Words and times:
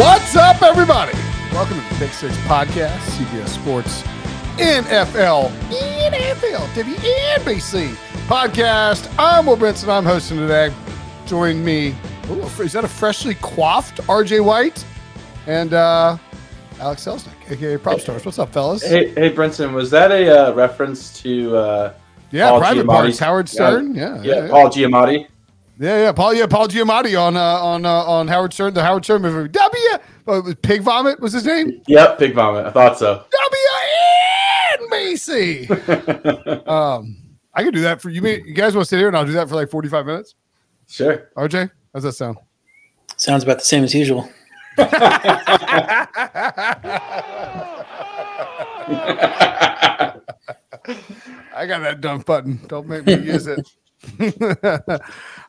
What's 0.00 0.34
up, 0.34 0.62
everybody? 0.62 1.12
Welcome 1.52 1.78
to 1.78 1.88
the 1.92 2.00
Big 2.00 2.10
Six 2.10 2.34
Podcast, 2.38 2.96
CBS 3.00 3.48
Sports, 3.48 4.00
NFL, 4.56 5.50
NFL, 5.68 6.66
WNBC 6.72 7.88
podcast. 8.26 9.14
I'm 9.18 9.44
Will 9.44 9.58
Brinson. 9.58 9.88
I'm 9.90 10.06
hosting 10.06 10.38
today. 10.38 10.72
Join 11.26 11.62
me. 11.62 11.94
Ooh, 12.30 12.40
is 12.62 12.72
that 12.72 12.82
a 12.82 12.88
freshly 12.88 13.34
coiffed 13.34 13.98
RJ 14.06 14.42
White 14.42 14.82
and 15.46 15.74
uh, 15.74 16.16
Alex 16.78 17.04
Selznick, 17.04 17.50
aka 17.50 17.76
Propstarz? 17.76 18.24
What's 18.24 18.38
up, 18.38 18.54
fellas? 18.54 18.82
Hey, 18.82 19.10
hey, 19.10 19.30
Brinson, 19.30 19.74
was 19.74 19.90
that 19.90 20.10
a 20.10 20.48
uh, 20.48 20.54
reference 20.54 21.20
to? 21.20 21.54
Uh, 21.54 21.92
yeah, 22.30 22.48
Paul 22.48 22.60
private 22.60 22.86
Giamatti? 22.86 22.88
parts. 22.88 23.18
Howard 23.18 23.48
Stern. 23.50 23.94
Yeah, 23.94 24.22
yeah, 24.22 24.44
yeah, 24.44 24.48
Paul 24.48 24.70
Giamatti. 24.70 25.26
Yeah, 25.80 25.96
yeah. 26.02 26.12
Paul, 26.12 26.34
yeah, 26.34 26.46
Paul 26.46 26.68
Giamatti 26.68 27.20
on 27.20 27.36
uh, 27.36 27.40
on 27.40 27.84
uh, 27.86 27.90
on 28.04 28.28
Howard 28.28 28.52
Stern, 28.52 28.74
the 28.74 28.82
Howard 28.82 29.04
Stern 29.04 29.22
movie. 29.22 29.48
W. 29.48 29.82
It 29.94 30.00
was 30.26 30.54
Pig 30.62 30.82
Vomit 30.82 31.18
was 31.20 31.32
his 31.32 31.44
name. 31.46 31.80
Yep, 31.88 32.18
Pig 32.18 32.34
Vomit. 32.34 32.66
I 32.66 32.70
thought 32.70 32.98
so. 32.98 33.24
WNBC. 34.90 36.68
um, 36.68 37.16
I 37.54 37.64
could 37.64 37.74
do 37.74 37.80
that 37.80 38.00
for 38.00 38.10
you. 38.10 38.22
mean- 38.22 38.44
You 38.46 38.54
guys 38.54 38.74
want 38.76 38.84
to 38.86 38.88
sit 38.88 38.98
here 38.98 39.08
and 39.08 39.16
I'll 39.16 39.26
do 39.26 39.32
that 39.32 39.48
for 39.48 39.54
like 39.56 39.70
45 39.70 40.06
minutes? 40.06 40.34
sure. 40.86 41.30
RJ, 41.36 41.70
how's 41.94 42.02
that 42.04 42.12
sound? 42.12 42.36
Sounds 43.16 43.42
about 43.42 43.58
the 43.58 43.64
same 43.64 43.82
as 43.84 43.94
usual. 43.94 44.28
I 51.54 51.66
got 51.66 51.80
that 51.80 52.00
dumb 52.00 52.20
button. 52.20 52.60
Don't 52.68 52.86
make 52.88 53.04
me 53.06 53.14
use 53.14 53.46
it. 53.46 53.68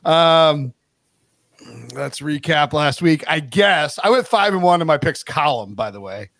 um, 0.04 0.72
let's 1.94 2.20
recap 2.20 2.72
last 2.72 3.02
week. 3.02 3.24
I 3.28 3.40
guess 3.40 3.98
I 4.02 4.10
went 4.10 4.26
five 4.26 4.52
and 4.52 4.62
one 4.62 4.80
in 4.80 4.86
my 4.86 4.98
picks 4.98 5.22
column. 5.22 5.74
By 5.74 5.90
the 5.90 6.00
way, 6.00 6.30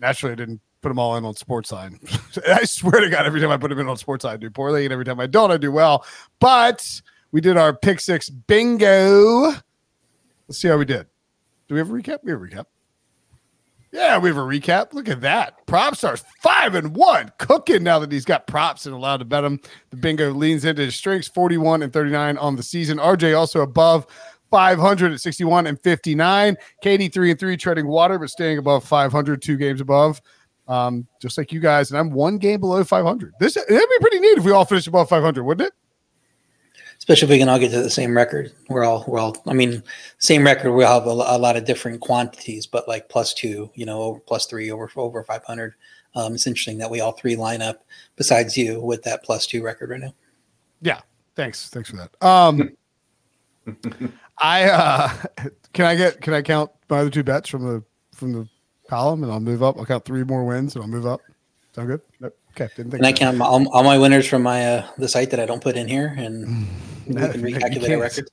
naturally 0.00 0.32
I 0.32 0.36
didn't 0.36 0.60
put 0.80 0.88
them 0.88 0.98
all 0.98 1.16
in 1.16 1.24
on 1.24 1.34
Sportsline. 1.34 1.98
I 2.48 2.64
swear 2.64 3.00
to 3.00 3.10
God, 3.10 3.26
every 3.26 3.40
time 3.40 3.50
I 3.50 3.56
put 3.56 3.68
them 3.68 3.78
in 3.78 3.88
on 3.88 3.96
Sportsline, 3.96 4.32
I 4.32 4.36
do 4.36 4.50
poorly, 4.50 4.84
and 4.84 4.92
every 4.92 5.04
time 5.04 5.20
I 5.20 5.26
don't, 5.26 5.50
I 5.50 5.56
do 5.56 5.72
well. 5.72 6.04
But 6.38 7.00
we 7.32 7.40
did 7.40 7.56
our 7.56 7.74
pick 7.74 8.00
six 8.00 8.28
bingo. 8.28 9.52
Let's 10.48 10.58
see 10.58 10.68
how 10.68 10.78
we 10.78 10.84
did. 10.84 11.06
Do 11.68 11.74
we 11.74 11.78
have 11.78 11.90
a 11.90 11.92
recap? 11.92 12.18
We 12.22 12.32
have 12.32 12.40
a 12.40 12.44
recap. 12.44 12.64
Yeah, 13.92 14.18
we 14.18 14.28
have 14.28 14.36
a 14.36 14.40
recap. 14.40 14.92
Look 14.92 15.08
at 15.08 15.20
that. 15.22 15.66
Propstarz 15.66 16.22
five 16.42 16.74
and 16.76 16.94
one, 16.94 17.32
cooking 17.38 17.82
now 17.82 17.98
that 17.98 18.12
he's 18.12 18.24
got 18.24 18.46
props 18.46 18.86
and 18.86 18.94
allowed 18.94 19.16
to 19.16 19.24
bet 19.24 19.42
them. 19.42 19.60
The 19.90 19.96
bingo 19.96 20.32
leans 20.32 20.64
into 20.64 20.82
his 20.82 20.94
strengths 20.94 21.28
41 21.28 21.82
and 21.82 21.92
39 21.92 22.38
on 22.38 22.56
the 22.56 22.62
season. 22.62 22.98
RJ 22.98 23.36
also 23.36 23.62
above 23.62 24.06
500 24.50 25.12
at 25.12 25.20
61 25.20 25.66
and 25.66 25.80
59. 25.80 26.56
Katie 26.82 27.08
three 27.08 27.30
and 27.30 27.40
three, 27.40 27.56
treading 27.56 27.88
water, 27.88 28.18
but 28.18 28.30
staying 28.30 28.58
above 28.58 28.84
500, 28.84 29.42
two 29.42 29.56
games 29.56 29.80
above. 29.80 30.20
Um, 30.68 31.08
just 31.20 31.36
like 31.36 31.50
you 31.50 31.58
guys, 31.58 31.90
and 31.90 31.98
I'm 31.98 32.12
one 32.12 32.38
game 32.38 32.60
below 32.60 32.84
500. 32.84 33.34
This 33.40 33.56
it'd 33.56 33.68
be 33.68 33.98
pretty 34.00 34.20
neat 34.20 34.38
if 34.38 34.44
we 34.44 34.52
all 34.52 34.64
finish 34.64 34.86
above 34.86 35.08
500, 35.08 35.42
wouldn't 35.42 35.66
it? 35.66 35.74
Especially 37.00 37.26
if 37.26 37.30
we 37.30 37.38
can 37.38 37.48
all 37.48 37.58
get 37.58 37.70
to 37.70 37.82
the 37.82 37.90
same 37.90 38.14
record. 38.16 38.52
We're 38.68 38.84
all 38.84 39.04
we're 39.08 39.18
all. 39.18 39.36
I 39.46 39.54
mean, 39.54 39.82
same 40.18 40.44
record. 40.44 40.72
We'll 40.72 40.86
have 40.86 41.06
a, 41.06 41.10
a 41.10 41.38
lot 41.38 41.56
of 41.56 41.64
different 41.64 42.00
quantities, 42.00 42.66
but 42.66 42.86
like 42.86 43.08
plus 43.08 43.34
two, 43.34 43.70
you 43.74 43.86
know, 43.86 44.02
over 44.02 44.20
plus 44.20 44.46
three, 44.46 44.70
over 44.70 44.88
over 44.96 45.24
five 45.24 45.42
hundred. 45.44 45.74
Um, 46.14 46.34
it's 46.34 46.46
interesting 46.46 46.78
that 46.78 46.90
we 46.90 47.00
all 47.00 47.12
three 47.12 47.36
line 47.36 47.62
up. 47.62 47.84
Besides 48.16 48.56
you, 48.56 48.80
with 48.80 49.02
that 49.04 49.24
plus 49.24 49.46
two 49.46 49.62
record 49.62 49.90
right 49.90 50.00
now. 50.00 50.14
Yeah. 50.82 51.00
Thanks. 51.36 51.70
Thanks 51.70 51.90
for 51.90 51.96
that. 51.96 52.26
Um, 52.26 52.76
I 54.38 54.64
uh, 54.64 55.12
can 55.72 55.86
I 55.86 55.94
get 55.94 56.20
can 56.20 56.34
I 56.34 56.42
count 56.42 56.70
my 56.88 57.00
other 57.00 57.10
two 57.10 57.24
bets 57.24 57.48
from 57.48 57.64
the 57.64 57.82
from 58.14 58.32
the 58.32 58.48
column 58.88 59.22
and 59.22 59.32
I'll 59.32 59.40
move 59.40 59.62
up. 59.62 59.78
I'll 59.78 59.86
count 59.86 60.04
three 60.04 60.24
more 60.24 60.44
wins 60.44 60.74
and 60.74 60.82
I'll 60.82 60.90
move 60.90 61.06
up. 61.06 61.20
Sound 61.74 61.88
good? 61.88 62.00
Nope. 62.20 62.36
Okay. 62.50 62.68
Didn't 62.76 62.90
think 62.90 63.00
And 63.00 63.06
I 63.06 63.12
count 63.12 63.36
my, 63.36 63.46
all, 63.46 63.66
all 63.68 63.84
my 63.84 63.96
winners 63.96 64.26
from 64.26 64.42
my 64.42 64.66
uh, 64.66 64.88
the 64.98 65.08
site 65.08 65.30
that 65.30 65.40
I 65.40 65.46
don't 65.46 65.62
put 65.62 65.76
in 65.76 65.88
here, 65.88 66.14
and 66.18 66.66
No, 67.14 67.30
can 67.30 67.40
you 67.40 67.56
recalculate 67.56 67.80
can't. 67.80 67.92
a 67.92 67.98
record. 67.98 68.30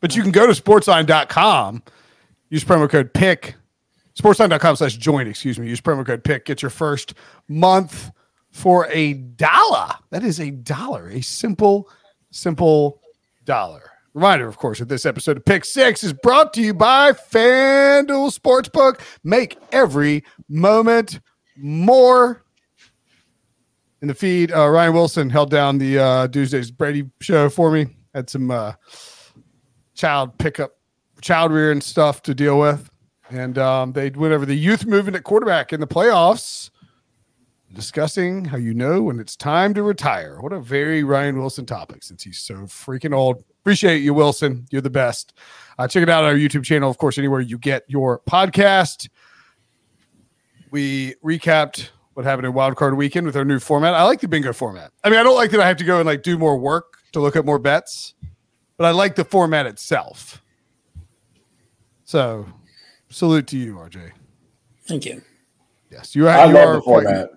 But 0.00 0.14
you 0.14 0.22
can 0.22 0.30
go 0.30 0.46
to 0.46 0.60
sportsline.com, 0.60 1.82
use 2.50 2.64
promo 2.64 2.88
code 2.88 3.12
PICK, 3.12 3.56
sportsline.com 4.18 4.76
slash 4.76 4.96
join, 4.96 5.26
excuse 5.26 5.58
me. 5.58 5.68
Use 5.68 5.80
promo 5.80 6.06
code 6.06 6.22
PICK, 6.22 6.44
get 6.44 6.62
your 6.62 6.70
first 6.70 7.14
month 7.48 8.10
for 8.50 8.86
a 8.90 9.14
dollar. 9.14 9.94
That 10.10 10.24
is 10.24 10.40
a 10.40 10.50
dollar, 10.50 11.08
a 11.08 11.20
simple, 11.20 11.88
simple 12.30 13.00
dollar. 13.44 13.90
Reminder, 14.14 14.48
of 14.48 14.56
course, 14.56 14.78
that 14.78 14.88
this 14.88 15.06
episode 15.06 15.36
of 15.36 15.44
Pick 15.44 15.64
Six 15.64 16.02
is 16.02 16.12
brought 16.12 16.52
to 16.54 16.62
you 16.62 16.74
by 16.74 17.12
FanDuel 17.12 18.36
Sportsbook. 18.36 19.00
Make 19.22 19.58
every 19.70 20.24
moment 20.48 21.20
more. 21.56 22.42
In 24.00 24.08
the 24.08 24.14
feed, 24.14 24.52
uh, 24.52 24.68
Ryan 24.68 24.92
Wilson 24.92 25.30
held 25.30 25.50
down 25.50 25.78
the 25.78 25.98
uh, 25.98 26.28
Tuesday's 26.28 26.70
Brady 26.70 27.10
show 27.20 27.48
for 27.48 27.70
me. 27.70 27.97
Had 28.18 28.28
some 28.28 28.50
uh, 28.50 28.72
child 29.94 30.36
pickup, 30.38 30.72
child 31.20 31.52
rearing 31.52 31.80
stuff 31.80 32.20
to 32.22 32.34
deal 32.34 32.58
with. 32.58 32.90
And 33.30 33.56
um, 33.58 33.92
they 33.92 34.10
went 34.10 34.34
over 34.34 34.44
the 34.44 34.56
youth 34.56 34.86
movement 34.86 35.16
at 35.16 35.22
quarterback 35.22 35.72
in 35.72 35.78
the 35.78 35.86
playoffs, 35.86 36.70
discussing 37.72 38.44
how 38.44 38.56
you 38.56 38.74
know 38.74 39.02
when 39.02 39.20
it's 39.20 39.36
time 39.36 39.72
to 39.74 39.84
retire. 39.84 40.40
What 40.40 40.52
a 40.52 40.58
very 40.58 41.04
Ryan 41.04 41.38
Wilson 41.38 41.64
topic 41.64 42.02
since 42.02 42.24
he's 42.24 42.38
so 42.40 42.54
freaking 42.54 43.14
old. 43.14 43.44
Appreciate 43.60 43.98
you, 43.98 44.14
Wilson. 44.14 44.66
You're 44.72 44.82
the 44.82 44.90
best. 44.90 45.32
Uh, 45.78 45.86
check 45.86 46.02
it 46.02 46.08
out 46.08 46.24
on 46.24 46.30
our 46.30 46.36
YouTube 46.36 46.64
channel, 46.64 46.90
of 46.90 46.98
course, 46.98 47.18
anywhere 47.18 47.38
you 47.38 47.56
get 47.56 47.84
your 47.86 48.18
podcast. 48.28 49.08
We 50.72 51.14
recapped 51.24 51.90
what 52.14 52.26
happened 52.26 52.46
in 52.46 52.52
Wild 52.52 52.74
Card 52.74 52.96
Weekend 52.96 53.26
with 53.26 53.36
our 53.36 53.44
new 53.44 53.60
format. 53.60 53.94
I 53.94 54.02
like 54.02 54.18
the 54.18 54.26
bingo 54.26 54.52
format. 54.52 54.90
I 55.04 55.08
mean, 55.08 55.20
I 55.20 55.22
don't 55.22 55.36
like 55.36 55.52
that 55.52 55.60
I 55.60 55.68
have 55.68 55.76
to 55.76 55.84
go 55.84 55.98
and 55.98 56.06
like 56.06 56.24
do 56.24 56.36
more 56.36 56.58
work 56.58 56.97
to 57.12 57.20
look 57.20 57.36
at 57.36 57.44
more 57.44 57.58
bets, 57.58 58.14
but 58.76 58.84
I 58.86 58.90
like 58.90 59.14
the 59.16 59.24
format 59.24 59.66
itself. 59.66 60.42
So, 62.04 62.46
salute 63.10 63.46
to 63.48 63.58
you, 63.58 63.74
RJ. 63.76 64.12
Thank 64.86 65.04
you. 65.04 65.22
Yes, 65.90 66.14
you 66.16 66.26
are. 66.28 66.30
I 66.38 66.46
you 66.46 66.54
love 66.54 66.68
are 66.68 66.74
the 66.76 66.82
format. 66.82 67.30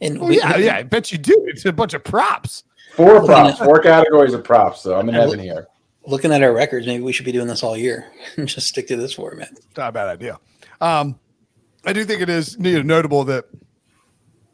And 0.00 0.18
Oh, 0.20 0.26
we- 0.26 0.38
yeah, 0.38 0.56
we- 0.56 0.64
yeah, 0.66 0.76
I 0.76 0.82
bet 0.82 1.10
you 1.12 1.18
do. 1.18 1.34
It's 1.48 1.64
a 1.64 1.72
bunch 1.72 1.94
of 1.94 2.04
props. 2.04 2.64
Four 2.94 3.24
props, 3.24 3.60
at- 3.60 3.64
four 3.66 3.80
categories 3.80 4.34
of 4.34 4.42
props. 4.44 4.80
So 4.82 4.98
I'm 4.98 5.08
in 5.08 5.14
heaven 5.14 5.30
look- 5.30 5.40
here. 5.40 5.66
Looking 6.06 6.32
at 6.32 6.42
our 6.42 6.54
records, 6.54 6.86
maybe 6.86 7.02
we 7.02 7.12
should 7.12 7.26
be 7.26 7.32
doing 7.32 7.48
this 7.48 7.62
all 7.62 7.76
year 7.76 8.06
and 8.36 8.48
just 8.48 8.66
stick 8.66 8.88
to 8.88 8.96
this 8.96 9.12
format. 9.12 9.50
not 9.76 9.90
a 9.90 9.92
bad 9.92 10.08
idea. 10.08 10.38
Um, 10.80 11.18
I 11.84 11.92
do 11.92 12.04
think 12.04 12.22
it 12.22 12.30
is 12.30 12.56
you 12.58 12.76
know, 12.76 12.82
notable 12.82 13.24
that, 13.24 13.44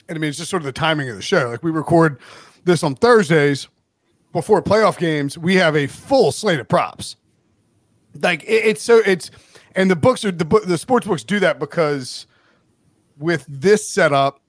and 0.09 0.19
I 0.19 0.21
mean, 0.21 0.31
it's 0.31 0.39
just 0.39 0.51
sort 0.51 0.63
of 0.63 0.67
the 0.67 0.73
timing 0.73 1.09
of 1.11 1.17
the 1.17 1.23
show. 1.23 1.49
Like 1.51 1.63
we 1.63 1.71
record 1.71 2.19
this 2.65 2.83
on 2.83 2.97
Thursdays 2.97 3.69
before 4.35 4.61
playoff 4.61 4.99
games. 4.99 5.39
We 5.39 5.55
have 5.55 5.75
a 5.75 5.87
full 5.87 6.31
slate 6.31 6.61
of 6.61 6.69
props. 6.69 7.17
Like 8.21 8.43
it, 8.43 8.67
it's 8.67 8.83
so 8.83 8.99
it's, 9.07 9.31
and 9.75 9.91
the 9.91 9.97
books 9.97 10.27
are 10.27 10.31
the 10.31 10.45
book 10.45 10.67
the 10.67 10.77
sports 10.77 11.07
books 11.07 11.25
do 11.25 11.41
that 11.41 11.59
because 11.59 12.27
with 13.17 13.47
this 13.49 13.89
setup, 13.89 14.41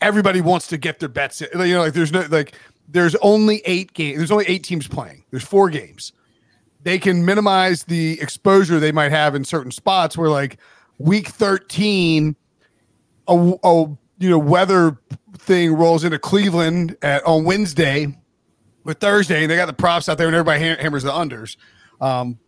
everybody 0.00 0.40
wants 0.40 0.66
to 0.68 0.76
get 0.76 0.98
their 0.98 1.08
bets. 1.08 1.40
In. 1.40 1.48
You 1.60 1.74
know, 1.74 1.82
like 1.82 1.92
there's 1.92 2.10
no 2.10 2.26
like 2.28 2.54
there's 2.88 3.14
only 3.16 3.62
eight 3.64 3.92
games. 3.92 4.18
There's 4.18 4.32
only 4.32 4.46
eight 4.48 4.64
teams 4.64 4.88
playing. 4.88 5.22
There's 5.30 5.44
four 5.44 5.70
games 5.70 6.12
they 6.82 6.98
can 6.98 7.24
minimize 7.24 7.84
the 7.84 8.20
exposure 8.20 8.80
they 8.80 8.92
might 8.92 9.12
have 9.12 9.34
in 9.34 9.44
certain 9.44 9.70
spots 9.70 10.16
where 10.16 10.28
like 10.28 10.58
week 10.98 11.28
13 11.28 12.36
a, 13.28 13.52
a 13.62 13.84
you 14.18 14.30
know 14.30 14.38
weather 14.38 14.98
thing 15.38 15.72
rolls 15.74 16.04
into 16.04 16.18
cleveland 16.18 16.96
at, 17.02 17.24
on 17.24 17.44
wednesday 17.44 18.06
with 18.84 18.98
thursday 18.98 19.42
and 19.42 19.50
they 19.50 19.56
got 19.56 19.66
the 19.66 19.72
props 19.72 20.08
out 20.08 20.18
there 20.18 20.26
and 20.26 20.36
everybody 20.36 20.62
ha- 20.62 20.80
hammers 20.80 21.02
the 21.02 21.10
unders 21.10 21.56
um, 22.00 22.38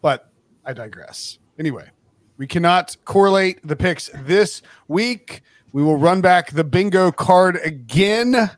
but 0.00 0.30
i 0.64 0.72
digress 0.72 1.38
anyway 1.58 1.88
we 2.36 2.46
cannot 2.46 2.96
correlate 3.04 3.66
the 3.66 3.76
picks 3.76 4.10
this 4.14 4.62
week 4.88 5.42
we 5.72 5.82
will 5.82 5.96
run 5.96 6.20
back 6.20 6.50
the 6.50 6.64
bingo 6.64 7.10
card 7.12 7.56
again 7.64 8.50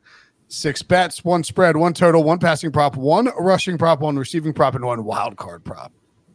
Six 0.55 0.83
bets, 0.83 1.25
one 1.25 1.43
spread, 1.43 1.77
one 1.77 1.95
total, 1.95 2.23
one 2.23 2.39
passing 2.39 2.71
prop, 2.71 2.97
one 2.97 3.29
rushing 3.39 3.77
prop, 3.77 3.99
one 4.01 4.17
receiving 4.17 4.53
prop, 4.53 4.77
and 4.77 4.85
one 4.85 5.05
wild 5.05 5.37
card 5.37 5.65
prop. 5.65 5.93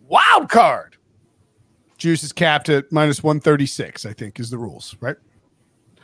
Wild 0.07 0.49
card. 0.49 0.97
Juice 1.97 2.23
is 2.23 2.33
capped 2.33 2.67
at 2.67 2.91
minus 2.91 3.23
136, 3.23 4.05
I 4.05 4.11
think, 4.11 4.39
is 4.39 4.49
the 4.49 4.57
rules, 4.57 4.95
right? 4.99 5.15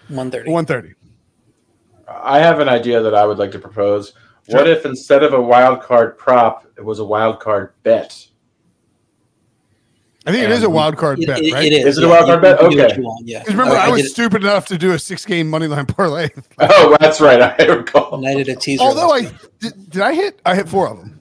130. 0.07 0.49
130. 0.49 0.95
I 2.07 2.39
have 2.39 2.59
an 2.59 2.69
idea 2.69 3.01
that 3.01 3.13
I 3.13 3.25
would 3.25 3.37
like 3.37 3.51
to 3.51 3.59
propose. 3.59 4.13
What 4.47 4.67
if 4.67 4.85
instead 4.85 5.23
of 5.23 5.33
a 5.33 5.41
wild 5.41 5.81
card 5.81 6.17
prop, 6.17 6.65
it 6.77 6.83
was 6.85 6.99
a 6.99 7.05
wild 7.05 7.39
card 7.39 7.73
bet? 7.83 8.27
I 10.27 10.31
think 10.31 10.43
it 10.43 10.51
is 10.51 10.63
a 10.63 10.65
And 10.65 10.73
wild 10.73 10.97
card 10.97 11.19
It- 11.19 11.27
bet, 11.27 11.41
it- 11.41 11.53
right? 11.53 11.65
it 11.65 11.73
is. 11.73 11.85
Is 11.85 11.97
it 11.99 12.03
a 12.03 12.07
wild 12.07 12.25
card 12.25 12.41
bet? 12.41 12.59
can 12.59 12.69
do 12.71 12.77
what 12.77 12.85
Okay. 12.91 12.97
you 12.97 13.03
want, 13.03 13.27
Yeah. 13.27 13.39
'Cause 13.43 13.53
remember, 13.53 13.75
I, 13.75 13.87
I 13.87 13.89
was 13.89 14.01
did, 14.03 14.09
stupid 14.11 14.41
enough 14.43 14.65
to 14.67 14.77
do 14.77 14.91
a 14.91 14.99
six 14.99 15.23
game 15.25 15.49
money 15.49 15.67
line 15.67 15.85
parlay. 15.87 16.29
Oh, 16.59 16.97
that's 16.99 17.21
right. 17.21 17.41
I 17.41 17.63
recall. 17.65 18.15
and 18.15 18.27
I 18.27 18.33
did 18.35 18.49
a 18.49 18.55
teaser. 18.55 18.83
Although 18.83 19.11
I 19.11 19.21
did, 19.59 19.89
did 19.89 20.01
I 20.01 20.13
hit? 20.13 20.39
I 20.45 20.55
hit 20.55 20.67
four 20.67 20.87
of 20.89 20.97
them. 20.99 21.19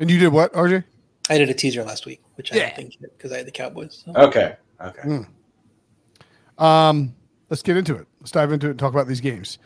And 0.00 0.10
you 0.10 0.18
did 0.18 0.28
what, 0.28 0.52
RJ? 0.54 0.84
I 1.28 1.38
did 1.38 1.48
a 1.50 1.54
teaser 1.54 1.82
last 1.84 2.06
week, 2.06 2.22
which 2.36 2.52
I 2.52 2.56
Yeah. 2.56 2.66
don't 2.68 2.76
think 2.76 2.94
because 3.00 3.32
I 3.32 3.38
had 3.38 3.46
the 3.46 3.50
Cowboys. 3.50 4.02
so. 4.04 4.12
Okay. 4.14 4.56
Okay. 4.80 5.20
Um, 6.58 7.14
let's 7.50 7.62
get 7.62 7.76
into 7.76 7.96
it. 7.96 8.06
Let's 8.20 8.30
dive 8.30 8.52
into 8.52 8.66
it 8.68 8.70
and 8.70 8.78
talk 8.78 8.92
about 8.92 9.08
these 9.08 9.20
games. 9.20 9.58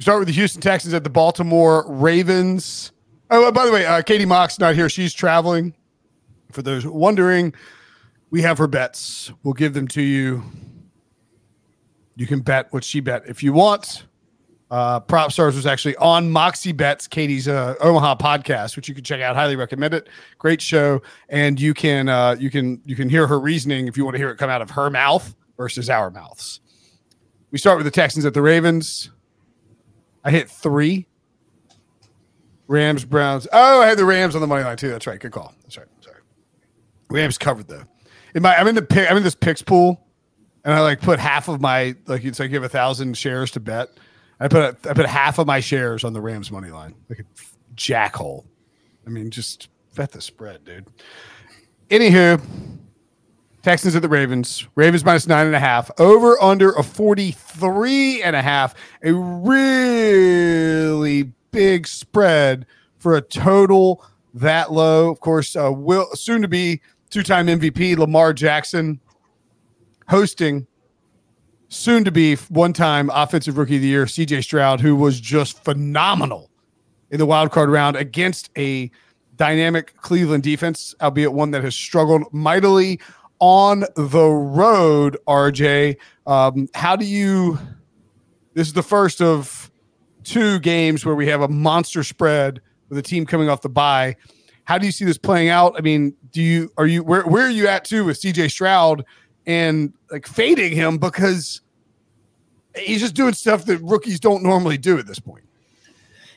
We 0.00 0.02
start 0.04 0.18
with 0.18 0.28
the 0.28 0.34
Houston 0.34 0.62
Texans 0.62 0.94
at 0.94 1.04
the 1.04 1.10
Baltimore 1.10 1.84
Ravens. 1.86 2.90
Oh, 3.30 3.52
by 3.52 3.66
the 3.66 3.70
way, 3.70 3.84
uh, 3.84 4.00
Katie 4.00 4.24
Mox 4.24 4.58
not 4.58 4.74
here. 4.74 4.88
She's 4.88 5.12
traveling. 5.12 5.74
For 6.52 6.62
those 6.62 6.86
wondering, 6.86 7.52
we 8.30 8.40
have 8.40 8.56
her 8.56 8.66
bets. 8.66 9.30
We'll 9.42 9.52
give 9.52 9.74
them 9.74 9.86
to 9.88 10.00
you. 10.00 10.42
You 12.16 12.26
can 12.26 12.40
bet 12.40 12.72
what 12.72 12.82
she 12.82 13.00
bet 13.00 13.24
if 13.26 13.42
you 13.42 13.52
want. 13.52 14.06
Uh, 14.70 15.00
Propstarz 15.00 15.54
was 15.54 15.66
actually 15.66 15.96
on 15.96 16.30
Moxie 16.30 16.72
Bets, 16.72 17.06
Katie's 17.06 17.46
uh, 17.46 17.74
Omaha 17.82 18.16
podcast, 18.16 18.76
which 18.76 18.88
you 18.88 18.94
can 18.94 19.04
check 19.04 19.20
out. 19.20 19.36
Highly 19.36 19.54
recommend 19.54 19.92
it. 19.92 20.08
Great 20.38 20.62
show, 20.62 21.02
and 21.28 21.60
you 21.60 21.74
can 21.74 22.08
uh, 22.08 22.36
you 22.38 22.48
can 22.48 22.80
you 22.86 22.96
can 22.96 23.10
hear 23.10 23.26
her 23.26 23.38
reasoning 23.38 23.86
if 23.86 23.98
you 23.98 24.06
want 24.06 24.14
to 24.14 24.18
hear 24.18 24.30
it 24.30 24.38
come 24.38 24.48
out 24.48 24.62
of 24.62 24.70
her 24.70 24.88
mouth 24.88 25.36
versus 25.58 25.90
our 25.90 26.10
mouths. 26.10 26.60
We 27.50 27.58
start 27.58 27.76
with 27.76 27.84
the 27.84 27.90
Texans 27.90 28.24
at 28.24 28.32
the 28.32 28.40
Ravens. 28.40 29.10
I 30.24 30.30
hit 30.30 30.50
three. 30.50 31.06
Rams, 32.66 33.04
Browns. 33.04 33.48
Oh, 33.52 33.82
I 33.82 33.86
had 33.86 33.98
the 33.98 34.04
Rams 34.04 34.34
on 34.34 34.40
the 34.40 34.46
money 34.46 34.62
line 34.62 34.76
too. 34.76 34.90
That's 34.90 35.06
right. 35.06 35.18
Good 35.18 35.32
call. 35.32 35.52
That's 35.62 35.76
right. 35.76 35.88
Sorry. 36.00 36.18
Rams 37.08 37.36
covered 37.36 37.66
though. 37.66 37.82
In 38.34 38.42
my, 38.42 38.56
I'm 38.56 38.68
in 38.68 38.76
the 38.76 38.82
pick. 38.82 39.10
I'm 39.10 39.16
in 39.16 39.24
this 39.24 39.34
picks 39.34 39.60
pool, 39.60 40.06
and 40.64 40.72
I 40.72 40.80
like 40.80 41.00
put 41.00 41.18
half 41.18 41.48
of 41.48 41.60
my 41.60 41.96
like 42.06 42.24
it's 42.24 42.38
like 42.38 42.50
you 42.50 42.56
have 42.56 42.64
a 42.64 42.68
thousand 42.68 43.16
shares 43.16 43.50
to 43.52 43.60
bet. 43.60 43.88
I 44.38 44.48
put 44.48 44.86
I 44.86 44.92
put 44.92 45.06
half 45.06 45.38
of 45.38 45.46
my 45.46 45.60
shares 45.60 46.04
on 46.04 46.12
the 46.12 46.20
Rams 46.20 46.52
money 46.52 46.70
line, 46.70 46.94
like 47.08 47.18
a 47.18 47.74
jackhole. 47.74 48.44
I 49.06 49.10
mean, 49.10 49.30
just 49.30 49.68
bet 49.96 50.12
the 50.12 50.20
spread, 50.20 50.64
dude. 50.64 50.86
Anywho, 51.88 52.40
Texans 53.62 53.94
at 53.94 54.02
the 54.02 54.08
Ravens. 54.08 54.66
Ravens 54.74 55.04
minus 55.04 55.26
nine 55.26 55.46
and 55.46 55.54
a 55.54 55.60
half. 55.60 55.90
Over 55.98 56.42
under 56.42 56.72
a 56.72 56.82
43 56.82 58.22
and 58.22 58.34
a 58.34 58.42
half. 58.42 58.74
A 59.02 59.12
really 59.12 59.64
big 61.50 61.86
spread 61.86 62.66
for 62.98 63.16
a 63.16 63.20
total 63.20 64.04
that 64.34 64.72
low. 64.72 65.10
Of 65.10 65.20
course, 65.20 65.56
uh, 65.56 65.70
will 65.72 66.06
soon 66.14 66.42
to 66.42 66.48
be 66.48 66.80
two 67.10 67.22
time 67.22 67.48
MVP 67.48 67.96
Lamar 67.98 68.32
Jackson 68.32 69.00
hosting 70.08 70.66
soon 71.68 72.04
to 72.04 72.10
be 72.10 72.36
one 72.36 72.72
time 72.72 73.10
offensive 73.12 73.58
rookie 73.58 73.76
of 73.76 73.82
the 73.82 73.88
year 73.88 74.06
CJ 74.06 74.42
Stroud, 74.42 74.80
who 74.80 74.96
was 74.96 75.20
just 75.20 75.62
phenomenal 75.64 76.50
in 77.10 77.18
the 77.18 77.26
wild 77.26 77.50
card 77.50 77.68
round 77.68 77.96
against 77.96 78.50
a 78.56 78.90
dynamic 79.36 79.96
Cleveland 79.96 80.42
defense, 80.42 80.94
albeit 81.00 81.32
one 81.32 81.50
that 81.50 81.64
has 81.64 81.74
struggled 81.74 82.22
mightily 82.32 83.00
on 83.40 83.84
the 83.96 84.28
road. 84.28 85.16
RJ, 85.26 85.96
um, 86.26 86.68
how 86.74 86.96
do 86.96 87.04
you? 87.04 87.58
This 88.54 88.68
is 88.68 88.72
the 88.72 88.82
first 88.82 89.20
of 89.20 89.70
two 90.24 90.58
games 90.60 91.04
where 91.04 91.14
we 91.14 91.26
have 91.28 91.40
a 91.40 91.48
monster 91.48 92.04
spread 92.04 92.60
with 92.88 92.98
a 92.98 93.02
team 93.02 93.26
coming 93.26 93.48
off 93.48 93.62
the 93.62 93.68
bye. 93.68 94.16
How 94.64 94.78
do 94.78 94.86
you 94.86 94.92
see 94.92 95.04
this 95.04 95.18
playing 95.18 95.48
out? 95.48 95.74
I 95.76 95.80
mean, 95.80 96.14
do 96.30 96.42
you 96.42 96.70
are 96.76 96.86
you 96.86 97.02
where 97.02 97.22
where 97.26 97.46
are 97.46 97.50
you 97.50 97.66
at 97.66 97.84
too 97.84 98.04
with 98.04 98.20
CJ 98.20 98.50
Stroud 98.50 99.04
and 99.46 99.92
like 100.10 100.26
fading 100.26 100.72
him 100.72 100.98
because 100.98 101.62
he's 102.76 103.00
just 103.00 103.14
doing 103.14 103.32
stuff 103.32 103.64
that 103.64 103.78
rookies 103.78 104.20
don't 104.20 104.42
normally 104.42 104.78
do 104.78 104.98
at 104.98 105.06
this 105.06 105.18
point. 105.18 105.44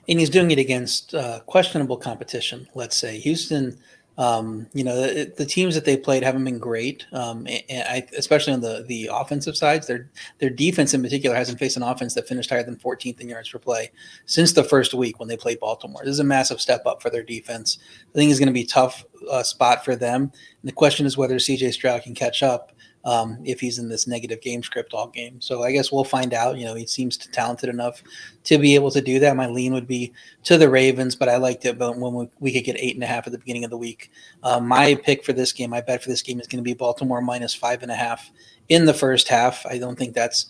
and 0.09 0.19
he's 0.19 0.29
doing 0.29 0.51
it 0.51 0.59
against 0.59 1.13
uh, 1.13 1.39
questionable 1.45 1.97
competition. 1.97 2.67
Let's 2.73 2.97
say 2.97 3.19
Houston. 3.19 3.77
Um, 4.17 4.67
you 4.73 4.83
know, 4.83 4.95
the, 4.95 5.33
the 5.37 5.45
teams 5.45 5.73
that 5.73 5.85
they 5.85 5.97
played 5.97 6.21
haven't 6.21 6.43
been 6.43 6.59
great, 6.59 7.05
um, 7.13 7.47
and, 7.47 7.87
I, 7.87 8.07
especially 8.15 8.53
on 8.53 8.61
the 8.61 8.85
the 8.87 9.09
offensive 9.11 9.57
sides. 9.57 9.87
Their 9.87 10.09
their 10.39 10.51
defense 10.51 10.93
in 10.93 11.01
particular 11.01 11.35
hasn't 11.35 11.57
faced 11.57 11.77
an 11.77 11.83
offense 11.83 12.13
that 12.13 12.27
finished 12.27 12.49
higher 12.49 12.63
than 12.63 12.75
14th 12.75 13.19
in 13.19 13.29
yards 13.29 13.49
per 13.49 13.57
play 13.57 13.91
since 14.25 14.53
the 14.53 14.63
first 14.63 14.93
week 14.93 15.19
when 15.19 15.29
they 15.29 15.37
played 15.37 15.59
Baltimore. 15.59 16.03
This 16.03 16.13
is 16.13 16.19
a 16.19 16.23
massive 16.23 16.61
step 16.61 16.85
up 16.85 17.01
for 17.01 17.09
their 17.09 17.23
defense. 17.23 17.79
I 18.09 18.13
think 18.13 18.29
it's 18.29 18.39
going 18.39 18.47
to 18.47 18.53
be 18.53 18.61
a 18.61 18.67
tough 18.67 19.03
uh, 19.31 19.41
spot 19.41 19.83
for 19.83 19.95
them. 19.95 20.23
And 20.23 20.31
the 20.69 20.73
question 20.73 21.05
is 21.05 21.17
whether 21.17 21.35
CJ 21.35 21.73
Stroud 21.73 22.03
can 22.03 22.13
catch 22.13 22.43
up 22.43 22.72
um, 23.05 23.37
if 23.43 23.59
he's 23.59 23.79
in 23.79 23.89
this 23.89 24.07
negative 24.07 24.41
game 24.41 24.63
script 24.63 24.93
all 24.93 25.07
game. 25.07 25.41
So 25.41 25.63
I 25.63 25.71
guess 25.71 25.91
we'll 25.91 26.03
find 26.03 26.33
out. 26.33 26.57
You 26.57 26.65
know, 26.65 26.75
he 26.75 26.85
seems 26.85 27.17
talented 27.17 27.69
enough 27.69 28.01
to 28.45 28.57
be 28.57 28.75
able 28.75 28.91
to 28.91 29.01
do 29.01 29.19
that. 29.19 29.35
My 29.35 29.47
lean 29.47 29.73
would 29.73 29.87
be 29.87 30.13
to 30.43 30.57
the 30.57 30.69
Ravens, 30.69 31.15
but 31.15 31.29
I 31.29 31.37
liked 31.37 31.65
it. 31.65 31.77
But 31.77 31.97
when 31.97 32.13
we, 32.13 32.29
we 32.39 32.53
could 32.53 32.63
get 32.63 32.77
eight 32.79 32.95
and 32.95 33.03
a 33.03 33.07
half 33.07 33.27
at 33.27 33.33
the 33.33 33.39
beginning 33.39 33.65
of 33.65 33.71
the 33.71 33.77
week, 33.77 34.11
um, 34.43 34.67
my 34.67 34.95
pick 34.95 35.23
for 35.23 35.33
this 35.33 35.51
game, 35.51 35.69
my 35.69 35.81
bet 35.81 36.01
for 36.01 36.09
this 36.09 36.21
game 36.21 36.39
is 36.39 36.47
going 36.47 36.63
to 36.63 36.67
be 36.67 36.73
Baltimore 36.73 37.21
minus 37.21 37.53
five 37.53 37.83
and 37.83 37.91
a 37.91 37.95
half 37.95 38.31
in 38.69 38.85
the 38.85 38.93
first 38.93 39.27
half. 39.27 39.65
I 39.65 39.77
don't 39.77 39.97
think 39.97 40.13
that's 40.13 40.47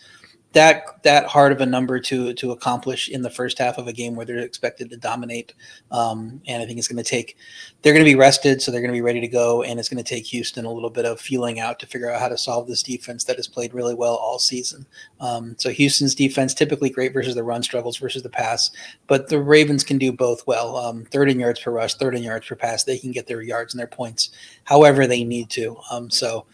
that 0.54 1.02
that 1.04 1.26
hard 1.26 1.52
of 1.52 1.62
a 1.62 1.66
number 1.66 2.00
to 2.00 2.34
to 2.34 2.52
accomplish 2.52 3.10
in 3.10 3.24
the 3.24 3.30
first 3.30 3.58
half 3.58 3.78
of 3.78 3.88
a 3.88 3.94
game 3.94 4.16
where 4.16 4.26
they're 4.26 4.38
expected 4.38 4.90
to 4.90 4.98
dominate. 4.98 5.54
Um, 5.92 6.42
and 6.48 6.62
I 6.62 6.66
think 6.66 6.78
it's 6.78 6.88
going 6.88 7.04
to 7.04 7.10
take 7.10 7.38
they're 7.82 7.94
going 7.94 8.06
to 8.06 8.10
be 8.10 8.16
rested, 8.16 8.62
so 8.62 8.72
they're 8.72 8.80
going 8.80 8.92
to 8.92 8.98
be 8.98 9.02
ready 9.02 9.20
to 9.20 9.28
go, 9.28 9.64
and 9.64 9.80
it's 9.80 9.90
going 9.90 10.02
to 10.02 10.10
take 10.10 10.26
Houston 10.28 10.66
a 10.66 10.72
little 10.72 10.92
bit 10.92 11.06
of 11.06 11.20
feeling 11.20 11.60
out 11.60 11.80
to 11.80 11.88
figure 11.88 12.10
out 12.10 12.22
how 12.22 12.30
to 12.30 12.38
solve 12.38 12.68
this 12.68 12.84
defense 12.84 13.24
that 13.26 13.36
has 13.36 13.48
played 13.48 13.74
really 13.74 13.96
well 13.96 14.16
all 14.16 14.40
season. 14.40 14.86
Um, 15.20 15.56
so 15.58 15.72
Houston's 15.72 16.16
defense 16.16 16.54
typically 16.54 16.90
great 16.90 17.14
versus 17.14 17.36
the 17.36 17.44
run 17.44 17.64
struggles 17.64 17.98
versus 17.98 18.24
the 18.24 18.30
pass, 18.30 18.72
but 19.08 19.28
the 19.28 19.40
Ravens 19.40 19.84
can 19.84 19.98
do 19.98 20.12
both 20.12 20.46
well. 20.46 20.78
Um, 20.78 21.06
third 21.06 21.30
in 21.30 21.40
yards 21.40 21.60
per 21.60 21.72
rush, 21.72 21.96
third 21.96 22.16
in 22.16 22.24
yards 22.24 22.48
per 22.48 22.56
pass, 22.56 22.84
they 22.84 23.00
can 23.00 23.12
get 23.12 23.26
their 23.26 23.42
yards 23.42 23.74
and 23.74 23.80
their 23.80 23.88
points 23.88 24.30
however 24.66 25.08
they 25.08 25.24
need 25.24 25.50
to. 25.50 25.76
Um, 25.92 26.10
so 26.10 26.46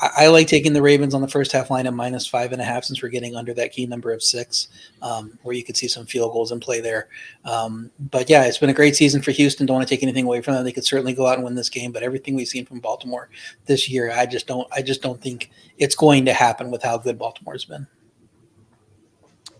I, 0.00 0.28
like 0.28 0.46
taking 0.46 0.72
the 0.72 0.82
Ravens 0.82 1.12
on 1.12 1.22
the 1.22 1.28
first 1.28 1.50
half 1.50 1.70
line 1.70 1.86
at 1.86 1.92
minus 1.92 2.24
five 2.24 2.52
and 2.52 2.62
a 2.62 2.64
half 2.64 2.84
since 2.84 3.02
we're 3.02 3.08
getting 3.08 3.34
under 3.34 3.52
that 3.54 3.72
key 3.72 3.84
number 3.84 4.12
of 4.12 4.22
six, 4.22 4.68
um, 5.02 5.36
where 5.42 5.56
you 5.56 5.64
could 5.64 5.76
see 5.76 5.88
some 5.88 6.06
field 6.06 6.32
goals 6.32 6.52
in 6.52 6.60
play 6.60 6.80
there. 6.80 7.08
Um, 7.44 7.90
but 7.98 8.30
yeah, 8.30 8.44
it's 8.44 8.58
been 8.58 8.70
a 8.70 8.74
great 8.74 8.94
season 8.94 9.22
for 9.22 9.32
Houston. 9.32 9.66
Don't 9.66 9.76
want 9.76 9.88
to 9.88 9.92
take 9.92 10.04
anything 10.04 10.24
away 10.24 10.40
from 10.40 10.54
them. 10.54 10.64
They 10.64 10.72
could 10.72 10.84
certainly 10.84 11.14
go 11.14 11.26
out 11.26 11.34
and 11.34 11.44
win 11.44 11.56
this 11.56 11.68
game, 11.68 11.90
but 11.90 12.04
everything 12.04 12.36
we've 12.36 12.46
seen 12.46 12.64
from 12.64 12.78
Baltimore 12.78 13.28
this 13.66 13.90
year, 13.90 14.12
I 14.12 14.24
just 14.26 14.46
don't. 14.46 14.68
I 14.72 14.82
just 14.82 15.02
don't 15.02 15.20
think 15.20 15.50
it's 15.78 15.96
going 15.96 16.24
to 16.26 16.32
happen 16.32 16.70
with 16.70 16.82
how 16.82 16.98
good 16.98 17.18
Baltimore's 17.18 17.64
been. 17.64 17.86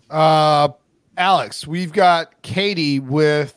Uh, 0.09 0.69
Alex, 1.17 1.67
we've 1.67 1.91
got 1.91 2.41
Katie 2.43 3.01
with 3.01 3.55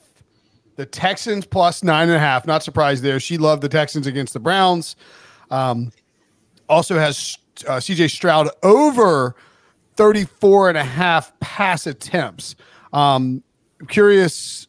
the 0.74 0.84
Texans 0.84 1.46
plus 1.46 1.84
nine 1.84 2.08
and 2.08 2.16
a 2.16 2.20
half. 2.20 2.44
Not 2.44 2.64
surprised 2.64 3.04
there. 3.04 3.20
She 3.20 3.38
loved 3.38 3.62
the 3.62 3.68
Texans 3.68 4.08
against 4.08 4.32
the 4.32 4.40
Browns. 4.40 4.96
Um, 5.50 5.92
also 6.72 6.98
has 6.98 7.38
uh, 7.68 7.72
CJ 7.72 8.10
Stroud 8.10 8.48
over 8.62 9.36
34 9.96 10.70
and 10.70 10.78
a 10.78 10.84
half 10.84 11.38
pass 11.40 11.86
attempts. 11.86 12.56
Um, 12.92 13.42
I'm 13.80 13.86
curious. 13.86 14.66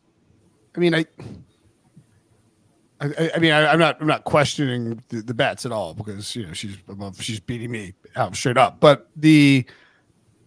I 0.76 0.80
mean, 0.80 0.94
I, 0.94 1.06
I, 3.00 3.32
I 3.36 3.40
mean, 3.40 3.52
I, 3.52 3.74
am 3.74 3.80
not, 3.80 3.98
I'm 4.02 4.08
not 4.08 4.24
questioning 4.26 5.02
the, 5.10 5.22
the, 5.22 5.34
bets 5.34 5.66
at 5.66 5.72
all 5.72 5.94
because 5.94 6.36
you 6.36 6.46
know 6.46 6.54
she's 6.54 6.78
above, 6.88 7.22
she's 7.22 7.40
beating 7.40 7.72
me 7.72 7.94
out 8.16 8.36
straight 8.36 8.58
up. 8.58 8.80
But 8.80 9.10
the, 9.16 9.66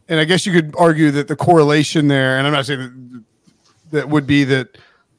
and 0.09 0.21
I 0.21 0.25
guess 0.25 0.47
you 0.47 0.53
could 0.53 0.75
argue 0.79 1.11
that 1.13 1.29
the 1.29 1.37
correlation 1.37 2.09
there, 2.09 2.39
and 2.39 2.47
I'm 2.47 2.53
not 2.53 2.67
saying 2.67 2.81
that, 2.81 3.25
that 3.93 4.09
would 4.09 4.27
be 4.27 4.45
that 4.45 4.79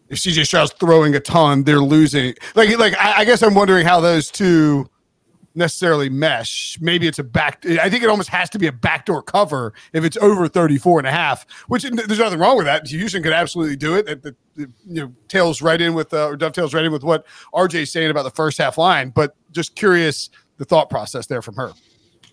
if 0.09 0.19
CJ 0.19 0.45
Stroud's 0.45 0.73
throwing 0.73 1.15
a 1.15 1.19
ton, 1.19 1.63
they're 1.63 1.79
losing. 1.79 2.33
Like, 2.55 2.77
like 2.77 2.95
I, 2.97 3.19
I 3.19 3.25
guess 3.25 3.43
I'm 3.43 3.55
wondering 3.55 3.85
how 3.85 3.99
those 3.99 4.29
two 4.29 4.89
necessarily 5.57 6.09
mesh. 6.09 6.77
Maybe 6.79 7.07
it's 7.07 7.19
a 7.19 7.23
back. 7.23 7.65
I 7.65 7.89
think 7.89 8.03
it 8.03 8.09
almost 8.09 8.29
has 8.29 8.49
to 8.51 8.59
be 8.59 8.67
a 8.67 8.71
backdoor 8.71 9.23
cover 9.23 9.73
if 9.91 10.03
it's 10.03 10.15
over 10.17 10.47
34 10.47 10.99
and 10.99 11.07
a 11.07 11.11
half, 11.11 11.45
which 11.67 11.83
there's 11.83 12.19
nothing 12.19 12.39
wrong 12.39 12.55
with 12.55 12.67
that. 12.67 12.87
Houston 12.87 13.23
could 13.23 13.33
absolutely 13.33 13.75
do 13.75 13.95
it. 13.95 14.07
It 14.07 14.35
you 14.55 14.67
know, 14.85 15.13
tails 15.27 15.61
right 15.61 15.81
in 15.81 15.93
with, 15.93 16.13
uh, 16.13 16.27
or 16.27 16.37
dovetails 16.37 16.73
right 16.73 16.85
in 16.85 16.91
with 16.91 17.03
what 17.03 17.25
RJ's 17.53 17.91
saying 17.91 18.09
about 18.09 18.23
the 18.23 18.31
first 18.31 18.57
half 18.57 18.77
line, 18.77 19.09
but 19.09 19.35
just 19.51 19.75
curious 19.75 20.29
the 20.57 20.65
thought 20.65 20.89
process 20.89 21.27
there 21.27 21.41
from 21.41 21.55
her. 21.55 21.73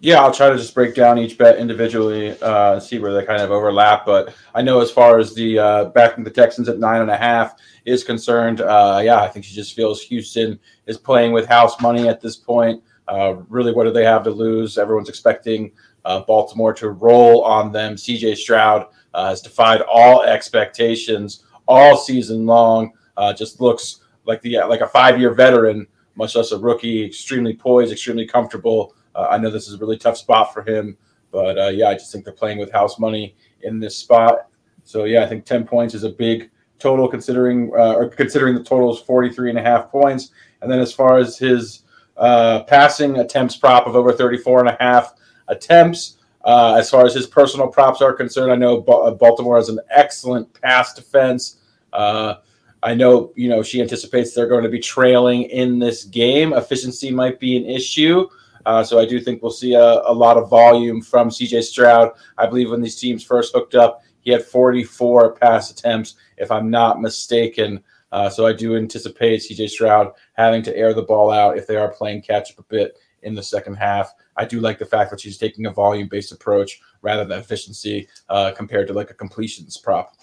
Yeah, 0.00 0.20
I'll 0.20 0.34
try 0.34 0.50
to 0.50 0.56
just 0.56 0.74
break 0.74 0.94
down 0.94 1.18
each 1.18 1.38
bet 1.38 1.56
individually, 1.56 2.36
uh, 2.42 2.78
see 2.78 2.98
where 2.98 3.14
they 3.14 3.24
kind 3.24 3.40
of 3.40 3.50
overlap. 3.50 4.04
But 4.04 4.34
I 4.54 4.60
know 4.60 4.80
as 4.80 4.90
far 4.90 5.18
as 5.18 5.34
the 5.34 5.58
uh, 5.58 5.84
backing 5.86 6.24
the 6.24 6.30
Texans 6.30 6.68
at 6.68 6.78
nine 6.78 7.00
and 7.00 7.10
a 7.10 7.16
half 7.16 7.54
is 7.86 8.04
concerned, 8.04 8.60
uh, 8.60 9.00
yeah, 9.02 9.22
I 9.22 9.28
think 9.28 9.46
she 9.46 9.54
just 9.54 9.74
feels 9.74 10.02
Houston 10.02 10.58
is 10.86 10.98
playing 10.98 11.32
with 11.32 11.46
house 11.46 11.80
money 11.80 12.06
at 12.06 12.20
this 12.20 12.36
point. 12.36 12.82
Uh, 13.08 13.34
really, 13.49 13.73
what 13.73 13.84
do 13.84 13.92
they 13.92 14.04
have 14.04 14.23
to 14.25 14.30
lose? 14.30 14.78
Everyone's 14.78 15.08
expecting 15.08 15.73
uh, 16.04 16.20
Baltimore 16.20 16.73
to 16.75 16.90
roll 16.90 17.42
on 17.44 17.73
them. 17.73 17.94
CJ 17.94 18.37
Stroud 18.37 18.87
uh, 19.12 19.28
has 19.28 19.42
defied 19.42 19.82
all 19.82 20.23
expectations 20.23 21.44
all 21.66 21.96
season 21.96 22.46
long. 22.46 22.92
Uh, 23.16 23.32
just 23.32 23.61
looks 23.61 24.00
like 24.25 24.40
the 24.42 24.58
like 24.68 24.80
a 24.80 24.87
five 24.87 25.18
year 25.18 25.34
veteran, 25.34 25.87
much 26.14 26.34
less 26.34 26.52
a 26.52 26.58
rookie. 26.58 27.04
Extremely 27.04 27.54
poised, 27.54 27.92
extremely 27.92 28.26
comfortable. 28.26 28.94
Uh, 29.14 29.28
I 29.30 29.38
know 29.38 29.50
this 29.50 29.68
is 29.68 29.75
a 29.75 29.78
really 29.78 29.99
tough 29.99 30.16
spot 30.16 30.52
for 30.52 30.62
him, 30.62 30.96
but 31.30 31.75
yeah, 31.75 31.88
I 31.88 31.94
just 31.94 32.11
think 32.11 32.25
they're 32.25 32.34
playing 32.34 32.58
with 32.58 32.73
house 32.73 32.99
money 32.99 33.37
in 33.62 33.78
this 33.78 33.96
spot. 33.96 34.49
So 34.82 35.04
yeah, 35.04 35.23
I 35.23 35.26
think 35.26 35.44
ten 35.44 35.64
points 35.64 35.94
is 35.94 36.04
a 36.04 36.11
big 36.11 36.50
total 36.78 37.06
considering 37.06 37.70
or 37.70 38.08
considering 38.08 38.54
the 38.54 38.64
total 38.64 38.92
is 38.92 39.00
43 39.00 39.50
and 39.50 39.58
a 39.58 39.62
half 39.62 39.90
points. 39.90 40.30
And 40.61 40.70
then 40.70 40.80
as 40.80 40.92
far 40.92 41.18
as 41.18 41.38
his 41.38 41.83
uh, 42.16 42.62
passing 42.64 43.18
attempts 43.18 43.56
prop 43.56 43.87
of 43.87 43.97
over 43.97 44.12
34 44.12 44.61
and 44.61 44.68
a 44.68 44.76
half 44.80 45.14
attempts. 45.49 46.18
Uh, 46.44 46.76
as 46.78 46.90
far 46.90 47.06
as 47.06 47.14
his 47.14 47.26
personal 47.26 47.68
props 47.68 48.02
are 48.02 48.12
concerned, 48.12 48.52
I 48.52 48.56
know 48.56 48.83
uh, 48.85 49.12
Baltimore 49.12 49.56
has 49.56 49.71
an 49.71 49.80
excellent 49.90 50.52
pass 50.61 50.92
defense. 50.92 51.61
Uh, 51.92 52.37
I 52.83 52.94
know, 52.94 53.33
you 53.35 53.49
know, 53.49 53.62
she 53.62 53.80
anticipates 53.80 54.35
they're 54.35 54.47
going 54.47 54.62
to 54.62 54.68
be 54.68 54.78
trailing 54.78 55.44
in 55.44 55.78
this 55.78 56.04
game. 56.04 56.52
Efficiency 56.52 57.11
might 57.11 57.40
be 57.40 57.56
an 57.56 57.64
issue. 57.64 58.28
Uh, 58.66 58.85
so 58.85 58.99
I 58.99 59.06
do 59.06 59.21
think 59.21 59.42
we'll 59.42 59.52
see 59.52 59.75
a, 59.75 60.02
a, 60.06 60.12
lot 60.12 60.37
of 60.37 60.49
volume 60.49 61.02
from 61.02 61.28
CJ 61.28 61.62
Stroud. 61.62 62.12
I 62.38 62.47
believe 62.47 62.71
when 62.71 62.80
these 62.80 62.99
teams 62.99 63.23
first 63.23 63.54
hooked 63.54 63.75
up, 63.75 64.02
he 64.21 64.30
had 64.30 64.42
44 64.42 65.33
pass 65.33 65.71
attempts, 65.71 66.14
if 66.38 66.50
I'm 66.50 66.71
not 66.71 67.00
mistaken. 67.00 67.83
Uh, 68.14 68.30
so 68.30 68.47
I 68.47 68.52
do 68.52 68.76
anticipate 68.76 69.40
CJ 69.40 69.71
Stroud 69.71 70.12
having 70.35 70.62
to 70.62 70.76
air 70.76 70.94
the 70.94 71.02
ball 71.02 71.33
out 71.33 71.59
if 71.59 71.66
they 71.66 71.75
are 71.75 71.92
playing 71.92 72.23
catch 72.23 72.52
up 72.52 72.61
a 72.61 72.62
bit 72.62 72.97
in 73.23 73.35
the 73.35 73.42
second 73.42 73.75
half. 73.75 74.14
I 74.37 74.44
do 74.44 74.61
like 74.61 74.78
the 74.78 74.87
fact 74.87 75.11
that 75.11 75.21
she's 75.21 75.37
taking 75.37 75.66
a 75.66 75.73
volume 75.73 76.06
based 76.06 76.30
approach 76.30 76.80
rather 77.02 77.25
than 77.25 77.40
efficiency 77.40 78.06
uh, 78.28 78.52
compared 78.56 78.87
to 78.87 78.92
like 78.92 79.11
a 79.11 79.14
completions 79.14 79.76
prop. 79.76 80.14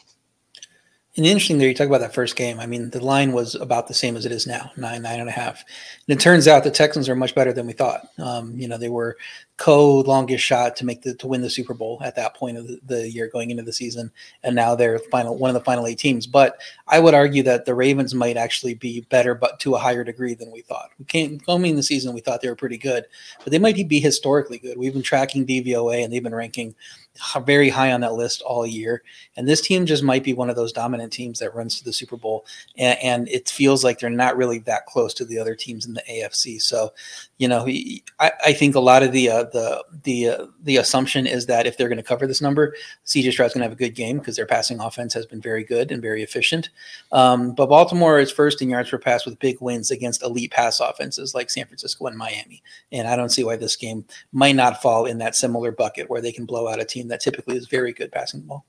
And 1.18 1.26
interesting 1.26 1.58
there, 1.58 1.68
you 1.68 1.74
talk 1.74 1.88
about 1.88 2.00
that 2.00 2.14
first 2.14 2.38
game. 2.38 2.62
I 2.62 2.66
mean, 2.66 2.92
the 2.92 3.04
line 3.04 3.34
was 3.34 3.56
about 3.56 3.90
the 3.90 3.94
same 3.94 4.16
as 4.16 4.26
it 4.26 4.32
is 4.32 4.48
now, 4.48 4.72
nine, 4.78 5.02
nine 5.02 5.20
and 5.20 5.28
a 5.28 5.34
half. 5.34 5.62
And 6.08 6.18
it 6.18 6.22
turns 6.22 6.48
out 6.48 6.64
the 6.64 6.72
Texans 6.72 7.10
are 7.10 7.16
much 7.16 7.36
better 7.36 7.52
than 7.52 7.68
we 7.68 7.74
thought. 7.74 8.08
Um, 8.18 8.58
you 8.58 8.70
know, 8.70 8.78
they 8.78 8.88
were 8.88 9.18
co 9.62 10.00
longest 10.00 10.44
shot 10.44 10.76
to 10.76 10.86
make 10.88 11.04
the 11.04 11.14
to 11.14 11.28
win 11.28 11.42
the 11.42 11.50
Super 11.50 11.76
Bowl 11.76 12.02
at 12.04 12.16
that 12.16 12.34
point 12.34 12.58
of 12.58 12.68
the, 12.68 12.80
the, 12.84 13.08
year 13.12 13.30
going 13.32 13.52
into 13.52 13.62
the 13.62 13.72
season, 13.72 14.12
and 14.42 14.56
now 14.56 14.74
they're 14.74 14.98
final 14.98 15.38
one 15.38 15.52
of 15.52 15.54
the 15.54 15.64
final 15.64 15.86
eight 15.86 16.00
teams. 16.00 16.26
But 16.26 16.60
I 16.88 17.00
would 17.00 17.14
argue 17.14 17.44
that 17.44 17.66
the 17.66 17.76
Ravens 17.76 18.16
might 18.16 18.38
actually 18.38 18.74
be 18.74 19.02
better, 19.02 19.36
but 19.36 19.60
to 19.60 19.76
a 19.76 19.80
higher 19.80 20.04
degree 20.04 20.34
than 20.34 20.50
we 20.50 20.62
thought. 20.62 20.90
We 20.98 21.06
came 21.06 21.40
coming 21.40 21.72
in 21.72 21.78
the 21.78 21.84
season, 21.84 22.16
we 22.16 22.22
thought 22.22 22.42
they 22.42 22.50
were 22.50 22.56
pretty 22.56 22.80
good, 22.80 23.06
but 23.44 23.52
they 23.52 23.60
might 23.60 23.88
be 23.88 24.00
historically 24.00 24.58
good. 24.58 24.80
We've 24.80 24.94
been 24.94 25.04
tracking 25.04 25.46
DVOA, 25.46 26.04
and 26.04 26.12
they've 26.12 26.24
been 26.24 26.34
ranking 26.34 26.74
very 27.46 27.70
high 27.70 27.92
on 27.92 28.02
that 28.02 28.14
list 28.14 28.42
all 28.42 28.66
year. 28.66 29.04
And 29.36 29.48
this 29.48 29.62
team 29.62 29.86
just 29.86 30.04
might 30.04 30.24
be 30.24 30.34
one 30.34 30.50
of 30.50 30.56
those 30.56 30.72
dominant 30.72 31.12
teams 31.12 31.40
that 31.40 31.54
runs 31.54 31.78
to 31.78 31.84
the 31.84 31.94
Super 31.94 32.18
Bowl. 32.18 32.46
And, 32.78 32.98
and 33.00 33.30
it 33.30 33.50
feels 33.50 33.84
like 33.84 34.00
they're 34.00 34.10
not 34.10 34.38
really 34.38 34.60
that 34.60 34.86
close 34.86 35.14
to 35.16 35.26
the 35.26 35.38
other 35.38 35.56
teams 35.56 35.86
in 35.86 35.94
the 35.94 36.04
AFC. 36.10 36.62
So, 36.62 36.94
you 37.42 37.48
know, 37.48 37.66
he, 37.66 38.04
I, 38.20 38.32
I 38.46 38.54
think 38.54 38.76
a 38.76 38.80
lot 38.80 39.02
of 39.02 39.14
the 39.14 39.28
uh, 39.28 39.46
the 39.46 39.84
the 40.04 40.30
uh, 40.30 40.46
the 40.62 40.78
assumption 40.78 41.26
is 41.26 41.48
that 41.48 41.66
if 41.66 41.76
they're 41.76 41.88
going 41.88 41.98
to 41.98 42.04
cover 42.04 42.28
this 42.28 42.40
number, 42.40 42.76
CJ 43.08 43.32
Stroud's 43.32 43.56
going 43.56 43.62
to 43.62 43.66
have 43.66 43.72
a 43.72 43.76
good 43.76 43.96
game 43.96 44.20
because 44.20 44.36
their 44.36 44.46
passing 44.46 44.80
offense 44.80 45.12
has 45.16 45.26
been 45.26 45.42
very 45.42 45.64
good 45.64 45.92
and 45.92 46.04
very 46.04 46.22
efficient. 46.22 46.70
Um, 47.12 47.56
but 47.56 47.66
Baltimore 47.66 48.20
is 48.20 48.32
first 48.32 48.62
in 48.62 48.70
yards 48.70 48.92
per 48.92 49.00
pass 49.00 49.26
with 49.26 49.40
big 49.40 49.60
wins 49.60 49.90
against 49.90 50.22
elite 50.22 50.52
pass 50.52 50.80
offenses 50.80 51.34
like 51.34 51.50
San 51.50 51.66
Francisco 51.66 52.06
and 52.06 52.16
Miami. 52.16 52.62
And 52.92 53.08
I 53.08 53.16
don't 53.16 53.30
see 53.30 53.44
why 53.44 53.56
this 53.56 53.76
game 53.76 54.06
might 54.32 54.56
not 54.56 54.80
fall 54.80 55.08
in 55.08 55.18
that 55.18 55.36
similar 55.36 55.72
bucket 55.72 56.12
where 56.12 56.22
they 56.22 56.32
can 56.32 56.46
blow 56.46 56.68
out 56.68 56.80
a 56.80 56.86
team 56.86 57.08
that 57.08 57.22
typically 57.22 57.58
is 57.58 57.66
very 57.66 57.92
good 57.92 58.12
passing 58.12 58.42
the 58.42 58.46
ball. 58.46 58.68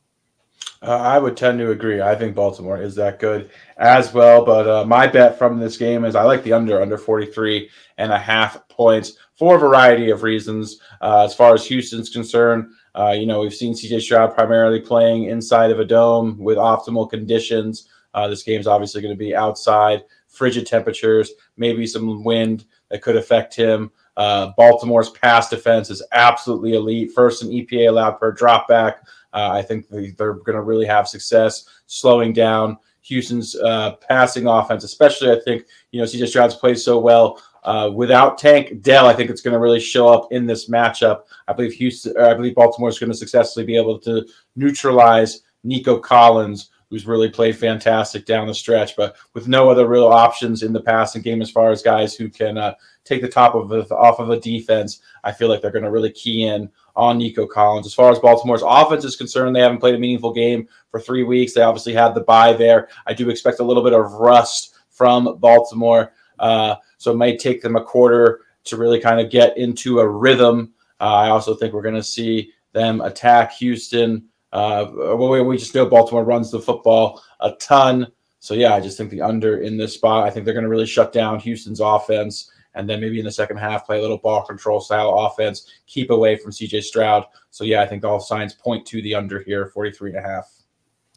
Uh, 0.82 0.96
I 0.96 1.18
would 1.18 1.36
tend 1.36 1.60
to 1.60 1.70
agree. 1.70 2.00
I 2.00 2.16
think 2.16 2.34
Baltimore 2.34 2.82
is 2.82 2.96
that 2.96 3.20
good 3.20 3.50
as 3.76 4.12
well. 4.12 4.44
But 4.44 4.66
uh, 4.68 4.84
my 4.84 5.06
bet 5.06 5.38
from 5.38 5.60
this 5.60 5.76
game 5.76 6.04
is 6.04 6.16
I 6.16 6.24
like 6.24 6.42
the 6.42 6.52
under, 6.52 6.82
under 6.82 6.98
43 6.98 7.70
and 7.98 8.10
a 8.10 8.18
half 8.18 8.66
points 8.68 9.12
for 9.34 9.54
a 9.54 9.60
variety 9.60 10.10
of 10.10 10.24
reasons. 10.24 10.80
Uh, 11.00 11.22
as 11.24 11.34
far 11.34 11.54
as 11.54 11.64
Houston's 11.66 12.10
concerned, 12.10 12.66
uh, 12.96 13.14
you 13.16 13.26
know, 13.26 13.40
we've 13.40 13.54
seen 13.54 13.74
CJ 13.74 14.02
Stroud 14.02 14.34
primarily 14.34 14.80
playing 14.80 15.24
inside 15.24 15.70
of 15.70 15.78
a 15.78 15.84
dome 15.84 16.36
with 16.36 16.58
optimal 16.58 17.08
conditions. 17.08 17.88
Uh, 18.12 18.26
this 18.26 18.42
game's 18.42 18.66
obviously 18.66 19.00
going 19.00 19.14
to 19.14 19.18
be 19.18 19.36
outside, 19.36 20.02
frigid 20.26 20.66
temperatures, 20.66 21.30
maybe 21.56 21.86
some 21.86 22.24
wind 22.24 22.64
that 22.90 23.02
could 23.02 23.16
affect 23.16 23.54
him. 23.54 23.90
Uh, 24.16 24.52
Baltimore's 24.58 25.10
pass 25.10 25.48
defense 25.48 25.88
is 25.88 26.02
absolutely 26.12 26.74
elite, 26.74 27.12
first 27.12 27.42
in 27.42 27.48
EPA 27.48 27.88
allowed 27.88 28.18
per 28.18 28.34
dropback. 28.34 28.96
Uh, 29.32 29.50
I 29.52 29.62
think 29.62 29.88
they're 29.88 30.34
going 30.34 30.56
to 30.56 30.62
really 30.62 30.86
have 30.86 31.08
success 31.08 31.64
slowing 31.86 32.32
down 32.32 32.78
Houston's 33.02 33.56
uh, 33.56 33.96
passing 34.08 34.46
offense, 34.46 34.84
especially. 34.84 35.30
I 35.30 35.40
think 35.44 35.64
you 35.90 36.00
know 36.00 36.06
CJ 36.06 36.28
Stroud's 36.28 36.54
played 36.54 36.78
so 36.78 36.98
well 36.98 37.42
uh, 37.64 37.90
without 37.92 38.38
Tank 38.38 38.82
Dell. 38.82 39.06
I 39.06 39.12
think 39.12 39.30
it's 39.30 39.42
going 39.42 39.54
to 39.54 39.60
really 39.60 39.80
show 39.80 40.08
up 40.08 40.32
in 40.32 40.46
this 40.46 40.68
matchup. 40.68 41.22
I 41.48 41.52
believe 41.52 41.72
Houston, 41.74 42.16
I 42.16 42.34
believe 42.34 42.54
Baltimore 42.54 42.88
is 42.88 42.98
going 42.98 43.10
to 43.10 43.16
successfully 43.16 43.66
be 43.66 43.76
able 43.76 43.98
to 44.00 44.26
neutralize 44.56 45.42
Nico 45.64 45.98
Collins, 45.98 46.70
who's 46.92 47.06
really 47.06 47.30
played 47.30 47.56
fantastic 47.56 48.26
down 48.26 48.46
the 48.46 48.54
stretch, 48.54 48.96
but 48.96 49.16
with 49.32 49.48
no 49.48 49.70
other 49.70 49.88
real 49.88 50.08
options 50.08 50.62
in 50.62 50.74
the 50.74 50.82
passing 50.82 51.22
game 51.22 51.40
as 51.40 51.50
far 51.50 51.70
as 51.70 51.80
guys 51.80 52.14
who 52.14 52.28
can 52.28 52.58
uh, 52.58 52.74
take 53.04 53.22
the 53.22 53.28
top 53.28 53.54
of 53.54 53.90
off 53.90 54.18
of 54.18 54.28
a 54.28 54.38
defense. 54.38 55.00
I 55.24 55.32
feel 55.32 55.48
like 55.48 55.62
they're 55.62 55.70
going 55.70 55.84
to 55.84 55.90
really 55.90 56.12
key 56.12 56.44
in 56.44 56.70
on 56.94 57.16
Nico 57.16 57.46
Collins. 57.46 57.86
As 57.86 57.94
far 57.94 58.12
as 58.12 58.18
Baltimore's 58.18 58.62
offense 58.62 59.06
is 59.06 59.16
concerned, 59.16 59.56
they 59.56 59.60
haven't 59.60 59.78
played 59.78 59.94
a 59.94 59.98
meaningful 59.98 60.34
game 60.34 60.68
for 60.90 61.00
three 61.00 61.22
weeks. 61.22 61.54
They 61.54 61.62
obviously 61.62 61.94
had 61.94 62.14
the 62.14 62.20
bye 62.20 62.52
there. 62.52 62.90
I 63.06 63.14
do 63.14 63.30
expect 63.30 63.60
a 63.60 63.64
little 63.64 63.82
bit 63.82 63.94
of 63.94 64.12
rust 64.12 64.74
from 64.90 65.38
Baltimore. 65.38 66.12
Uh, 66.38 66.74
so 66.98 67.10
it 67.10 67.16
might 67.16 67.38
take 67.38 67.62
them 67.62 67.76
a 67.76 67.82
quarter 67.82 68.42
to 68.64 68.76
really 68.76 69.00
kind 69.00 69.18
of 69.18 69.30
get 69.30 69.56
into 69.56 70.00
a 70.00 70.06
rhythm. 70.06 70.74
Uh, 71.00 71.04
I 71.04 71.30
also 71.30 71.54
think 71.54 71.72
we're 71.72 71.80
going 71.80 71.94
to 71.94 72.02
see 72.02 72.52
them 72.72 73.00
attack 73.00 73.52
Houston. 73.54 74.28
Uh, 74.52 75.16
we, 75.18 75.40
we 75.40 75.56
just 75.56 75.74
know 75.74 75.86
Baltimore 75.86 76.24
runs 76.24 76.50
the 76.50 76.60
football 76.60 77.22
a 77.40 77.52
ton. 77.52 78.06
So 78.40 78.54
yeah, 78.54 78.74
I 78.74 78.80
just 78.80 78.98
think 78.98 79.10
the 79.10 79.22
under 79.22 79.58
in 79.58 79.76
this 79.76 79.94
spot. 79.94 80.26
I 80.26 80.30
think 80.30 80.44
they're 80.44 80.54
going 80.54 80.64
to 80.64 80.70
really 80.70 80.86
shut 80.86 81.12
down 81.12 81.38
Houston's 81.40 81.80
offense 81.80 82.50
and 82.74 82.88
then 82.88 83.00
maybe 83.00 83.18
in 83.18 83.24
the 83.24 83.32
second 83.32 83.58
half 83.58 83.86
play 83.86 83.98
a 83.98 84.00
little 84.00 84.18
ball 84.18 84.44
control 84.44 84.80
style 84.80 85.10
offense, 85.10 85.70
keep 85.86 86.10
away 86.10 86.36
from 86.36 86.50
CJ 86.50 86.82
Stroud. 86.82 87.24
So 87.50 87.64
yeah, 87.64 87.82
I 87.82 87.86
think 87.86 88.04
all 88.04 88.20
signs 88.20 88.54
point 88.54 88.86
to 88.86 89.02
the 89.02 89.14
under 89.14 89.40
here, 89.40 89.66
43 89.66 90.10
and 90.10 90.18
a 90.18 90.22
half. 90.22 90.50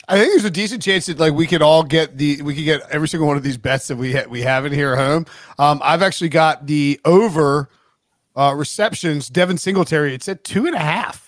I 0.08 0.20
think 0.20 0.32
there's 0.34 0.46
a 0.46 0.52
decent 0.52 0.84
chance 0.84 1.08
that 1.08 1.18
like 1.18 1.34
we 1.34 1.48
could 1.48 1.64
all 1.64 1.84
get 1.84 2.18
the 2.18 2.42
we 2.44 2.54
could 2.54 2.66
get 2.66 2.82
every 2.92 3.08
single 3.08 3.28
one 3.28 3.38
of 3.38 3.44
these 3.44 3.58
bets 3.58 3.88
that 3.88 3.96
we 3.96 4.14
ha- 4.14 4.26
we 4.30 4.42
have 4.42 4.66
in 4.66 4.72
here 4.72 4.94
at 4.94 5.00
home. 5.00 5.26
Um, 5.58 5.82
I've 5.84 6.04
actually 6.04 6.30
got 6.30 6.68
the 6.68 7.00
over 7.06 7.70
uh, 8.36 8.54
receptions. 8.56 9.30
Devin 9.30 9.58
Singletary. 9.58 10.14
It's 10.14 10.30
at 10.30 10.44
two 10.44 10.68
and 10.68 10.76
a 10.76 10.80
half. 10.80 11.25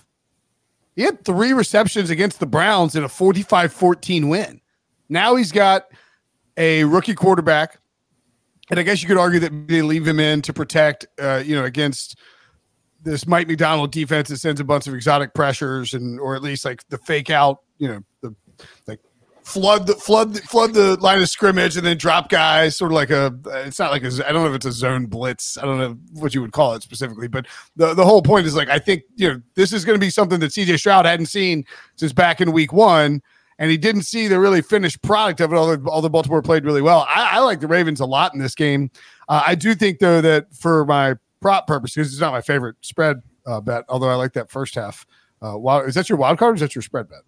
He 0.97 1.03
had 1.03 1.23
three 1.23 1.53
receptions 1.53 2.09
against 2.09 2.39
the 2.39 2.47
Browns 2.47 2.95
in 2.95 3.03
a 3.03 3.07
45-14 3.07 4.29
win. 4.29 4.59
Now 5.09 5.35
he's 5.35 5.51
got 5.51 5.85
a 6.57 6.83
rookie 6.85 7.13
quarterback, 7.13 7.79
and 8.71 8.79
I 8.79 8.83
guess 8.83 9.03
you 9.03 9.07
could 9.07 9.17
argue 9.17 9.39
that 9.41 9.67
they 9.67 9.83
leave 9.83 10.07
him 10.07 10.19
in 10.19 10.41
to 10.41 10.53
protect, 10.53 11.05
uh, 11.21 11.43
you 11.45 11.55
know, 11.55 11.65
against 11.65 12.17
this 13.03 13.27
Mike 13.27 13.47
Macdonald 13.47 13.91
defense 13.91 14.29
that 14.29 14.37
sends 14.37 14.59
a 14.59 14.63
bunch 14.63 14.87
of 14.87 14.95
exotic 14.95 15.35
pressures 15.35 15.93
and 15.93 16.19
or 16.19 16.35
at 16.35 16.41
least 16.41 16.65
like 16.65 16.81
the 16.89 16.97
fake 16.97 17.29
out, 17.29 17.61
you 17.77 17.87
know, 17.87 18.01
the 18.21 18.35
like 18.87 18.99
flood 19.47 19.87
the 19.87 19.93
flood 19.93 20.37
flood 20.41 20.73
the 20.73 20.97
line 20.97 21.21
of 21.21 21.29
scrimmage 21.29 21.77
and 21.77 21.87
then 21.87 21.97
drop 21.97 22.27
guys 22.27 22.75
sort 22.75 22.91
of 22.91 22.95
like 22.97 23.09
a 23.09 23.33
it's 23.65 23.79
not 23.79 23.91
like 23.91 24.03
a 24.03 24.07
I 24.27 24.33
don't 24.33 24.43
know 24.43 24.49
if 24.49 24.55
it's 24.55 24.65
a 24.65 24.73
zone 24.73 25.05
blitz. 25.05 25.57
I 25.57 25.61
don't 25.61 25.77
know 25.77 25.97
what 26.19 26.35
you 26.35 26.41
would 26.41 26.51
call 26.51 26.73
it 26.73 26.83
specifically 26.83 27.29
but 27.29 27.47
the 27.77 27.93
the 27.93 28.03
whole 28.03 28.21
point 28.21 28.45
is 28.45 28.57
like 28.57 28.69
I 28.69 28.77
think 28.77 29.03
you 29.15 29.29
know 29.29 29.41
this 29.55 29.71
is 29.71 29.85
going 29.85 29.97
to 29.97 30.05
be 30.05 30.09
something 30.09 30.41
that 30.41 30.51
CJ 30.51 30.79
Stroud 30.79 31.05
hadn't 31.05 31.27
seen 31.27 31.63
since 31.95 32.11
back 32.11 32.41
in 32.41 32.51
week 32.51 32.73
1 32.73 33.21
and 33.57 33.71
he 33.71 33.77
didn't 33.77 34.01
see 34.01 34.27
the 34.27 34.37
really 34.37 34.61
finished 34.61 35.01
product 35.01 35.39
of 35.39 35.53
it 35.53 35.55
although, 35.55 35.81
although 35.89 36.09
Baltimore 36.09 36.41
played 36.41 36.65
really 36.65 36.81
well. 36.81 37.07
I, 37.07 37.37
I 37.37 37.39
like 37.39 37.61
the 37.61 37.67
Ravens 37.67 38.01
a 38.01 38.05
lot 38.05 38.33
in 38.33 38.41
this 38.41 38.53
game. 38.53 38.91
Uh, 39.29 39.43
I 39.47 39.55
do 39.55 39.73
think 39.75 39.99
though 39.99 40.19
that 40.19 40.53
for 40.53 40.85
my 40.85 41.15
prop 41.39 41.67
purposes 41.67 42.11
it's 42.11 42.19
not 42.19 42.33
my 42.33 42.41
favorite 42.41 42.75
spread 42.81 43.21
uh, 43.45 43.61
bet 43.61 43.85
although 43.87 44.09
I 44.09 44.15
like 44.15 44.33
that 44.33 44.51
first 44.51 44.75
half 44.75 45.05
uh, 45.41 45.57
wild, 45.57 45.87
is 45.87 45.95
that 45.95 46.09
your 46.09 46.17
wild 46.17 46.37
card 46.37 46.51
or 46.51 46.55
is 46.55 46.61
that 46.61 46.75
your 46.75 46.81
spread 46.81 47.07
bet 47.07 47.21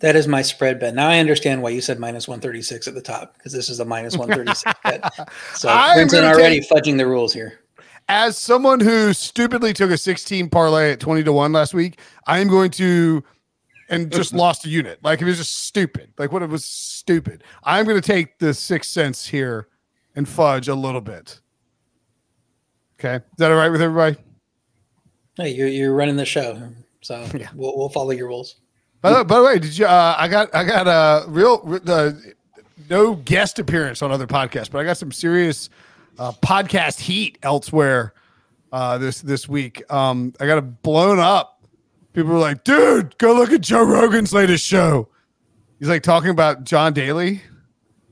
that 0.00 0.16
is 0.16 0.26
my 0.26 0.42
spread 0.42 0.80
bet. 0.80 0.94
Now 0.94 1.08
I 1.08 1.18
understand 1.18 1.62
why 1.62 1.70
you 1.70 1.80
said 1.80 1.98
minus 1.98 2.26
136 2.26 2.88
at 2.88 2.94
the 2.94 3.00
top 3.00 3.36
because 3.36 3.52
this 3.52 3.68
is 3.68 3.80
a 3.80 3.84
minus 3.84 4.16
136 4.18 4.78
bet. 4.82 5.28
So 5.54 5.68
Vincent 5.94 6.24
already 6.24 6.60
take, 6.60 6.70
fudging 6.70 6.96
the 6.96 7.06
rules 7.06 7.32
here. 7.32 7.60
As 8.08 8.36
someone 8.36 8.80
who 8.80 9.12
stupidly 9.12 9.72
took 9.72 9.90
a 9.90 9.98
16 9.98 10.50
parlay 10.50 10.92
at 10.92 11.00
20 11.00 11.22
to 11.24 11.32
1 11.32 11.52
last 11.52 11.74
week, 11.74 12.00
I 12.26 12.40
am 12.40 12.48
going 12.48 12.70
to 12.72 13.22
and 13.90 14.10
just 14.10 14.32
lost 14.34 14.64
a 14.64 14.68
unit. 14.68 14.98
Like 15.02 15.20
it 15.20 15.26
was 15.26 15.36
just 15.36 15.66
stupid. 15.66 16.12
Like 16.18 16.32
what 16.32 16.42
it 16.42 16.48
was 16.48 16.64
stupid. 16.64 17.44
I'm 17.62 17.84
going 17.84 18.00
to 18.00 18.06
take 18.06 18.38
the 18.38 18.54
six 18.54 18.88
cents 18.88 19.26
here 19.26 19.68
and 20.16 20.28
fudge 20.28 20.68
a 20.68 20.74
little 20.74 21.00
bit. 21.00 21.40
Okay. 22.98 23.16
Is 23.16 23.22
that 23.38 23.50
all 23.50 23.56
right 23.56 23.70
with 23.70 23.82
everybody? 23.82 24.16
Hey, 25.36 25.50
you're, 25.50 25.68
you're 25.68 25.94
running 25.94 26.16
the 26.16 26.24
show. 26.24 26.70
So 27.02 27.26
yeah. 27.34 27.48
we'll, 27.54 27.76
we'll 27.76 27.88
follow 27.90 28.10
your 28.10 28.28
rules. 28.28 28.56
By 29.02 29.12
the, 29.14 29.24
by 29.24 29.38
the 29.38 29.44
way, 29.44 29.58
did 29.58 29.78
you? 29.78 29.86
Uh, 29.86 30.14
I 30.18 30.28
got 30.28 30.54
I 30.54 30.64
got 30.64 30.86
a 30.86 31.28
real 31.28 31.80
uh, 31.86 32.12
no 32.90 33.14
guest 33.14 33.58
appearance 33.58 34.02
on 34.02 34.12
other 34.12 34.26
podcasts, 34.26 34.70
but 34.70 34.78
I 34.78 34.84
got 34.84 34.98
some 34.98 35.10
serious 35.10 35.70
uh, 36.18 36.32
podcast 36.32 37.00
heat 37.00 37.38
elsewhere 37.42 38.12
uh, 38.72 38.98
this 38.98 39.22
this 39.22 39.48
week. 39.48 39.82
Um, 39.90 40.34
I 40.38 40.46
got 40.46 40.58
it 40.58 40.82
blown 40.82 41.18
up. 41.18 41.62
People 42.12 42.32
were 42.32 42.38
like, 42.38 42.64
"Dude, 42.64 43.16
go 43.16 43.32
look 43.34 43.52
at 43.52 43.62
Joe 43.62 43.84
Rogan's 43.84 44.34
latest 44.34 44.66
show." 44.66 45.08
He's 45.78 45.88
like 45.88 46.02
talking 46.02 46.28
about 46.30 46.64
John 46.64 46.92
Daly, 46.92 47.40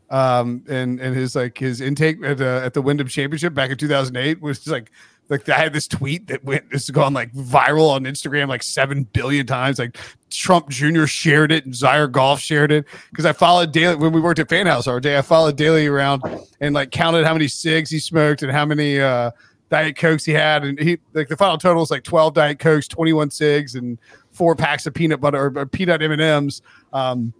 um, 0.08 0.64
and 0.68 0.98
and 1.00 1.14
his 1.14 1.36
like 1.36 1.58
his 1.58 1.82
intake 1.82 2.24
at 2.24 2.38
the 2.38 2.62
at 2.64 2.72
the 2.72 2.80
Wyndham 2.80 3.08
Championship 3.08 3.52
back 3.52 3.70
in 3.70 3.76
2008 3.76 4.40
was 4.40 4.66
like 4.66 4.90
like 5.28 5.48
I 5.48 5.58
had 5.58 5.72
this 5.72 5.86
tweet 5.86 6.26
that 6.28 6.42
went 6.44 6.70
this 6.70 6.86
has 6.86 6.90
gone 6.90 7.12
like 7.12 7.32
viral 7.32 7.90
on 7.90 8.04
Instagram 8.04 8.48
like 8.48 8.62
seven 8.62 9.04
billion 9.04 9.46
times. 9.46 9.78
Like 9.78 9.98
Trump 10.30 10.68
Jr. 10.68 11.06
shared 11.06 11.52
it 11.52 11.64
and 11.64 11.74
Zaire 11.74 12.08
Golf 12.08 12.40
shared 12.40 12.72
it 12.72 12.86
because 13.10 13.26
I 13.26 13.32
followed 13.32 13.72
Daly 13.72 13.96
when 13.96 14.12
we 14.12 14.20
worked 14.20 14.38
at 14.38 14.48
FanHouse 14.48 14.88
our 14.88 15.00
day. 15.00 15.18
I 15.18 15.22
followed 15.22 15.56
Daly 15.56 15.86
around 15.86 16.22
and 16.60 16.74
like 16.74 16.90
counted 16.90 17.26
how 17.26 17.32
many 17.34 17.48
cigs 17.48 17.90
he 17.90 17.98
smoked 17.98 18.42
and 18.42 18.50
how 18.50 18.64
many 18.64 19.00
uh, 19.00 19.30
diet 19.68 19.96
cokes 19.96 20.24
he 20.24 20.32
had, 20.32 20.64
and 20.64 20.78
he 20.78 20.98
like 21.12 21.28
the 21.28 21.36
final 21.36 21.58
total 21.58 21.80
was 21.80 21.90
like 21.90 22.04
twelve 22.04 22.34
diet 22.34 22.58
cokes, 22.58 22.88
twenty 22.88 23.12
one 23.12 23.30
cigs, 23.30 23.74
and 23.74 23.98
four 24.30 24.54
packs 24.54 24.86
of 24.86 24.94
peanut 24.94 25.20
butter 25.20 25.38
or, 25.38 25.58
or 25.58 25.66
peanut 25.66 26.02
M 26.02 26.18
M's. 26.18 26.62
Um, 26.92 27.32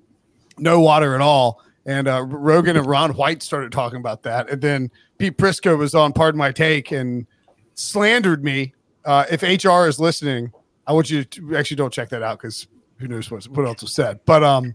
no 0.58 0.80
water 0.80 1.14
at 1.14 1.20
all. 1.20 1.62
And 1.86 2.06
uh, 2.06 2.22
Rogan 2.24 2.76
and 2.76 2.84
Ron 2.84 3.12
White 3.12 3.42
started 3.42 3.72
talking 3.72 3.98
about 3.98 4.22
that, 4.24 4.50
and 4.50 4.60
then 4.60 4.90
Pete 5.16 5.38
Prisco 5.38 5.78
was 5.78 5.94
on 5.94 6.12
Pardon 6.12 6.38
My 6.38 6.52
Take 6.52 6.92
and 6.92 7.26
slandered 7.78 8.44
me. 8.44 8.74
Uh, 9.04 9.24
if 9.30 9.42
HR 9.42 9.86
is 9.86 9.98
listening, 9.98 10.52
I 10.86 10.92
want 10.92 11.10
you 11.10 11.24
to 11.24 11.56
actually 11.56 11.76
don't 11.76 11.92
check 11.92 12.08
that 12.10 12.22
out 12.22 12.38
because 12.38 12.66
who 12.98 13.08
knows 13.08 13.30
what, 13.30 13.44
what 13.48 13.66
else 13.66 13.82
was 13.82 13.94
said. 13.94 14.20
But 14.26 14.42
um, 14.42 14.74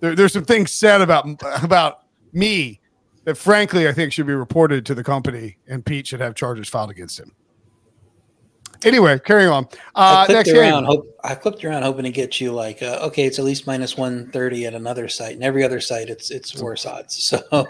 there, 0.00 0.14
there's 0.14 0.32
some 0.32 0.44
things 0.44 0.70
said 0.70 1.00
about 1.00 1.26
about 1.62 2.04
me 2.32 2.80
that 3.24 3.36
frankly 3.36 3.88
I 3.88 3.92
think 3.92 4.12
should 4.12 4.26
be 4.26 4.34
reported 4.34 4.84
to 4.86 4.94
the 4.94 5.04
company, 5.04 5.56
and 5.66 5.84
Pete 5.84 6.06
should 6.06 6.20
have 6.20 6.34
charges 6.34 6.68
filed 6.68 6.90
against 6.90 7.18
him. 7.18 7.32
Anyway, 8.84 9.18
carrying 9.20 9.50
on. 9.50 9.64
Uh, 9.94 10.24
I, 10.24 10.26
clicked 10.26 10.48
around, 10.48 10.84
hope, 10.84 11.18
I 11.24 11.34
clicked 11.34 11.64
around 11.64 11.82
hoping 11.82 12.04
to 12.04 12.10
get 12.10 12.40
you 12.40 12.52
like, 12.52 12.82
uh, 12.82 12.98
okay, 13.02 13.24
it's 13.24 13.38
at 13.38 13.44
least 13.44 13.66
minus 13.66 13.96
130 13.96 14.66
at 14.66 14.74
another 14.74 15.08
site, 15.08 15.34
and 15.34 15.44
every 15.44 15.64
other 15.64 15.80
site 15.80 16.08
it's 16.08 16.30
it's 16.30 16.60
worse 16.60 16.86
odds. 16.86 17.16
So 17.16 17.38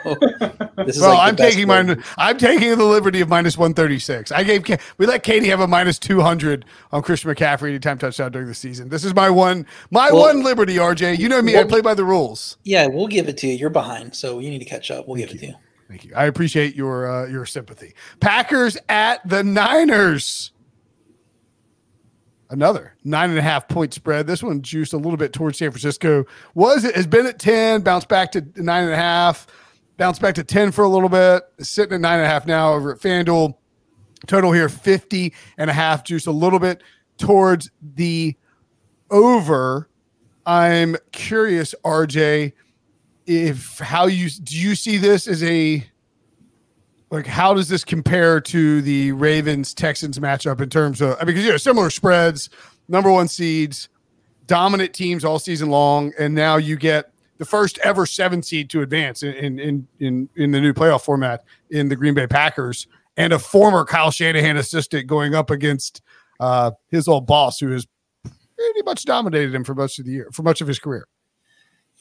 this 0.77 0.97
is 0.97 1.03
well, 1.03 1.15
like 1.15 1.29
I'm 1.29 1.37
taking 1.37 1.67
mine. 1.67 2.03
I'm 2.19 2.39
taking 2.39 2.77
the 2.77 2.85
liberty 2.85 3.21
of 3.21 3.29
minus 3.29 3.59
136. 3.59 4.33
I 4.33 4.43
gave 4.43 4.65
we 4.99 5.07
let 5.07 5.23
Katie 5.23 5.49
have 5.49 5.61
a 5.61 5.67
minus 5.67 5.99
200 5.99 6.65
on 6.93 7.03
Christian 7.03 7.31
McCaffrey 7.31 7.71
anytime 7.71 7.99
touchdown 7.99 8.33
during 8.33 8.49
the 8.49 8.55
season. 8.55 8.89
This 8.89 9.05
is 9.05 9.15
my 9.15 9.29
one 9.29 9.67
my 9.91 10.11
well, 10.11 10.23
one 10.23 10.43
liberty, 10.43 10.77
RJ. 10.77 11.19
You 11.19 11.29
know 11.29 11.43
me, 11.43 11.55
well, 11.55 11.65
I 11.65 11.69
play 11.69 11.81
by 11.81 11.95
the 11.95 12.05
rules. 12.05 12.57
Yeah, 12.65 12.87
we'll 12.87 13.09
give 13.09 13.29
it 13.29 13.37
to 13.39 13.47
you. 13.47 13.55
You're 13.55 13.71
behind, 13.71 14.15
so 14.15 14.39
you 14.39 14.51
need 14.51 14.61
to 14.61 14.65
catch 14.65 14.91
up. 14.91 15.07
We'll 15.07 15.17
Thank 15.17 15.31
give 15.31 15.43
you. 15.43 15.49
it 15.49 15.53
to 15.53 15.59
you. 15.59 15.63
Thank 15.93 16.05
you. 16.07 16.15
I 16.15 16.25
appreciate 16.25 16.75
your 16.75 17.07
uh, 17.07 17.27
your 17.27 17.45
sympathy. 17.45 17.95
Packers 18.19 18.79
at 18.89 19.29
the 19.29 19.45
Niners 19.45 20.52
another 22.53 22.95
nine 23.03 23.31
and 23.31 23.39
a 23.39 23.43
half 23.43 23.67
point 23.67 23.93
spread. 23.95 24.27
This 24.27 24.43
one 24.43 24.63
juiced 24.63 24.93
a 24.93 24.99
little 24.99 25.17
bit 25.17 25.33
towards 25.33 25.59
San 25.59 25.71
Francisco. 25.71 26.25
Was 26.55 26.85
it 26.85 26.95
has 26.95 27.07
been 27.07 27.27
at 27.27 27.39
10, 27.39 27.81
bounced 27.81 28.09
back 28.09 28.31
to 28.33 28.47
nine 28.57 28.85
and 28.85 28.93
a 28.93 28.97
half, 28.97 29.47
bounced 29.97 30.21
back 30.21 30.35
to 30.37 30.45
10 30.45 30.71
for 30.71 30.85
a 30.85 30.89
little 30.89 31.09
bit, 31.09 31.43
sitting 31.61 31.95
at 31.95 32.01
nine 32.01 32.19
and 32.19 32.27
a 32.27 32.29
half 32.29 32.47
now 32.47 32.75
over 32.75 32.93
at 32.93 33.01
FanDuel. 33.01 33.57
Total 34.27 34.53
here 34.53 34.69
50 34.69 35.35
and 35.59 35.69
a 35.69 35.73
half, 35.73 36.05
juiced 36.05 36.29
a 36.29 36.33
little 36.33 36.61
bit 36.61 36.83
towards 37.19 37.71
the 37.83 38.37
over. 39.11 39.89
I'm 40.47 40.97
curious, 41.11 41.75
RJ, 41.85 42.53
if 43.27 43.79
how 43.79 44.07
you 44.07 44.29
do 44.31 44.57
you 44.57 44.75
see 44.75 44.99
this 44.99 45.27
as 45.27 45.43
a 45.43 45.85
like 47.13 47.27
how 47.27 47.53
does 47.53 47.69
this 47.69 47.85
compare 47.85 48.41
to 48.41 48.81
the 48.81 49.13
Ravens 49.13 49.75
Texans 49.75 50.19
matchup 50.19 50.61
in 50.61 50.71
terms 50.71 51.01
of 51.03 51.11
I 51.11 51.19
mean 51.19 51.27
because 51.27 51.45
you 51.45 51.51
know 51.51 51.59
similar 51.59 51.91
spreads, 51.91 52.49
number 52.89 53.13
one 53.13 53.29
seeds, 53.29 53.91
dominant 54.47 54.95
teams 54.95 55.25
all 55.25 55.39
season 55.39 55.69
long, 55.69 56.13
and 56.19 56.35
now 56.35 56.57
you 56.57 56.75
get 56.75 57.13
the 57.37 57.45
first 57.45 57.79
ever 57.85 58.07
seven 58.07 58.43
seed 58.43 58.71
to 58.71 58.81
advance 58.81 59.23
in 59.23 59.61
in 59.61 59.87
in 60.01 60.29
in 60.37 60.51
the 60.51 60.61
new 60.61 60.73
playoff 60.73 61.03
format 61.03 61.45
in 61.71 61.91
the 61.91 61.97
Green 61.97 62.15
Bay 62.15 62.27
Packers, 62.27 62.87
and 63.19 63.35
a 63.35 63.39
former 63.39 63.85
Kyle 63.85 64.11
Shanahan 64.11 64.57
assistant 64.57 65.07
going 65.07 65.35
up 65.35 65.51
against 65.51 66.01
uh, 66.41 66.71
his 66.89 67.09
old 67.09 67.27
boss, 67.27 67.61
who 67.61 67.71
has 67.73 67.87
pretty 68.25 68.83
much 68.87 69.05
dominated 69.05 69.55
him 69.55 69.65
for 69.65 69.75
much 69.75 69.99
of 69.99 70.07
the 70.07 70.13
year, 70.13 70.31
for 70.33 70.43
much 70.43 70.63
of 70.63 70.67
his 70.67 70.79
career. 70.79 71.07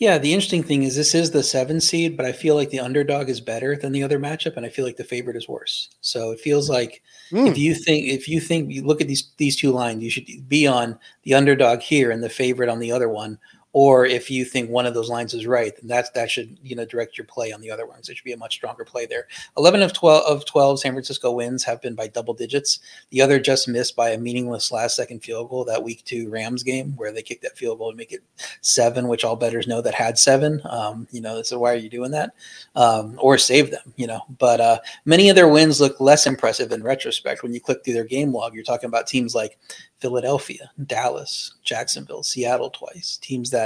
Yeah, 0.02 0.18
the 0.18 0.34
interesting 0.34 0.64
thing 0.64 0.82
is 0.82 0.96
this 0.96 1.14
is 1.14 1.30
the 1.30 1.44
seven 1.44 1.80
seed, 1.80 2.18
but 2.18 2.26
I 2.26 2.32
feel 2.32 2.56
like 2.56 2.72
the 2.72 2.80
underdog 2.80 3.30
is 3.30 3.40
better 3.40 3.76
than 3.76 3.92
the 3.92 4.02
other 4.02 4.18
matchup, 4.18 4.58
and 4.58 4.66
I 4.66 4.70
feel 4.70 4.84
like 4.84 4.98
the 4.98 5.04
favorite 5.04 5.36
is 5.36 5.48
worse. 5.48 5.90
So 6.02 6.32
it 6.32 6.40
feels 6.40 6.72
like 6.72 7.04
mm. 7.32 7.48
if 7.48 7.56
you 7.56 7.76
think 7.76 8.08
if 8.08 8.28
you 8.28 8.42
think 8.42 8.72
you 8.72 8.84
look 8.84 9.00
at 9.00 9.08
these 9.08 9.30
these 9.38 9.56
two 9.56 9.70
lines, 9.70 10.02
you 10.02 10.10
should 10.10 10.26
be 10.50 10.66
on 10.66 10.98
the 11.22 11.36
underdog 11.36 11.82
here 11.82 12.10
and 12.10 12.24
the 12.24 12.30
favorite 12.30 12.68
on 12.68 12.80
the 12.80 12.92
other 12.92 13.10
one, 13.10 13.38
or 13.74 14.06
if 14.06 14.30
you 14.30 14.44
think 14.44 14.70
one 14.70 14.86
of 14.86 14.94
those 14.94 15.10
lines 15.10 15.34
is 15.34 15.46
right, 15.46 15.74
then 15.76 15.88
that's 15.88 16.10
that 16.12 16.30
should 16.30 16.58
you 16.62 16.76
know 16.76 16.86
direct 16.86 17.18
your 17.18 17.26
play 17.26 17.52
on 17.52 17.62
the 17.62 17.72
other 17.72 17.86
ones. 17.86 18.10
It 18.10 18.18
should 18.18 18.26
be 18.26 18.34
a 18.34 18.38
much 18.38 18.56
stronger 18.56 18.84
play 18.84 19.06
there. 19.06 19.28
Eleven 19.58 19.82
of 19.82 19.94
twelve 19.94 20.24
of 20.26 20.46
twelve 20.46 20.80
San 20.80 20.94
Francisco 20.94 21.32
wins 21.32 21.64
have 21.64 21.82
been 21.82 21.96
by 21.96 22.08
double 22.08 22.34
digits. 22.34 22.80
The 23.12 23.22
other 23.22 23.40
just 23.40 23.68
missed 23.68 23.96
by 23.96 24.10
a 24.10 24.18
meaningless 24.18 24.72
last 24.72 24.96
second 24.96 25.22
field 25.22 25.50
goal 25.50 25.64
that 25.66 25.84
week 25.84 26.04
two 26.04 26.30
Rams 26.30 26.64
game 26.64 26.94
where 26.98 27.12
they 27.12 27.22
kicked 27.22 27.44
that 27.44 27.58
field 27.58 27.80
goal 27.80 27.92
to 27.92 27.98
make 27.98 28.12
it 28.12 28.24
seven, 28.62 29.08
which 29.08 29.24
all 29.24 29.36
betters 29.36 29.68
know 29.68 29.82
that 29.82 29.94
had 29.94 30.18
seven. 30.18 30.62
Um, 30.66 31.08
you 31.12 31.22
know, 31.22 31.42
so 31.42 31.60
why 31.60 31.72
are 31.74 31.78
you 31.78 31.90
doing 31.90 32.12
that? 32.12 32.32
Um, 32.76 33.18
or 33.20 33.38
save 33.38 33.72
them, 33.72 33.94
you 33.96 34.08
know. 34.08 34.22
But 34.38 34.60
uh, 34.60 34.80
many 35.06 35.30
of 35.30 35.36
their 35.36 35.48
wins 35.48 35.80
look 35.80 36.00
less 36.00 36.28
impressive 36.28 36.72
in 36.72 36.84
retrospect. 36.84 37.44
When 37.44 37.54
you 37.54 37.62
click 37.62 37.84
through 37.84 37.94
their 37.94 38.04
game 38.04 38.34
log, 38.34 38.54
you're 38.54 38.64
talking 38.64 38.88
about 38.88 39.08
teams 39.08 39.34
like 39.34 39.58
Philadelphia, 40.02 40.72
Dallas, 40.88 41.54
Jacksonville, 41.64 42.24
Seattle 42.24 42.72
twice. 42.72 43.18
Teams 43.22 43.52
that 43.52 43.61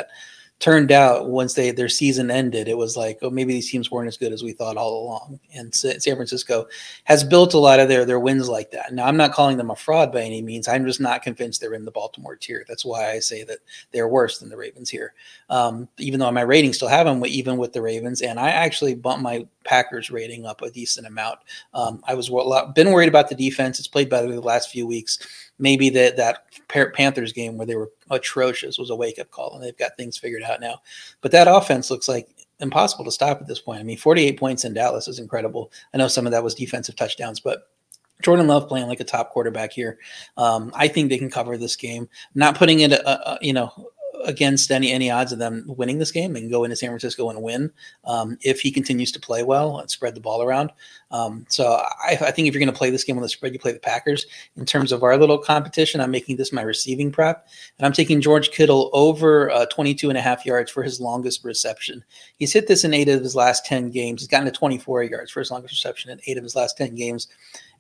turned 0.60 0.92
out 0.92 1.28
once 1.28 1.54
they 1.54 1.72
their 1.72 1.90
season 1.90 2.32
ended, 2.32 2.68
it 2.68 2.78
was 2.78 2.96
like, 2.96 3.20
oh, 3.22 3.30
maybe 3.30 3.54
these 3.54 3.70
teams 3.70 3.92
weren't 3.92 4.08
as 4.08 4.18
good 4.18 4.32
as 4.32 4.42
we 4.42 4.54
thought 4.54 4.78
all 4.78 5.04
along. 5.04 5.40
And 5.54 5.74
San 5.74 6.00
Francisco 6.00 6.68
has 7.04 7.24
built 7.24 7.54
a 7.54 7.60
lot 7.60 7.80
of 7.80 7.90
their 7.90 8.06
their 8.06 8.20
wins 8.20 8.48
like 8.48 8.72
that. 8.72 8.94
Now, 8.94 9.06
I'm 9.06 9.18
not 9.18 9.34
calling 9.34 9.58
them 9.58 9.70
a 9.70 9.76
fraud 9.76 10.12
by 10.12 10.22
any 10.22 10.42
means. 10.42 10.68
I'm 10.68 10.86
just 10.86 11.02
not 11.02 11.24
convinced 11.24 11.60
they're 11.60 11.74
in 11.74 11.86
the 11.86 11.92
Baltimore 11.92 12.38
tier. 12.38 12.64
That's 12.68 12.86
why 12.86 13.12
I 13.12 13.20
say 13.20 13.44
that 13.44 13.60
they're 13.92 14.08
worse 14.08 14.40
than 14.40 14.50
the 14.50 14.58
Ravens 14.58 14.90
here. 14.90 15.14
Um, 15.50 15.90
even 15.98 16.20
though 16.20 16.32
my 16.32 16.42
ratings 16.42 16.78
still 16.78 16.88
have 16.88 17.06
them, 17.06 17.26
even 17.26 17.58
with 17.58 17.74
the 17.74 17.82
Ravens, 17.82 18.22
and 18.22 18.40
I 18.40 18.50
actually 18.50 18.96
bumped 18.96 19.24
my 19.24 19.46
Packers 19.66 20.10
rating 20.12 20.46
up 20.46 20.62
a 20.62 20.72
decent 20.72 21.08
amount. 21.08 21.40
Um, 21.74 22.02
I 22.08 22.14
was 22.14 22.30
been 22.76 22.92
worried 22.92 23.10
about 23.10 23.30
the 23.30 23.36
defense. 23.36 23.80
It's 23.80 23.88
played 23.88 24.10
better 24.10 24.32
the 24.32 24.42
last 24.42 24.70
few 24.70 24.88
weeks 24.88 25.20
maybe 25.60 25.90
that 25.90 26.18
that 26.18 26.46
Panthers 26.94 27.34
game 27.34 27.58
where 27.58 27.68
they 27.68 27.76
were 27.76 27.92
atrocious 28.10 28.78
was 28.78 28.90
a 28.90 28.96
wake 28.96 29.20
up 29.20 29.32
call, 29.32 29.56
and 29.56 29.64
they've 29.64 29.78
got 29.78 29.96
things 29.98 30.18
figured 30.18 30.44
out 30.44 30.62
now. 30.62 30.82
But 31.22 31.32
that 31.32 31.48
offense 31.48 31.90
looks 31.90 32.08
like 32.08 32.28
impossible 32.60 33.06
to 33.06 33.12
stop 33.12 33.42
at 33.42 33.48
this 33.48 33.62
point. 33.62 33.80
I 33.80 33.84
mean, 33.84 33.98
48 33.98 34.40
points 34.40 34.66
in 34.66 34.74
Dallas 34.74 35.08
is 35.08 35.20
incredible. 35.20 35.72
I 35.94 35.98
know 35.98 36.08
some 36.08 36.26
of 36.26 36.32
that 36.32 36.44
was 36.44 36.56
defensive 36.56 36.96
touchdowns, 36.96 37.40
but 37.40 37.70
Jordan 38.22 38.48
Love 38.48 38.68
playing 38.68 38.88
like 38.88 39.02
a 39.02 39.06
top 39.06 39.32
quarterback 39.32 39.74
here. 39.74 40.00
Um, 40.38 40.72
I 40.74 40.88
think 40.88 41.10
they 41.10 41.18
can 41.18 41.30
cover 41.30 41.58
this 41.58 41.76
game. 41.76 42.08
Not 42.34 42.58
putting 42.58 42.80
it, 42.80 42.94
uh, 42.94 43.20
uh, 43.26 43.38
you 43.42 43.54
know, 43.54 43.72
against 44.26 44.72
any 44.72 44.92
any 44.92 45.10
odds 45.10 45.32
of 45.32 45.40
them 45.40 45.64
winning 45.68 46.00
this 46.00 46.12
game 46.12 46.36
and 46.36 46.50
go 46.50 46.64
into 46.64 46.76
San 46.76 46.90
Francisco 46.90 47.30
and 47.30 47.42
win 47.42 47.72
um, 48.04 48.38
if 48.42 48.62
he 48.62 48.72
continues 48.72 49.12
to 49.12 49.20
play 49.20 49.44
well 49.44 49.80
and 49.80 49.90
spread 49.90 50.16
the 50.16 50.22
ball 50.22 50.42
around. 50.42 50.72
Um, 51.16 51.46
so 51.48 51.66
I, 51.66 52.18
I, 52.20 52.32
think 52.32 52.48
if 52.48 52.54
you're 52.54 52.60
going 52.60 52.74
to 52.74 52.78
play 52.78 52.90
this 52.90 53.06
game 53.06 53.16
on 53.16 53.22
the 53.22 53.30
spread, 53.30 53.54
you 53.54 53.60
play 53.60 53.72
the 53.72 53.80
Packers. 53.80 54.26
In 54.58 54.66
terms 54.66 54.92
of 54.92 55.02
our 55.02 55.18
little 55.18 55.38
competition, 55.38 56.02
I'm 56.02 56.12
making 56.12 56.36
this 56.36 56.52
my 56.52 56.62
receiving 56.62 57.10
prep, 57.10 57.48
and 57.78 57.86
I'm 57.86 57.94
taking 57.94 58.20
George 58.20 58.52
Kittle 58.52 58.90
over 58.92 59.50
uh, 59.50 59.66
22 59.68 60.10
and 60.10 60.18
a 60.18 60.22
half 60.22 60.46
yards 60.46 60.70
for 60.70 60.84
his 60.84 61.00
longest 61.00 61.46
reception. 61.46 62.04
He's 62.36 62.52
hit 62.52 62.68
this 62.68 62.84
in 62.84 62.94
eight 62.94 63.08
of 63.08 63.22
his 63.22 63.34
last 63.34 63.66
10 63.66 63.92
games. 63.92 64.22
He's 64.22 64.28
gotten 64.28 64.46
to 64.46 64.52
24 64.52 65.04
yards 65.04 65.32
for 65.32 65.40
his 65.40 65.52
longest 65.52 65.72
reception 65.72 66.12
in 66.12 66.20
eight 66.28 66.38
of 66.38 66.44
his 66.44 66.56
last 66.56 66.78
10 66.78 66.96
games. 66.96 67.30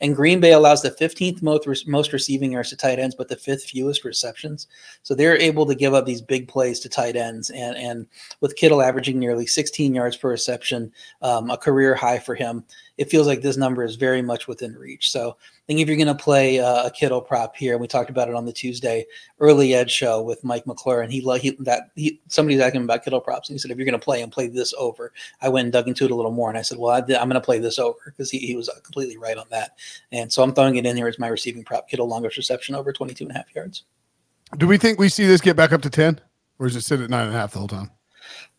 And 0.02 0.15
Green 0.15 0.39
Bay 0.39 0.52
allows 0.52 0.82
the 0.82 0.91
15th 0.91 1.41
most, 1.41 1.88
most 1.88 2.13
receiving 2.13 2.52
yards 2.52 2.69
to 2.69 2.76
tight 2.76 3.00
ends, 3.00 3.15
but 3.15 3.30
the 3.30 3.36
fifth 3.36 3.65
fewest 3.65 4.04
receptions. 4.04 4.67
So 5.04 5.15
they're 5.15 5.38
able 5.38 5.65
to 5.65 5.76
give 5.76 5.93
up 5.93 6.06
these 6.06 6.21
big 6.21 6.48
plays 6.48 6.80
to 6.82 6.89
tight 6.89 7.15
ends. 7.15 7.50
And, 7.50 7.78
and 7.78 8.08
with 8.41 8.56
Kittle 8.56 8.82
averaging 8.82 9.19
nearly 9.19 9.45
16 9.45 9.93
yards 9.93 10.17
per 10.17 10.30
reception, 10.30 10.91
um, 11.21 11.50
a 11.50 11.58
career 11.58 11.95
high 11.95 12.19
for 12.19 12.36
him, 12.36 12.65
it 12.98 13.10
feels 13.10 13.28
like 13.28 13.42
this 13.42 13.58
number 13.58 13.84
is 13.84 13.96
very 13.96 14.22
much 14.22 14.48
within 14.48 14.74
reach. 14.76 15.12
So 15.12 15.32
I 15.32 15.62
think 15.68 15.80
if 15.80 15.88
you're 15.88 15.98
going 15.98 16.08
to 16.08 16.16
play 16.16 16.60
uh, 16.60 16.88
a 16.88 16.92
Kittle 16.92 17.22
prop 17.22 17.56
here, 17.56 17.74
and 17.74 17.82
we 17.82 17.88
talked 17.88 18.10
about 18.10 18.30
it 18.30 18.36
on 18.36 18.46
the 18.46 18.54
Tuesday 18.54 19.06
Early 19.40 19.74
Edge 19.74 19.92
show 19.92 20.22
with 20.22 20.44
Mike 20.44 20.66
McClure, 20.66 21.02
and 21.02 21.12
he, 21.12 21.20
he 21.40 21.58
that 21.60 21.92
he 21.96 22.22
somebody's 22.28 22.62
asking 22.62 22.84
about 22.84 23.04
Kittle 23.04 23.22
props, 23.22 23.50
and 23.50 23.56
he 23.56 23.60
said 23.60 23.72
if 23.72 23.78
you're 23.78 23.86
going 23.86 24.00
to 24.00 24.04
play 24.04 24.22
and 24.22 24.32
play 24.32 24.48
this 24.48 24.74
over, 24.78 25.12
I 25.42 25.50
went 25.50 25.66
and 25.66 25.74
dug 25.74 25.88
into 25.88 26.06
it 26.06 26.12
a 26.12 26.16
little 26.16 26.32
more, 26.32 26.50
and 26.50 26.58
I 26.58 26.62
said, 26.62 26.78
well, 26.78 26.92
I 26.92 27.00
am 27.00 27.30
going 27.30 27.32
to 27.32 27.42
play 27.42 27.60
this 27.60 27.80
over 27.80 27.98
because 28.06 28.32
he, 28.32 28.40
he 28.40 28.56
was 28.56 28.70
completely 28.84 29.18
right 29.18 29.38
on 29.38 29.48
that, 29.52 29.78
and 30.12 30.32
so 30.32 30.44
I'm 30.44 30.54
throwing 30.54 30.76
it 30.78 30.86
in 30.86 30.96
here 30.96 31.08
as 31.08 31.20
my 31.20 31.28
receiving 31.28 31.64
prop. 31.64 31.90
Kittle 31.90 32.08
longest 32.08 32.38
reception 32.38 32.76
over 32.76 32.94
22 32.94 33.26
and 33.26 33.32
a 33.32 33.36
half 33.36 33.54
yards. 33.56 33.84
Do 34.58 34.68
we 34.68 34.78
think 34.78 35.00
we 35.00 35.10
see 35.10 35.26
this 35.26 35.42
get 35.42 35.56
back 35.56 35.74
up 35.74 35.82
to 35.82 35.90
10, 35.90 36.22
or 36.60 36.68
is 36.68 36.76
it 36.76 36.82
sit 36.82 37.02
at 37.02 37.10
nine 37.10 37.28
and 37.28 37.36
a 37.36 37.38
half 37.38 37.52
the 37.52 37.60
whole 37.60 37.68
time? 37.68 37.92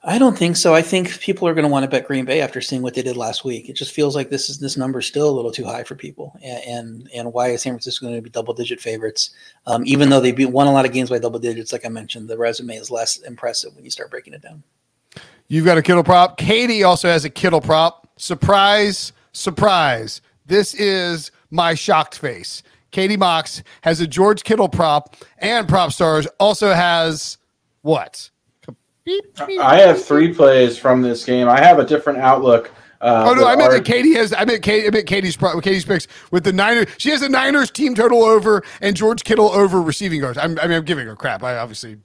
I 0.08 0.18
don't 0.18 0.38
think 0.38 0.56
so. 0.56 0.72
I 0.72 0.82
think 0.82 1.18
people 1.18 1.48
are 1.48 1.52
going 1.52 1.64
to 1.64 1.68
want 1.68 1.82
to 1.82 1.90
bet 1.90 2.06
Green 2.06 2.24
Bay 2.24 2.40
after 2.40 2.60
seeing 2.60 2.80
what 2.80 2.94
they 2.94 3.02
did 3.02 3.16
last 3.16 3.44
week. 3.44 3.68
It 3.68 3.72
just 3.72 3.90
feels 3.90 4.14
like 4.14 4.30
this 4.30 4.48
is 4.48 4.60
this 4.60 4.76
number 4.76 5.00
is 5.00 5.06
still 5.06 5.28
a 5.28 5.34
little 5.34 5.50
too 5.50 5.64
high 5.64 5.82
for 5.82 5.96
people, 5.96 6.38
and 6.44 6.62
and, 6.64 7.10
and 7.12 7.32
why 7.32 7.48
is 7.48 7.62
San 7.62 7.72
Francisco 7.72 8.06
going 8.06 8.16
to 8.16 8.22
be 8.22 8.30
double 8.30 8.54
digit 8.54 8.80
favorites? 8.80 9.30
Um, 9.66 9.82
even 9.84 10.08
though 10.08 10.20
they 10.20 10.30
beat, 10.30 10.46
won 10.46 10.68
a 10.68 10.72
lot 10.72 10.86
of 10.86 10.92
games 10.92 11.10
by 11.10 11.18
double 11.18 11.40
digits, 11.40 11.72
like 11.72 11.84
I 11.84 11.88
mentioned, 11.88 12.28
the 12.28 12.38
resume 12.38 12.76
is 12.76 12.88
less 12.88 13.16
impressive 13.18 13.74
when 13.74 13.84
you 13.84 13.90
start 13.90 14.12
breaking 14.12 14.32
it 14.32 14.42
down. 14.42 14.62
You've 15.48 15.64
got 15.64 15.76
a 15.76 15.82
Kittle 15.82 16.04
prop. 16.04 16.38
Katie 16.38 16.84
also 16.84 17.08
has 17.08 17.24
a 17.24 17.30
Kittle 17.30 17.60
prop. 17.60 18.08
Surprise, 18.16 19.12
surprise! 19.32 20.20
This 20.46 20.72
is 20.74 21.32
my 21.50 21.74
shocked 21.74 22.16
face. 22.16 22.62
Katie 22.92 23.16
Mox 23.16 23.64
has 23.80 24.00
a 24.00 24.06
George 24.06 24.44
Kittle 24.44 24.68
prop, 24.68 25.16
and 25.38 25.66
Propstarz 25.66 26.28
also 26.38 26.72
has 26.72 27.38
what? 27.82 28.30
I 29.60 29.78
have 29.78 30.04
three 30.04 30.32
plays 30.34 30.76
from 30.76 31.02
this 31.02 31.24
game. 31.24 31.48
I 31.48 31.60
have 31.60 31.78
a 31.78 31.84
different 31.84 32.18
outlook. 32.18 32.72
Uh, 33.00 33.26
oh 33.28 33.34
no, 33.34 33.46
I 33.46 33.54
meant 33.56 33.70
our... 33.70 33.78
that 33.78 33.84
Katie 33.84 34.14
has. 34.14 34.32
I 34.32 34.44
meant 34.44 34.62
Katie. 34.62 34.86
I 34.86 34.90
meant 34.90 35.06
Katie's 35.06 35.36
Katie's 35.36 35.84
picks 35.84 36.08
with 36.30 36.44
the 36.44 36.52
Niners. 36.52 36.86
She 36.98 37.10
has 37.10 37.20
the 37.20 37.28
Niners 37.28 37.70
team 37.70 37.94
total 37.94 38.24
over 38.24 38.64
and 38.80 38.96
George 38.96 39.22
Kittle 39.22 39.50
over 39.50 39.80
receiving 39.80 40.20
yards. 40.20 40.38
I'm, 40.38 40.58
I 40.58 40.66
mean, 40.66 40.78
I'm 40.78 40.84
giving 40.84 41.06
her 41.06 41.14
crap. 41.14 41.42
I 41.42 41.58
obviously 41.58 41.98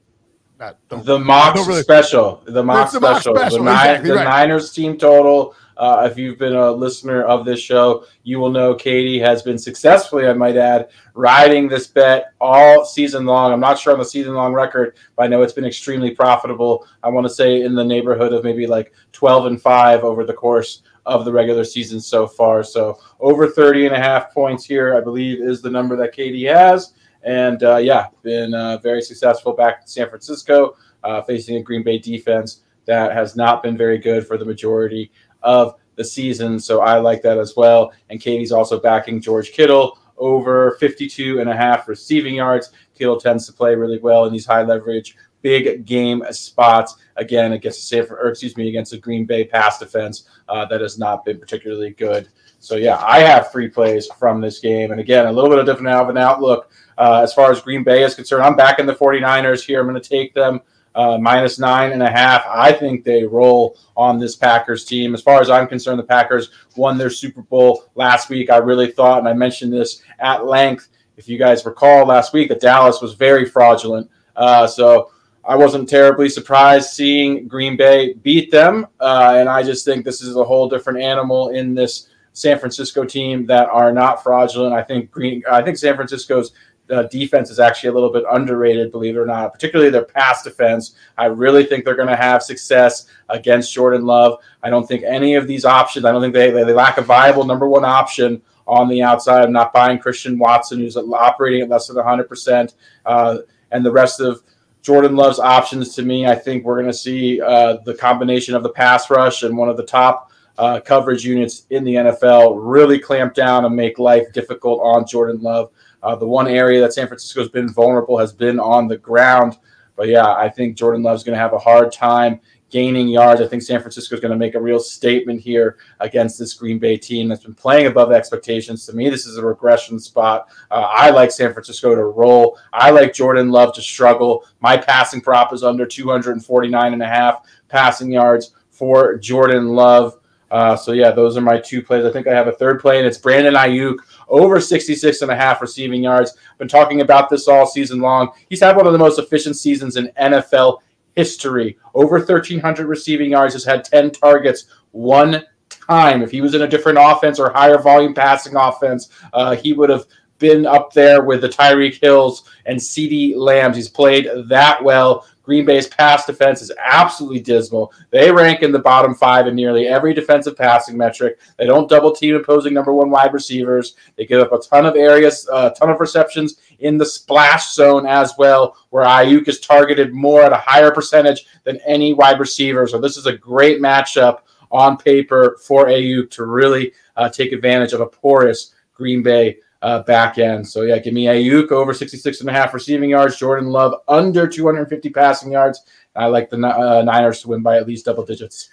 not, 0.59 0.77
the 0.89 1.17
Mox 1.17 1.65
really, 1.65 1.81
special. 1.81 2.43
The 2.45 2.63
Mox 2.63 2.91
special. 2.91 2.99
The, 2.99 3.39
Mox 3.39 3.53
special. 3.53 3.63
the, 3.63 3.71
exactly 3.71 4.09
the 4.09 4.15
right. 4.17 4.25
Niners 4.25 4.71
team 4.71 4.95
total 4.97 5.55
uh, 5.81 6.07
if 6.09 6.15
you've 6.15 6.37
been 6.37 6.55
a 6.55 6.71
listener 6.71 7.23
of 7.23 7.43
this 7.43 7.59
show, 7.59 8.05
you 8.21 8.37
will 8.37 8.51
know 8.51 8.75
Katie 8.75 9.17
has 9.17 9.41
been 9.41 9.57
successfully, 9.57 10.27
I 10.27 10.33
might 10.33 10.55
add, 10.55 10.89
riding 11.15 11.67
this 11.67 11.87
bet 11.87 12.33
all 12.39 12.85
season 12.85 13.25
long. 13.25 13.51
I'm 13.51 13.59
not 13.59 13.79
sure 13.79 13.91
on 13.91 13.97
the 13.97 14.05
season 14.05 14.35
long 14.35 14.53
record, 14.53 14.95
but 15.15 15.23
I 15.23 15.27
know 15.27 15.41
it's 15.41 15.53
been 15.53 15.65
extremely 15.65 16.11
profitable. 16.11 16.85
I 17.01 17.09
want 17.09 17.25
to 17.25 17.33
say 17.33 17.63
in 17.63 17.73
the 17.73 17.83
neighborhood 17.83 18.31
of 18.31 18.43
maybe 18.43 18.67
like 18.67 18.93
12 19.13 19.47
and 19.47 19.59
5 19.59 20.03
over 20.03 20.23
the 20.23 20.35
course 20.35 20.83
of 21.07 21.25
the 21.25 21.31
regular 21.31 21.63
season 21.63 21.99
so 21.99 22.27
far. 22.27 22.63
So 22.63 22.99
over 23.19 23.47
30 23.47 23.87
and 23.87 23.95
a 23.95 23.99
half 23.99 24.31
points 24.31 24.63
here, 24.63 24.95
I 24.95 25.01
believe, 25.01 25.41
is 25.41 25.63
the 25.63 25.71
number 25.71 25.95
that 25.95 26.13
Katie 26.13 26.45
has. 26.45 26.93
And 27.23 27.63
uh, 27.63 27.77
yeah, 27.77 28.09
been 28.21 28.53
uh, 28.53 28.77
very 28.77 29.01
successful 29.01 29.53
back 29.53 29.79
in 29.81 29.87
San 29.87 30.09
Francisco, 30.09 30.75
uh, 31.03 31.23
facing 31.23 31.55
a 31.55 31.63
Green 31.63 31.81
Bay 31.81 31.97
defense 31.97 32.61
that 32.85 33.13
has 33.13 33.35
not 33.35 33.63
been 33.63 33.77
very 33.77 33.97
good 33.97 34.25
for 34.25 34.37
the 34.37 34.45
majority 34.45 35.11
of 35.41 35.75
the 35.95 36.03
season. 36.03 36.59
So 36.59 36.81
I 36.81 36.99
like 36.99 37.21
that 37.21 37.37
as 37.37 37.55
well. 37.55 37.93
And 38.09 38.19
Katie's 38.19 38.51
also 38.51 38.79
backing 38.79 39.21
George 39.21 39.51
Kittle 39.51 39.99
over 40.17 40.77
52 40.79 41.39
and 41.39 41.49
a 41.49 41.55
half 41.55 41.87
receiving 41.87 42.35
yards. 42.35 42.71
Kittle 42.95 43.19
tends 43.19 43.45
to 43.47 43.53
play 43.53 43.75
really 43.75 43.99
well 43.99 44.25
in 44.25 44.33
these 44.33 44.45
high 44.45 44.63
leverage, 44.63 45.15
big 45.41 45.85
game 45.85 46.23
spots. 46.31 46.95
Again, 47.17 47.53
against 47.53 47.79
the 47.79 47.97
Sanford, 47.97 48.19
or 48.19 48.29
excuse 48.29 48.55
me, 48.55 48.69
against 48.69 48.91
the 48.91 48.97
Green 48.97 49.25
Bay 49.25 49.43
pass 49.43 49.79
defense 49.79 50.27
uh, 50.47 50.65
that 50.65 50.81
has 50.81 50.97
not 50.97 51.25
been 51.25 51.39
particularly 51.39 51.91
good. 51.91 52.29
So 52.59 52.75
yeah, 52.75 52.97
I 53.03 53.19
have 53.19 53.51
three 53.51 53.67
plays 53.67 54.07
from 54.19 54.39
this 54.39 54.59
game, 54.59 54.91
and 54.91 55.01
again, 55.01 55.25
a 55.25 55.31
little 55.31 55.49
bit 55.49 55.57
of 55.57 55.65
different 55.65 55.87
of 55.87 56.09
an 56.09 56.17
outlook 56.17 56.71
uh, 56.97 57.21
as 57.23 57.33
far 57.33 57.51
as 57.51 57.59
Green 57.59 57.83
Bay 57.83 58.03
is 58.03 58.13
concerned. 58.13 58.43
I'm 58.43 58.55
back 58.55 58.77
in 58.77 58.85
the 58.85 58.93
49ers 58.93 59.65
here. 59.65 59.79
I'm 59.79 59.87
going 59.87 59.99
to 59.99 60.07
take 60.07 60.35
them 60.35 60.61
uh, 60.95 61.17
minus 61.17 61.59
nine 61.59 61.91
and 61.91 62.03
a 62.03 62.09
half. 62.09 62.43
I 62.49 62.71
think 62.71 63.03
they 63.03 63.23
roll 63.23 63.77
on 63.95 64.19
this 64.19 64.35
Packers 64.35 64.85
team. 64.85 65.13
As 65.13 65.21
far 65.21 65.41
as 65.41 65.49
I'm 65.49 65.67
concerned, 65.67 65.99
the 65.99 66.03
Packers 66.03 66.49
won 66.75 66.97
their 66.97 67.09
Super 67.09 67.41
Bowl 67.41 67.85
last 67.95 68.29
week. 68.29 68.49
I 68.49 68.57
really 68.57 68.91
thought, 68.91 69.19
and 69.19 69.27
I 69.27 69.33
mentioned 69.33 69.71
this 69.73 70.01
at 70.19 70.45
length, 70.45 70.89
if 71.17 71.29
you 71.29 71.37
guys 71.37 71.65
recall 71.65 72.05
last 72.05 72.33
week, 72.33 72.49
that 72.49 72.61
Dallas 72.61 73.01
was 73.01 73.13
very 73.13 73.45
fraudulent. 73.45 74.09
Uh, 74.35 74.67
so 74.67 75.11
I 75.43 75.55
wasn't 75.55 75.89
terribly 75.89 76.29
surprised 76.29 76.91
seeing 76.91 77.47
Green 77.47 77.75
Bay 77.75 78.13
beat 78.13 78.51
them. 78.51 78.87
Uh, 78.99 79.35
and 79.37 79.49
I 79.49 79.63
just 79.63 79.85
think 79.85 80.05
this 80.05 80.21
is 80.21 80.35
a 80.35 80.43
whole 80.43 80.69
different 80.69 80.99
animal 80.99 81.49
in 81.49 81.73
this 81.73 82.07
San 82.33 82.57
Francisco 82.59 83.03
team 83.03 83.45
that 83.47 83.67
are 83.69 83.91
not 83.91 84.23
fraudulent. 84.23 84.73
I 84.73 84.83
think 84.83 85.11
Green. 85.11 85.43
I 85.51 85.61
think 85.61 85.77
San 85.77 85.95
Francisco's 85.95 86.53
uh, 86.91 87.03
defense 87.03 87.49
is 87.49 87.59
actually 87.59 87.89
a 87.89 87.93
little 87.93 88.11
bit 88.11 88.23
underrated, 88.31 88.91
believe 88.91 89.15
it 89.15 89.19
or 89.19 89.25
not, 89.25 89.53
particularly 89.53 89.89
their 89.89 90.05
pass 90.05 90.43
defense. 90.43 90.95
I 91.17 91.25
really 91.25 91.65
think 91.65 91.85
they're 91.85 91.95
going 91.95 92.07
to 92.07 92.15
have 92.15 92.43
success 92.43 93.07
against 93.29 93.73
Jordan 93.73 94.05
Love. 94.05 94.39
I 94.63 94.69
don't 94.69 94.87
think 94.87 95.03
any 95.03 95.35
of 95.35 95.47
these 95.47 95.65
options, 95.65 96.05
I 96.05 96.11
don't 96.11 96.21
think 96.21 96.33
they, 96.33 96.51
they 96.51 96.73
lack 96.73 96.97
a 96.97 97.01
viable 97.01 97.45
number 97.45 97.67
one 97.67 97.85
option 97.85 98.41
on 98.67 98.87
the 98.87 99.01
outside. 99.01 99.43
I'm 99.43 99.51
not 99.51 99.73
buying 99.73 99.99
Christian 99.99 100.37
Watson, 100.37 100.79
who's 100.79 100.97
operating 100.97 101.61
at 101.61 101.69
less 101.69 101.87
than 101.87 101.97
100%, 101.97 102.73
uh, 103.05 103.37
and 103.71 103.85
the 103.85 103.91
rest 103.91 104.19
of 104.19 104.43
Jordan 104.81 105.15
Love's 105.15 105.39
options 105.39 105.95
to 105.95 106.03
me. 106.03 106.25
I 106.25 106.35
think 106.35 106.63
we're 106.63 106.75
going 106.75 106.91
to 106.91 106.97
see 106.97 107.41
uh, 107.41 107.77
the 107.85 107.93
combination 107.93 108.55
of 108.55 108.63
the 108.63 108.69
pass 108.69 109.09
rush 109.09 109.43
and 109.43 109.57
one 109.57 109.69
of 109.69 109.77
the 109.77 109.85
top. 109.85 110.29
Uh, 110.57 110.79
coverage 110.79 111.25
units 111.25 111.65
in 111.71 111.83
the 111.83 111.95
NFL 111.95 112.55
really 112.59 112.99
clamp 112.99 113.33
down 113.33 113.65
and 113.65 113.75
make 113.75 113.97
life 113.97 114.31
difficult 114.33 114.79
on 114.83 115.07
Jordan 115.07 115.41
Love. 115.41 115.71
Uh, 116.03 116.15
the 116.15 116.27
one 116.27 116.47
area 116.47 116.81
that 116.81 116.93
San 116.93 117.07
Francisco's 117.07 117.49
been 117.49 117.69
vulnerable 117.69 118.17
has 118.17 118.33
been 118.33 118.59
on 118.59 118.87
the 118.87 118.97
ground. 118.97 119.57
But 119.95 120.07
yeah, 120.07 120.33
I 120.33 120.49
think 120.49 120.77
Jordan 120.77 121.03
Love's 121.03 121.23
going 121.23 121.35
to 121.35 121.39
have 121.39 121.53
a 121.53 121.59
hard 121.59 121.91
time 121.91 122.39
gaining 122.71 123.09
yards. 123.09 123.41
I 123.41 123.47
think 123.47 123.61
San 123.61 123.81
Francisco 123.81 124.15
is 124.15 124.21
going 124.21 124.31
to 124.31 124.37
make 124.37 124.55
a 124.55 124.61
real 124.61 124.79
statement 124.79 125.41
here 125.41 125.77
against 125.99 126.39
this 126.39 126.53
Green 126.53 126.79
Bay 126.79 126.97
team 126.97 127.27
that's 127.27 127.43
been 127.43 127.53
playing 127.53 127.87
above 127.87 128.11
expectations. 128.11 128.85
To 128.85 128.93
me, 128.93 129.09
this 129.09 129.27
is 129.27 129.37
a 129.37 129.45
regression 129.45 129.99
spot. 129.99 130.47
Uh, 130.71 130.87
I 130.89 131.11
like 131.11 131.31
San 131.31 131.53
Francisco 131.53 131.93
to 131.93 132.05
roll. 132.05 132.57
I 132.73 132.89
like 132.89 133.13
Jordan 133.13 133.51
Love 133.51 133.75
to 133.75 133.81
struggle. 133.81 134.45
My 134.61 134.77
passing 134.77 135.21
prop 135.21 135.53
is 135.53 135.63
under 135.63 135.85
249 135.85 136.93
and 136.93 137.03
a 137.03 137.07
half 137.07 137.45
passing 137.67 138.11
yards 138.11 138.55
for 138.71 139.17
Jordan 139.17 139.69
Love. 139.69 140.17
Uh, 140.49 140.75
so 140.75 140.91
yeah, 140.91 141.11
those 141.11 141.37
are 141.37 141.41
my 141.41 141.57
two 141.57 141.81
plays. 141.81 142.03
I 142.03 142.11
think 142.11 142.27
I 142.27 142.33
have 142.33 142.47
a 142.47 142.51
third 142.51 142.81
play, 142.81 142.97
and 142.97 143.07
it's 143.07 143.17
Brandon 143.17 143.53
Aiyuk 143.53 143.95
over 144.31 144.59
66 144.59 145.21
and 145.21 145.29
a 145.29 145.35
half 145.35 145.61
receiving 145.61 146.01
yards. 146.01 146.35
Been 146.57 146.67
talking 146.67 147.01
about 147.01 147.29
this 147.29 147.47
all 147.47 147.67
season 147.67 147.99
long. 147.99 148.31
He's 148.49 148.61
had 148.61 148.75
one 148.75 148.87
of 148.87 148.93
the 148.93 148.99
most 148.99 149.19
efficient 149.19 149.57
seasons 149.57 149.97
in 149.97 150.11
NFL 150.19 150.79
history. 151.15 151.77
Over 151.93 152.17
1,300 152.17 152.87
receiving 152.87 153.31
yards, 153.31 153.53
has 153.53 153.65
had 153.65 153.83
10 153.83 154.11
targets 154.11 154.65
one 154.91 155.43
time. 155.69 156.21
If 156.21 156.31
he 156.31 156.41
was 156.41 156.55
in 156.55 156.61
a 156.61 156.67
different 156.67 156.97
offense 156.99 157.39
or 157.39 157.51
higher 157.51 157.77
volume 157.77 158.13
passing 158.13 158.55
offense, 158.55 159.09
uh, 159.33 159.55
he 159.55 159.73
would 159.73 159.89
have 159.89 160.05
been 160.39 160.65
up 160.65 160.91
there 160.91 161.23
with 161.23 161.41
the 161.41 161.49
Tyreek 161.49 162.01
Hills 162.01 162.49
and 162.65 162.79
CeeDee 162.79 163.35
Lambs. 163.35 163.75
He's 163.75 163.89
played 163.89 164.27
that 164.47 164.83
well. 164.83 165.27
Green 165.43 165.65
Bay's 165.65 165.87
pass 165.87 166.25
defense 166.25 166.61
is 166.61 166.71
absolutely 166.83 167.39
dismal. 167.39 167.91
They 168.11 168.31
rank 168.31 168.61
in 168.61 168.71
the 168.71 168.79
bottom 168.79 169.15
five 169.15 169.47
in 169.47 169.55
nearly 169.55 169.87
every 169.87 170.13
defensive 170.13 170.55
passing 170.55 170.97
metric. 170.97 171.39
They 171.57 171.65
don't 171.65 171.89
double 171.89 172.15
team 172.15 172.35
opposing 172.35 172.73
number 172.73 172.93
one 172.93 173.09
wide 173.09 173.33
receivers. 173.33 173.95
They 174.15 174.25
give 174.25 174.41
up 174.41 174.53
a 174.53 174.59
ton 174.59 174.85
of 174.85 174.95
areas, 174.95 175.47
a 175.49 175.53
uh, 175.53 175.69
ton 175.71 175.89
of 175.89 175.99
receptions 175.99 176.57
in 176.79 176.97
the 176.97 177.05
splash 177.05 177.73
zone 177.73 178.05
as 178.05 178.33
well, 178.37 178.77
where 178.89 179.05
Aiyuk 179.05 179.47
is 179.47 179.59
targeted 179.59 180.13
more 180.13 180.43
at 180.43 180.53
a 180.53 180.57
higher 180.57 180.91
percentage 180.91 181.45
than 181.63 181.79
any 181.85 182.13
wide 182.13 182.39
receiver. 182.39 182.87
So 182.87 182.99
this 182.99 183.17
is 183.17 183.25
a 183.25 183.37
great 183.37 183.81
matchup 183.81 184.39
on 184.71 184.97
paper 184.97 185.57
for 185.65 185.87
Aiyuk 185.87 186.29
to 186.31 186.45
really 186.45 186.93
uh, 187.17 187.29
take 187.29 187.51
advantage 187.51 187.93
of 187.93 188.01
a 188.01 188.05
porous 188.05 188.73
Green 188.93 189.23
Bay 189.23 189.57
uh, 189.81 190.03
back 190.03 190.37
end. 190.37 190.67
So 190.67 190.83
yeah, 190.83 190.99
give 190.99 191.13
me 191.13 191.25
Aiyuk 191.25 191.71
over 191.71 191.93
66 191.93 192.39
and 192.39 192.49
a 192.49 192.53
half 192.53 192.73
receiving 192.73 193.09
yards, 193.09 193.37
Jordan 193.37 193.69
Love 193.69 193.95
under 194.07 194.47
250 194.47 195.09
passing 195.09 195.51
yards. 195.51 195.83
I 196.15 196.27
like 196.27 196.49
the 196.49 196.57
uh, 196.57 197.01
Niners 197.03 197.41
to 197.41 197.49
win 197.49 197.61
by 197.61 197.77
at 197.77 197.87
least 197.87 198.05
double 198.05 198.25
digits. 198.25 198.69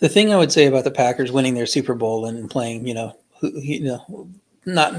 The 0.00 0.08
thing 0.08 0.32
I 0.32 0.36
would 0.36 0.52
say 0.52 0.66
about 0.66 0.84
the 0.84 0.90
Packers 0.90 1.32
winning 1.32 1.54
their 1.54 1.66
Super 1.66 1.94
Bowl 1.94 2.26
and 2.26 2.50
playing, 2.50 2.86
you 2.86 2.94
know, 2.94 3.16
you 3.42 3.80
know, 3.80 4.28
not 4.64 4.94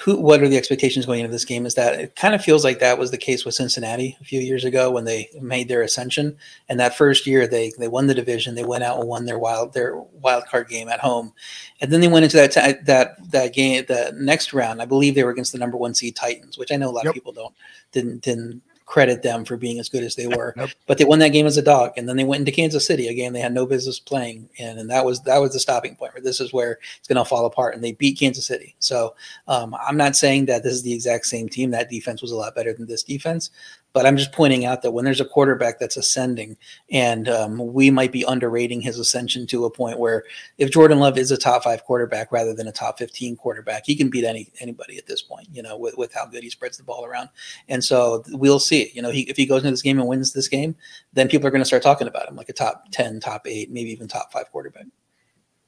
who 0.00 0.16
what 0.16 0.42
are 0.42 0.48
the 0.48 0.56
expectations 0.56 1.06
going 1.06 1.20
into 1.20 1.32
this 1.32 1.44
game? 1.44 1.66
Is 1.66 1.74
that 1.74 1.98
it 1.98 2.16
kind 2.16 2.34
of 2.34 2.42
feels 2.42 2.62
like 2.62 2.78
that 2.78 2.98
was 2.98 3.10
the 3.10 3.18
case 3.18 3.44
with 3.44 3.54
Cincinnati 3.54 4.16
a 4.20 4.24
few 4.24 4.40
years 4.40 4.64
ago 4.64 4.90
when 4.90 5.04
they 5.04 5.28
made 5.40 5.68
their 5.68 5.82
ascension. 5.82 6.36
And 6.68 6.78
that 6.78 6.96
first 6.96 7.26
year 7.26 7.46
they 7.46 7.72
they 7.78 7.88
won 7.88 8.06
the 8.06 8.14
division 8.14 8.54
they 8.54 8.64
went 8.64 8.84
out 8.84 9.00
and 9.00 9.08
won 9.08 9.24
their 9.24 9.38
wild 9.38 9.72
their 9.72 9.96
wild 9.96 10.44
card 10.46 10.68
game 10.68 10.88
at 10.88 11.00
home. 11.00 11.32
And 11.80 11.92
then 11.92 12.00
they 12.00 12.08
went 12.08 12.24
into 12.24 12.36
that 12.36 12.52
t- 12.52 12.84
that 12.84 13.30
that 13.30 13.52
game 13.52 13.84
the 13.88 14.12
next 14.16 14.52
round 14.52 14.80
I 14.80 14.84
believe 14.84 15.14
they 15.14 15.24
were 15.24 15.30
against 15.30 15.52
the 15.52 15.58
number 15.58 15.76
1 15.76 15.94
seed 15.94 16.14
Titans 16.14 16.56
which 16.56 16.70
I 16.70 16.76
know 16.76 16.90
a 16.90 16.92
lot 16.92 17.04
yep. 17.04 17.10
of 17.10 17.14
people 17.14 17.32
don't 17.32 17.54
didn't 17.90 18.22
didn't 18.22 18.62
credit 18.86 19.22
them 19.22 19.44
for 19.44 19.56
being 19.56 19.78
as 19.78 19.88
good 19.88 20.04
as 20.04 20.16
they 20.16 20.26
were. 20.26 20.54
Nope. 20.56 20.70
But 20.86 20.98
they 20.98 21.04
won 21.04 21.18
that 21.20 21.28
game 21.28 21.46
as 21.46 21.56
a 21.56 21.62
dog, 21.62 21.92
and 21.96 22.08
then 22.08 22.16
they 22.16 22.24
went 22.24 22.40
into 22.40 22.52
Kansas 22.52 22.86
City, 22.86 23.08
a 23.08 23.14
game 23.14 23.32
they 23.32 23.40
had 23.40 23.54
no 23.54 23.66
business 23.66 23.98
playing, 23.98 24.48
and 24.58 24.78
and 24.78 24.90
that 24.90 25.04
was 25.04 25.22
that 25.22 25.38
was 25.38 25.52
the 25.52 25.60
stopping 25.60 25.96
point. 25.96 26.14
Where 26.14 26.22
this 26.22 26.40
is 26.40 26.52
where 26.52 26.78
it's 26.98 27.08
going 27.08 27.16
to 27.16 27.24
fall 27.24 27.46
apart, 27.46 27.74
and 27.74 27.82
they 27.82 27.92
beat 27.92 28.18
Kansas 28.18 28.46
City. 28.46 28.74
So 28.78 29.14
um, 29.48 29.74
I'm 29.74 29.96
not 29.96 30.16
saying 30.16 30.46
that 30.46 30.62
this 30.62 30.72
is 30.72 30.82
the 30.82 30.92
exact 30.92 31.26
same 31.26 31.48
team. 31.48 31.70
That 31.70 31.90
defense 31.90 32.22
was 32.22 32.32
a 32.32 32.36
lot 32.36 32.54
better 32.54 32.72
than 32.72 32.86
this 32.86 33.02
defense, 33.02 33.50
but 33.92 34.06
I'm 34.06 34.16
just 34.16 34.32
pointing 34.32 34.64
out 34.64 34.82
that 34.82 34.92
when 34.92 35.04
there's 35.04 35.20
a 35.20 35.24
quarterback 35.24 35.78
that's 35.78 35.96
ascending, 35.96 36.56
and 36.90 37.28
um, 37.28 37.72
we 37.72 37.90
might 37.90 38.10
be 38.10 38.22
underrating 38.22 38.80
his 38.80 38.98
ascension 38.98 39.46
to 39.48 39.64
a 39.64 39.70
point 39.70 39.98
where 39.98 40.24
if 40.56 40.70
Jordan 40.70 40.98
Love 40.98 41.18
is 41.18 41.30
a 41.30 41.36
top 41.36 41.64
five 41.64 41.84
quarterback 41.84 42.32
rather 42.32 42.54
than 42.54 42.66
a 42.66 42.72
top 42.72 42.98
15 42.98 43.36
quarterback, 43.36 43.84
he 43.84 43.94
can 43.94 44.08
beat 44.08 44.24
any 44.24 44.50
anybody 44.60 44.96
at 44.96 45.06
this 45.06 45.20
point, 45.20 45.48
you 45.52 45.62
know, 45.62 45.76
with, 45.76 45.96
with 45.98 46.12
how 46.14 46.26
good 46.26 46.42
he 46.42 46.50
spreads 46.50 46.78
the 46.78 46.84
ball 46.84 47.04
around. 47.04 47.28
And 47.68 47.84
so 47.84 48.24
we'll 48.28 48.60
see. 48.60 48.90
You 48.94 49.02
know, 49.02 49.10
he, 49.10 49.22
if 49.22 49.36
he 49.36 49.46
goes 49.46 49.62
into 49.62 49.72
this 49.72 49.82
game 49.82 49.98
and 49.98 50.08
wins 50.08 50.32
this 50.32 50.48
game, 50.48 50.74
then 51.12 51.28
people 51.28 51.46
are 51.46 51.50
going 51.50 51.62
to 51.62 51.66
start 51.66 51.82
talking 51.82 52.08
about 52.08 52.28
him 52.28 52.36
like 52.36 52.48
a 52.48 52.54
top 52.54 52.86
10, 52.92 53.20
top 53.20 53.46
eight, 53.46 53.70
maybe 53.70 53.90
even 53.90 54.08
top 54.08 54.32
five 54.32 54.50
quarterback. 54.50 54.86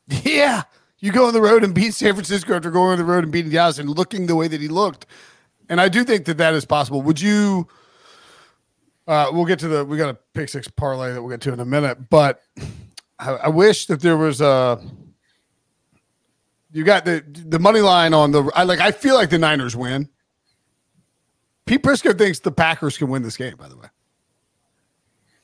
Yeah. 0.23 0.63
You 1.01 1.13
go 1.13 1.27
on 1.27 1.35
the 1.35 1.43
road 1.43 1.65
and 1.65 1.75
beat 1.75 1.93
San 1.93 2.15
Francisco 2.15 2.55
after 2.55 2.71
going 2.71 2.93
on 2.93 2.99
the 2.99 3.05
road 3.05 3.25
and 3.25 3.33
beating 3.33 3.51
Dallas 3.51 3.79
and 3.79 3.91
looking 3.91 4.27
the 4.27 4.37
way 4.37 4.49
that 4.49 4.61
he 4.61 4.69
looked. 4.69 5.05
And 5.69 5.79
I 5.79 5.91
do 5.91 6.03
think 6.03 6.25
that 6.27 6.39
that 6.39 6.55
is 6.55 6.65
possible. 6.65 7.03
Would 7.03 7.21
you– 7.21 7.69
uh, 9.07 9.31
we'll 9.33 9.45
get 9.45 9.59
to 9.61 9.69
the 9.69 9.85
we 9.85 9.97
got 9.97 10.09
a 10.09 10.19
pick 10.33 10.49
six 10.49 10.69
parlay 10.69 11.13
that 11.13 11.23
we'll 11.23 11.31
get 11.31 11.41
to 11.43 11.53
in 11.53 11.61
a 11.61 11.65
minute, 11.65 12.09
but 12.11 12.43
I, 13.19 13.33
I 13.33 13.49
wish 13.49 13.87
that 13.87 14.01
there 14.01 14.17
was 14.17 14.41
a 14.41 14.81
you 16.73 16.85
got 16.85 17.05
the 17.05 17.25
the 17.27 17.59
money 17.59 17.81
line 17.81 18.15
on 18.15 18.33
the 18.33 18.51
I 18.55 18.65
like 18.65 18.81
I 18.81 18.91
feel 18.91 19.15
like 19.15 19.31
the 19.31 19.39
Niners 19.39 19.77
win. 19.77 20.09
Pete 21.67 21.83
Prisco 21.83 22.17
thinks 22.17 22.41
the 22.41 22.53
Packers 22.53 22.99
can 22.99 23.09
win 23.09 23.23
this 23.23 23.37
game, 23.37 23.57
by 23.57 23.69
the 23.69 23.77
way. 23.77 23.87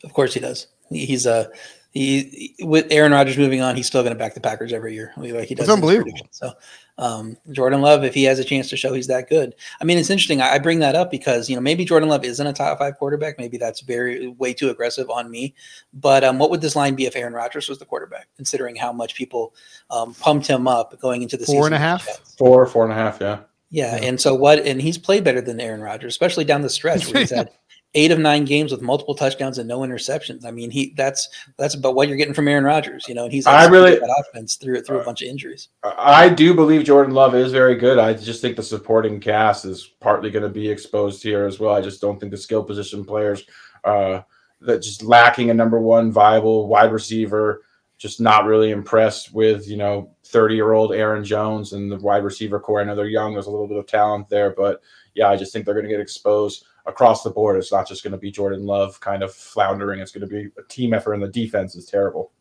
Of 0.05 0.13
course 0.13 0.35
he 0.35 0.41
does. 0.41 0.67
He's 0.91 1.25
a 1.27 1.33
uh, 1.33 1.45
he 1.93 2.55
with 2.61 2.87
Aaron 2.91 3.13
Rodgers 3.13 3.37
moving 3.37 3.61
on, 3.61 3.77
he's 3.77 3.87
still 3.87 4.03
going 4.03 4.15
to 4.15 4.19
back 4.19 4.35
the 4.35 4.41
Packers 4.41 4.73
every 4.73 4.95
year. 4.95 5.13
Like 5.17 5.49
he 5.49 5.55
does. 5.55 5.65
It's 5.65 5.73
unbelievable. 5.73 6.13
So 6.31 6.53
um, 7.01 7.39
Jordan 7.51 7.81
Love, 7.81 8.05
if 8.05 8.13
he 8.13 8.25
has 8.25 8.39
a 8.39 8.45
chance 8.45 8.69
to 8.69 8.77
show 8.77 8.93
he's 8.93 9.07
that 9.07 9.29
good, 9.29 9.55
I 9.81 9.85
mean, 9.85 9.97
it's 9.97 10.11
interesting. 10.11 10.43
I, 10.43 10.55
I, 10.55 10.59
bring 10.59 10.81
that 10.81 10.95
up 10.95 11.11
because 11.11 11.49
you 11.49 11.57
know 11.57 11.63
maybe 11.63 11.87
Jordan 11.87 12.11
Love 12.11 12.25
isn't 12.25 12.47
a 12.47 12.53
top 12.53 12.79
five 12.79 12.99
quarterback. 12.99 13.39
Maybe 13.39 13.57
that's 13.57 13.81
very 13.81 14.29
way 14.29 14.53
too 14.53 14.69
aggressive 14.69 15.09
on 15.09 15.31
me. 15.31 15.55
But 15.95 16.25
um, 16.25 16.39
what 16.39 16.51
would 16.51 16.61
this 16.61 16.77
line 16.77 16.95
be 16.95 17.07
if 17.07 17.17
Aaron 17.17 17.33
Rodgers 17.33 17.71
was 17.71 17.79
the 17.79 17.87
quarterback? 17.87 18.29
Considering 18.37 18.77
how 18.77 18.93
much 18.93 19.15
people 19.15 19.55
um, 19.89 20.13
pumped 20.15 20.47
him 20.47 20.69
up 20.69 21.01
going 21.01 21.23
into 21.23 21.39
the 21.39 21.47
four 21.47 21.55
season 21.55 21.73
and 21.73 21.75
a 21.75 21.79
half, 21.79 22.07
four, 22.37 22.67
four 22.67 22.85
and 22.85 22.93
a 22.93 22.97
half, 22.97 23.19
yeah. 23.19 23.41
Yeah, 23.71 23.97
yeah. 23.97 24.09
and 24.09 24.21
so 24.21 24.35
what? 24.35 24.59
And 24.59 24.83
he's 24.83 24.99
played 24.99 25.25
better 25.25 25.41
than 25.41 25.59
Aaron 25.59 25.81
Rodgers, 25.81 26.13
especially 26.13 26.45
down 26.45 26.61
the 26.61 26.69
stretch 26.69 27.07
where 27.11 27.21
he's 27.21 27.31
had 27.35 27.51
eight 27.95 28.13
of 28.13 28.19
nine 28.19 28.45
games 28.45 28.71
with 28.71 28.83
multiple 28.83 29.15
touchdowns 29.15 29.59
and 29.59 29.69
no 29.69 29.81
interceptions. 29.81 30.45
I 30.45 30.51
mean, 30.51 30.71
he 30.71 30.95
that's 30.97 31.29
that's 31.57 31.75
about 31.75 31.95
what 31.95 32.09
you're 32.09 32.17
getting 32.17 32.35
from 32.35 32.49
Aaron 32.49 32.65
Rodgers, 32.65 33.07
you 33.09 33.15
know, 33.15 33.25
and 33.25 33.33
he's 33.33 33.47
I 33.47 33.67
really 33.67 33.99
that 33.99 34.25
offense 34.29 34.57
through 34.57 34.83
through 34.83 35.01
a 35.01 35.05
bunch 35.05 35.23
of 35.23 35.29
injuries. 35.29 35.69
I 35.83 36.29
do 36.29 36.55
believe 36.55 36.85
Jordan 36.85 37.15
Love 37.15 37.35
is 37.35 37.53
very 37.53 37.75
good. 37.75 37.99
I 37.99 38.15
just 38.15 38.41
think 38.41 38.57
the 38.57 38.63
supporting 38.63 39.21
cast 39.21 39.65
is 39.65 39.89
partly 40.01 40.31
going 40.31 40.45
to 40.45 40.49
be 40.49 40.69
exposed 40.69 41.23
here 41.23 41.47
as 41.47 41.59
well. 41.59 41.75
I 41.75 41.81
just 41.81 42.01
don't 42.01 42.19
think 42.21 42.31
the 42.31 42.39
skill 42.39 42.63
position 42.63 43.05
players 43.05 43.45
uh 43.85 44.21
that 44.61 44.83
just 44.83 45.03
lacking 45.03 45.51
a 45.51 45.55
number 45.55 45.81
one 45.81 46.13
viable 46.13 46.69
wide 46.69 46.93
receiver. 46.93 47.63
Just 47.97 48.21
not 48.21 48.47
really 48.47 48.71
impressed 48.71 49.35
with 49.35 49.69
you 49.69 49.77
know 49.77 50.15
30 50.25 50.55
year 50.55 50.73
old 50.73 50.95
Aaron 50.95 51.25
Jones 51.25 51.73
and 51.73 51.91
the 51.91 51.97
wide 51.97 52.25
receiver 52.25 52.61
core. 52.61 52.81
I 52.81 52.85
know 52.85 52.95
they're 52.95 53.07
young. 53.07 53.33
There's 53.33 53.47
a 53.47 53.51
little 53.51 53.67
bit 53.67 53.77
of 53.77 53.87
talent 53.87 54.29
there, 54.29 54.51
but 54.51 54.81
yeah, 55.15 55.29
I 55.29 55.37
just 55.37 55.53
think 55.53 55.65
they're 55.65 55.75
going 55.75 55.87
to 55.87 55.91
get 55.91 56.01
exposed 56.01 56.65
across 56.91 57.23
the 57.23 57.31
board. 57.31 57.57
It's 57.57 57.73
not 57.73 57.89
just 57.89 58.03
going 58.03 58.13
to 58.13 58.19
be 58.19 58.31
Jordan 58.31 58.67
Love 58.67 59.01
kind 59.01 59.23
of 59.23 59.33
floundering. 59.33 60.01
It's 60.01 60.13
going 60.13 60.29
to 60.29 60.35
be 60.35 60.51
a 60.59 60.63
team 60.69 60.93
effort, 60.93 61.15
and 61.15 61.23
the 61.23 61.29
defense 61.29 61.75
is 61.75 61.87
terrible. 61.87 62.33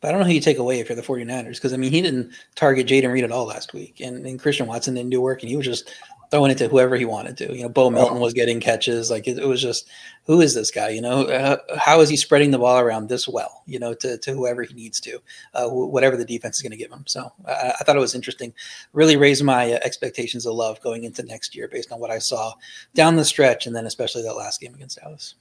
But 0.00 0.08
I 0.08 0.10
don't 0.12 0.20
know 0.20 0.26
who 0.26 0.34
you 0.34 0.40
take 0.40 0.58
away 0.58 0.80
if 0.80 0.88
you're 0.88 0.96
the 0.96 1.02
49ers 1.02 1.54
because, 1.54 1.72
I 1.72 1.76
mean, 1.76 1.90
he 1.90 2.02
didn't 2.02 2.32
target 2.54 2.86
Jayden 2.86 3.12
Reed 3.12 3.24
at 3.24 3.32
all 3.32 3.46
last 3.46 3.72
week, 3.72 4.00
and, 4.00 4.26
and 4.26 4.40
Christian 4.40 4.66
Watson 4.66 4.94
didn't 4.94 5.10
do 5.10 5.20
work, 5.20 5.42
and 5.42 5.48
he 5.48 5.56
was 5.56 5.66
just 5.66 5.92
throwing 6.30 6.50
it 6.50 6.58
to 6.58 6.68
whoever 6.68 6.96
he 6.96 7.04
wanted 7.04 7.36
to. 7.38 7.54
You 7.54 7.62
know, 7.62 7.68
Bo 7.68 7.90
Melton 7.90 8.20
was 8.20 8.32
getting 8.32 8.60
catches. 8.60 9.10
Like 9.10 9.26
it, 9.28 9.38
it 9.38 9.46
was 9.46 9.60
just, 9.60 9.88
who 10.24 10.40
is 10.40 10.54
this 10.54 10.70
guy? 10.70 10.90
You 10.90 11.00
know, 11.00 11.24
uh, 11.24 11.56
how 11.78 12.00
is 12.00 12.08
he 12.08 12.16
spreading 12.16 12.50
the 12.50 12.58
ball 12.58 12.78
around 12.78 13.08
this 13.08 13.28
well? 13.28 13.62
You 13.66 13.78
know, 13.78 13.94
to, 13.94 14.18
to 14.18 14.32
whoever 14.32 14.62
he 14.62 14.74
needs 14.74 15.00
to, 15.00 15.20
uh, 15.54 15.68
whatever 15.68 16.16
the 16.16 16.24
defense 16.24 16.56
is 16.56 16.62
going 16.62 16.72
to 16.72 16.76
give 16.76 16.90
him. 16.90 17.04
So 17.06 17.32
I, 17.46 17.74
I, 17.80 17.84
thought 17.84 17.96
it 17.96 18.00
was 18.00 18.14
interesting. 18.14 18.52
Really 18.92 19.16
raised 19.16 19.44
my 19.44 19.72
uh, 19.72 19.78
expectations 19.82 20.46
of 20.46 20.54
love 20.54 20.80
going 20.80 21.04
into 21.04 21.22
next 21.22 21.54
year 21.54 21.68
based 21.68 21.92
on 21.92 22.00
what 22.00 22.10
I 22.10 22.18
saw 22.18 22.52
down 22.94 23.16
the 23.16 23.24
stretch, 23.24 23.66
and 23.66 23.74
then 23.74 23.86
especially 23.86 24.22
that 24.22 24.34
last 24.34 24.60
game 24.60 24.74
against 24.74 24.98
Dallas. 25.00 25.34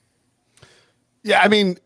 Yeah, 1.24 1.42
I 1.42 1.48
mean, 1.48 1.78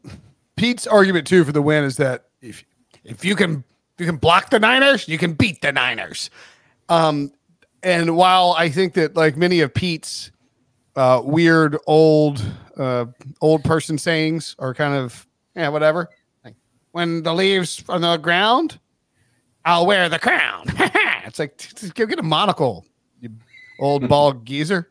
Pete's 0.57 0.85
argument 0.85 1.25
too 1.25 1.45
for 1.45 1.53
the 1.53 1.61
win 1.61 1.85
is 1.85 1.97
that 1.97 2.25
if 2.41 2.65
if 3.05 3.23
you 3.23 3.35
can 3.35 3.63
if 3.95 4.01
you 4.01 4.05
can 4.05 4.17
block 4.17 4.49
the 4.49 4.59
Niners, 4.59 5.07
you 5.07 5.17
can 5.17 5.33
beat 5.33 5.61
the 5.61 5.71
Niners. 5.71 6.29
Um, 6.89 7.31
and 7.83 8.15
while 8.15 8.55
I 8.57 8.69
think 8.69 8.93
that 8.93 9.15
like 9.15 9.37
many 9.37 9.61
of 9.61 9.73
Pete's 9.73 10.31
uh, 10.95 11.21
weird 11.23 11.77
old 11.87 12.43
uh, 12.77 13.05
old 13.41 13.63
person 13.63 13.97
sayings 13.97 14.55
are 14.59 14.73
kind 14.73 14.93
of 14.93 15.27
yeah 15.55 15.69
whatever. 15.69 16.09
Like, 16.43 16.55
when 16.91 17.23
the 17.23 17.33
leaves 17.33 17.83
on 17.89 18.01
the 18.01 18.17
ground, 18.17 18.79
I'll 19.65 19.85
wear 19.85 20.09
the 20.09 20.19
crown. 20.19 20.65
it's 21.25 21.39
like 21.39 21.61
go 21.95 22.05
get 22.05 22.19
a 22.19 22.23
monocle, 22.23 22.85
you 23.21 23.29
old 23.79 24.07
bald 24.09 24.45
geezer. 24.45 24.89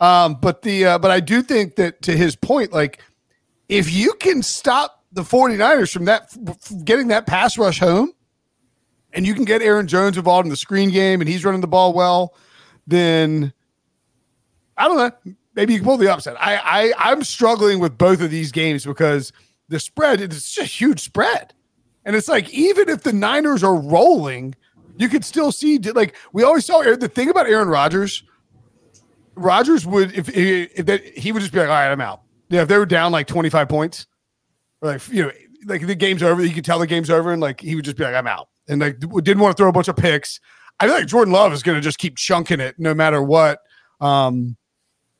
Um, 0.00 0.34
but 0.34 0.62
the 0.62 0.84
uh, 0.84 0.98
but 0.98 1.10
I 1.10 1.20
do 1.20 1.42
think 1.42 1.76
that 1.76 2.02
to 2.02 2.16
his 2.16 2.36
point, 2.36 2.72
like 2.72 3.00
if 3.68 3.92
you 3.92 4.14
can 4.14 4.42
stop 4.42 5.04
the 5.12 5.22
49ers 5.22 5.92
from 5.92 6.04
that 6.04 6.36
getting 6.84 7.08
that 7.08 7.26
pass 7.26 7.58
rush 7.58 7.80
home, 7.80 8.12
and 9.12 9.26
you 9.26 9.34
can 9.34 9.44
get 9.44 9.62
Aaron 9.62 9.86
Jones 9.86 10.16
involved 10.16 10.46
in 10.46 10.50
the 10.50 10.56
screen 10.56 10.90
game 10.90 11.20
and 11.20 11.28
he's 11.28 11.44
running 11.44 11.60
the 11.60 11.66
ball 11.66 11.92
well, 11.92 12.34
then 12.86 13.52
I 14.76 14.88
don't 14.88 14.96
know. 14.96 15.34
Maybe 15.54 15.72
you 15.72 15.80
can 15.80 15.86
pull 15.86 15.96
the 15.96 16.12
upset. 16.12 16.36
I, 16.38 16.56
I 16.56 17.10
I'm 17.10 17.24
struggling 17.24 17.80
with 17.80 17.98
both 17.98 18.20
of 18.20 18.30
these 18.30 18.52
games 18.52 18.84
because 18.84 19.32
the 19.68 19.80
spread 19.80 20.20
it's 20.20 20.54
just 20.54 20.58
a 20.58 20.64
huge 20.64 21.00
spread. 21.00 21.54
And 22.04 22.14
it's 22.14 22.28
like 22.28 22.48
even 22.50 22.88
if 22.88 23.02
the 23.02 23.12
Niners 23.12 23.64
are 23.64 23.74
rolling, 23.74 24.54
you 24.96 25.08
could 25.08 25.24
still 25.24 25.52
see 25.52 25.78
like 25.78 26.14
we 26.32 26.42
always 26.42 26.64
saw 26.64 26.82
the 26.82 27.08
thing 27.08 27.28
about 27.28 27.48
Aaron 27.48 27.68
Rodgers. 27.68 28.22
Rodgers 29.34 29.86
would 29.86 30.16
if, 30.16 30.28
if, 30.28 30.86
that 30.86 31.04
he 31.04 31.32
would 31.32 31.40
just 31.40 31.52
be 31.52 31.60
like, 31.60 31.68
all 31.68 31.74
right, 31.74 31.90
I'm 31.90 32.00
out. 32.00 32.22
Yeah, 32.48 32.62
if 32.62 32.68
they 32.68 32.78
were 32.78 32.86
down 32.86 33.12
like 33.12 33.26
25 33.26 33.68
points, 33.68 34.06
or 34.80 34.92
like 34.92 35.08
you 35.08 35.24
know, 35.24 35.32
like 35.66 35.86
the 35.86 35.94
game's 35.94 36.22
over, 36.22 36.42
you 36.42 36.54
could 36.54 36.64
tell 36.64 36.78
the 36.78 36.86
game's 36.86 37.10
over, 37.10 37.32
and 37.32 37.42
like 37.42 37.60
he 37.60 37.74
would 37.74 37.84
just 37.84 37.96
be 37.96 38.04
like, 38.04 38.14
I'm 38.14 38.26
out 38.26 38.48
and 38.68 38.80
like 38.80 38.98
didn't 38.98 39.40
want 39.40 39.56
to 39.56 39.60
throw 39.60 39.68
a 39.68 39.72
bunch 39.72 39.88
of 39.88 39.96
picks. 39.96 40.40
I 40.80 40.86
feel 40.86 40.94
like 40.94 41.06
Jordan 41.06 41.32
Love 41.32 41.52
is 41.52 41.62
going 41.62 41.76
to 41.76 41.82
just 41.82 41.98
keep 41.98 42.16
chunking 42.16 42.60
it 42.60 42.76
no 42.78 42.94
matter 42.94 43.22
what, 43.22 43.60
um, 44.00 44.56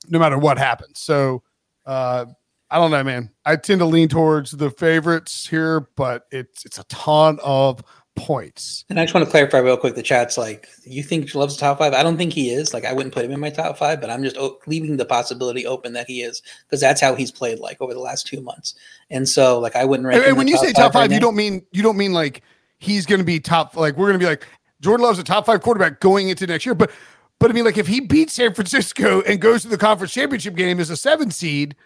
no 0.09 0.19
matter 0.19 0.39
what 0.39 0.57
happens. 0.57 1.01
So, 1.01 1.43
uh, 1.85 2.27
I 2.71 2.77
don't 2.77 2.91
know, 2.91 3.03
man. 3.03 3.31
I 3.45 3.57
tend 3.57 3.81
to 3.81 3.87
lean 3.87 4.09
towards 4.09 4.53
the 4.53 4.71
favorites 4.71 5.47
here, 5.47 5.89
but 5.97 6.27
it's 6.31 6.65
it's 6.65 6.79
a 6.79 6.85
ton 6.85 7.39
of 7.43 7.83
points. 8.15 8.85
And 8.91 9.01
I 9.01 9.05
just 9.05 9.15
want 9.15 9.25
to 9.25 9.31
clarify 9.31 9.59
real 9.59 9.77
quick. 9.77 9.95
The 9.95 10.03
chat's 10.03 10.37
like, 10.37 10.69
you 10.85 11.03
think 11.03 11.35
Love's 11.35 11.57
top 11.57 11.79
five? 11.79 11.95
I 11.95 12.03
don't 12.03 12.19
think 12.19 12.33
he 12.33 12.51
is. 12.51 12.75
Like, 12.75 12.85
I 12.85 12.93
wouldn't 12.93 13.15
put 13.15 13.25
him 13.25 13.31
in 13.31 13.41
my 13.41 13.49
top 13.49 13.79
five, 13.79 14.01
but 14.01 14.11
I'm 14.11 14.23
just 14.23 14.37
o- 14.37 14.59
leaving 14.67 14.97
the 14.97 15.05
possibility 15.05 15.67
open 15.67 15.93
that 15.95 16.07
he 16.07 16.21
is 16.21 16.43
because 16.67 16.81
that's 16.81 17.01
how 17.01 17.15
he's 17.15 17.33
played 17.33 17.59
like 17.59 17.81
over 17.81 17.95
the 17.95 18.01
last 18.01 18.27
two 18.27 18.41
months. 18.41 18.75
And 19.09 19.27
so, 19.29 19.59
like, 19.61 19.77
I 19.77 19.85
wouldn't. 19.85 20.13
And, 20.13 20.23
and 20.23 20.37
when 20.37 20.49
you 20.49 20.59
say 20.59 20.73
top 20.73 20.93
five, 20.93 21.03
right 21.03 21.11
you 21.11 21.17
now. 21.17 21.27
don't 21.27 21.37
mean 21.37 21.65
you 21.73 21.83
don't 21.83 21.97
mean 21.97 22.13
like 22.13 22.43
he's 22.79 23.07
going 23.07 23.21
to 23.21 23.25
be 23.25 23.41
top. 23.41 23.77
Like 23.77 23.97
we're 23.97 24.09
going 24.09 24.19
to 24.19 24.25
be 24.25 24.29
like 24.29 24.47
Jordan 24.81 25.05
Love's 25.05 25.19
a 25.19 25.25
top 25.25 25.47
five 25.47 25.63
quarterback 25.63 26.01
going 26.01 26.29
into 26.29 26.47
next 26.47 26.65
year, 26.65 26.75
but 26.75 26.91
but 27.39 27.51
I 27.51 27.55
mean 27.55 27.65
like 27.65 27.79
if 27.79 27.87
he 27.87 28.01
beats 28.01 28.33
San 28.33 28.55
Francisco 28.55 29.21
and 29.23 29.41
goes 29.41 29.63
to 29.63 29.69
the 29.69 29.79
conference 29.79 30.13
championship 30.13 30.55
game 30.55 30.81
as 30.81 30.91
a 30.91 30.97
seven 30.97 31.31
seed. 31.31 31.77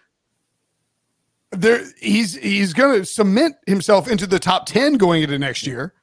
There, 1.51 1.83
he's 1.99 2.33
he's 2.33 2.73
going 2.73 2.99
to 2.99 3.05
cement 3.05 3.57
himself 3.67 4.07
into 4.07 4.25
the 4.25 4.39
top 4.39 4.65
ten 4.65 4.95
going 4.95 5.21
into 5.21 5.37
next 5.37 5.67
year. 5.67 5.93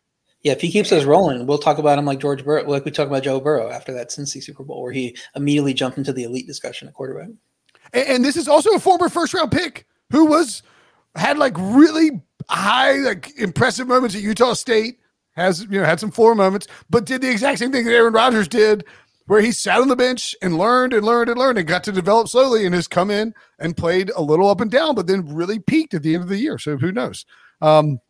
Yeah, 0.42 0.52
if 0.52 0.60
he 0.60 0.70
keeps 0.70 0.90
us 0.90 1.04
rolling, 1.04 1.46
we'll 1.46 1.58
talk 1.58 1.78
about 1.78 1.98
him 1.98 2.06
like 2.06 2.18
George 2.18 2.44
Burrow, 2.44 2.62
like 2.66 2.84
we 2.84 2.90
talked 2.90 3.10
about 3.10 3.24
Joe 3.24 3.40
Burrow 3.40 3.68
after 3.68 3.92
that 3.92 4.08
Cincy 4.08 4.42
Super 4.42 4.62
Bowl, 4.62 4.82
where 4.82 4.92
he 4.92 5.16
immediately 5.36 5.74
jumped 5.74 5.98
into 5.98 6.12
the 6.12 6.22
elite 6.22 6.46
discussion 6.46 6.88
at 6.88 6.94
quarterback. 6.94 7.28
And, 7.92 8.08
and 8.08 8.24
this 8.24 8.36
is 8.36 8.48
also 8.48 8.70
a 8.70 8.78
former 8.78 9.08
first 9.08 9.34
round 9.34 9.52
pick 9.52 9.86
who 10.10 10.26
was 10.26 10.62
had 11.14 11.36
like 11.36 11.54
really 11.58 12.22
high, 12.48 12.94
like 12.94 13.36
impressive 13.38 13.88
moments 13.88 14.14
at 14.14 14.22
Utah 14.22 14.54
State. 14.54 14.98
Has 15.36 15.62
you 15.62 15.80
know 15.80 15.84
had 15.84 16.00
some 16.00 16.10
floor 16.10 16.34
moments, 16.34 16.66
but 16.90 17.06
did 17.06 17.22
the 17.22 17.30
exact 17.30 17.60
same 17.60 17.70
thing 17.70 17.84
that 17.84 17.94
Aaron 17.94 18.12
Rodgers 18.12 18.48
did, 18.48 18.84
where 19.26 19.40
he 19.40 19.52
sat 19.52 19.80
on 19.80 19.86
the 19.86 19.94
bench 19.94 20.34
and 20.42 20.58
learned 20.58 20.92
and 20.92 21.06
learned 21.06 21.30
and 21.30 21.38
learned 21.38 21.56
and 21.56 21.68
got 21.68 21.84
to 21.84 21.92
develop 21.92 22.26
slowly 22.26 22.66
and 22.66 22.74
has 22.74 22.88
come 22.88 23.12
in 23.12 23.32
and 23.60 23.76
played 23.76 24.10
a 24.16 24.20
little 24.20 24.48
up 24.48 24.60
and 24.60 24.72
down, 24.72 24.96
but 24.96 25.06
then 25.06 25.32
really 25.32 25.60
peaked 25.60 25.94
at 25.94 26.02
the 26.02 26.14
end 26.14 26.24
of 26.24 26.28
the 26.28 26.36
year. 26.36 26.58
So 26.58 26.76
who 26.76 26.90
knows? 26.90 27.24
Um, 27.60 28.00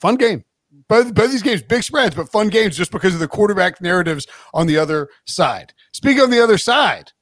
fun 0.00 0.16
game. 0.16 0.44
Both 0.88 1.14
both 1.14 1.30
these 1.30 1.42
games, 1.42 1.62
big 1.62 1.84
spreads, 1.84 2.16
but 2.16 2.28
fun 2.28 2.48
games 2.48 2.76
just 2.76 2.90
because 2.90 3.14
of 3.14 3.20
the 3.20 3.28
quarterback 3.28 3.80
narratives 3.80 4.26
on 4.52 4.66
the 4.66 4.78
other 4.78 5.08
side. 5.26 5.72
Speaking 5.92 6.22
on 6.22 6.30
the 6.30 6.42
other 6.42 6.58
side, 6.58 7.12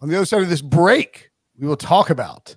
on 0.00 0.08
the 0.08 0.16
other 0.16 0.26
side 0.26 0.40
of 0.42 0.48
this 0.48 0.62
break, 0.62 1.30
we 1.58 1.66
will 1.66 1.76
talk 1.76 2.08
about 2.08 2.56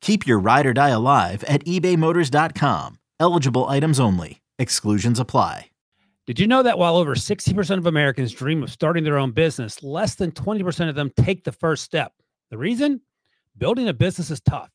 Keep 0.00 0.26
your 0.26 0.38
ride 0.38 0.66
or 0.66 0.72
die 0.72 0.90
alive 0.90 1.44
at 1.44 1.64
ebaymotors.com. 1.64 2.98
Eligible 3.18 3.64
items 3.66 3.98
only. 4.00 4.40
Exclusions 4.58 5.20
apply. 5.20 5.70
Did 6.26 6.40
you 6.40 6.48
know 6.48 6.64
that 6.64 6.78
while 6.78 6.96
over 6.96 7.14
60% 7.14 7.78
of 7.78 7.86
Americans 7.86 8.32
dream 8.32 8.64
of 8.64 8.70
starting 8.72 9.04
their 9.04 9.16
own 9.16 9.30
business, 9.30 9.82
less 9.84 10.16
than 10.16 10.32
20% 10.32 10.88
of 10.88 10.96
them 10.96 11.12
take 11.16 11.44
the 11.44 11.52
first 11.52 11.84
step? 11.84 12.12
The 12.50 12.58
reason? 12.58 13.00
Building 13.56 13.88
a 13.88 13.94
business 13.94 14.30
is 14.32 14.40
tough. 14.40 14.70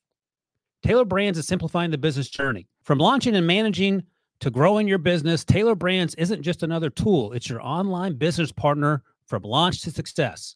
Tailor 0.81 1.03
Brands 1.03 1.38
is 1.38 1.47
simplifying 1.47 1.91
the 1.91 1.97
business 1.97 2.29
journey. 2.29 2.67
From 2.84 2.99
launching 2.99 3.36
and 3.36 3.45
managing 3.45 4.03
to 4.39 4.49
growing 4.49 4.88
your 4.88 4.97
business, 4.97 5.43
Tailor 5.43 5.75
Brands 5.75 6.15
isn't 6.15 6.41
just 6.41 6.63
another 6.63 6.89
tool, 6.89 7.34
it's 7.34 7.49
your 7.49 7.62
online 7.62 8.15
business 8.15 8.51
partner 8.53 9.03
from 9.25 9.43
launch 9.43 9.81
to 9.81 9.91
success. 9.91 10.55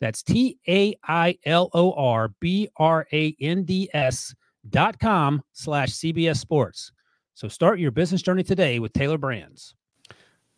That's 0.00 0.22
T 0.22 0.58
A 0.68 0.94
I 1.06 1.38
L 1.44 1.70
O 1.74 1.92
R 1.92 2.28
B 2.40 2.68
R 2.76 3.06
A 3.12 3.36
N 3.40 3.64
D 3.64 3.88
S 3.92 4.34
dot 4.68 4.98
com 4.98 5.42
slash 5.52 5.90
CBS 5.90 6.38
Sports. 6.38 6.92
So 7.34 7.48
start 7.48 7.78
your 7.78 7.90
business 7.90 8.22
journey 8.22 8.42
today 8.42 8.78
with 8.78 8.92
Tailor 8.92 9.18
Brands. 9.18 9.74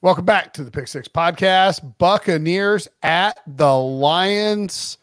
Welcome 0.01 0.25
back 0.25 0.53
to 0.55 0.65
the 0.65 0.71
Pick 0.71 0.89
Six 0.89 1.07
Podcast. 1.07 1.97
Buccaneers 1.99 2.89
at 3.03 3.41
the 3.47 3.73
Lions. 3.77 4.99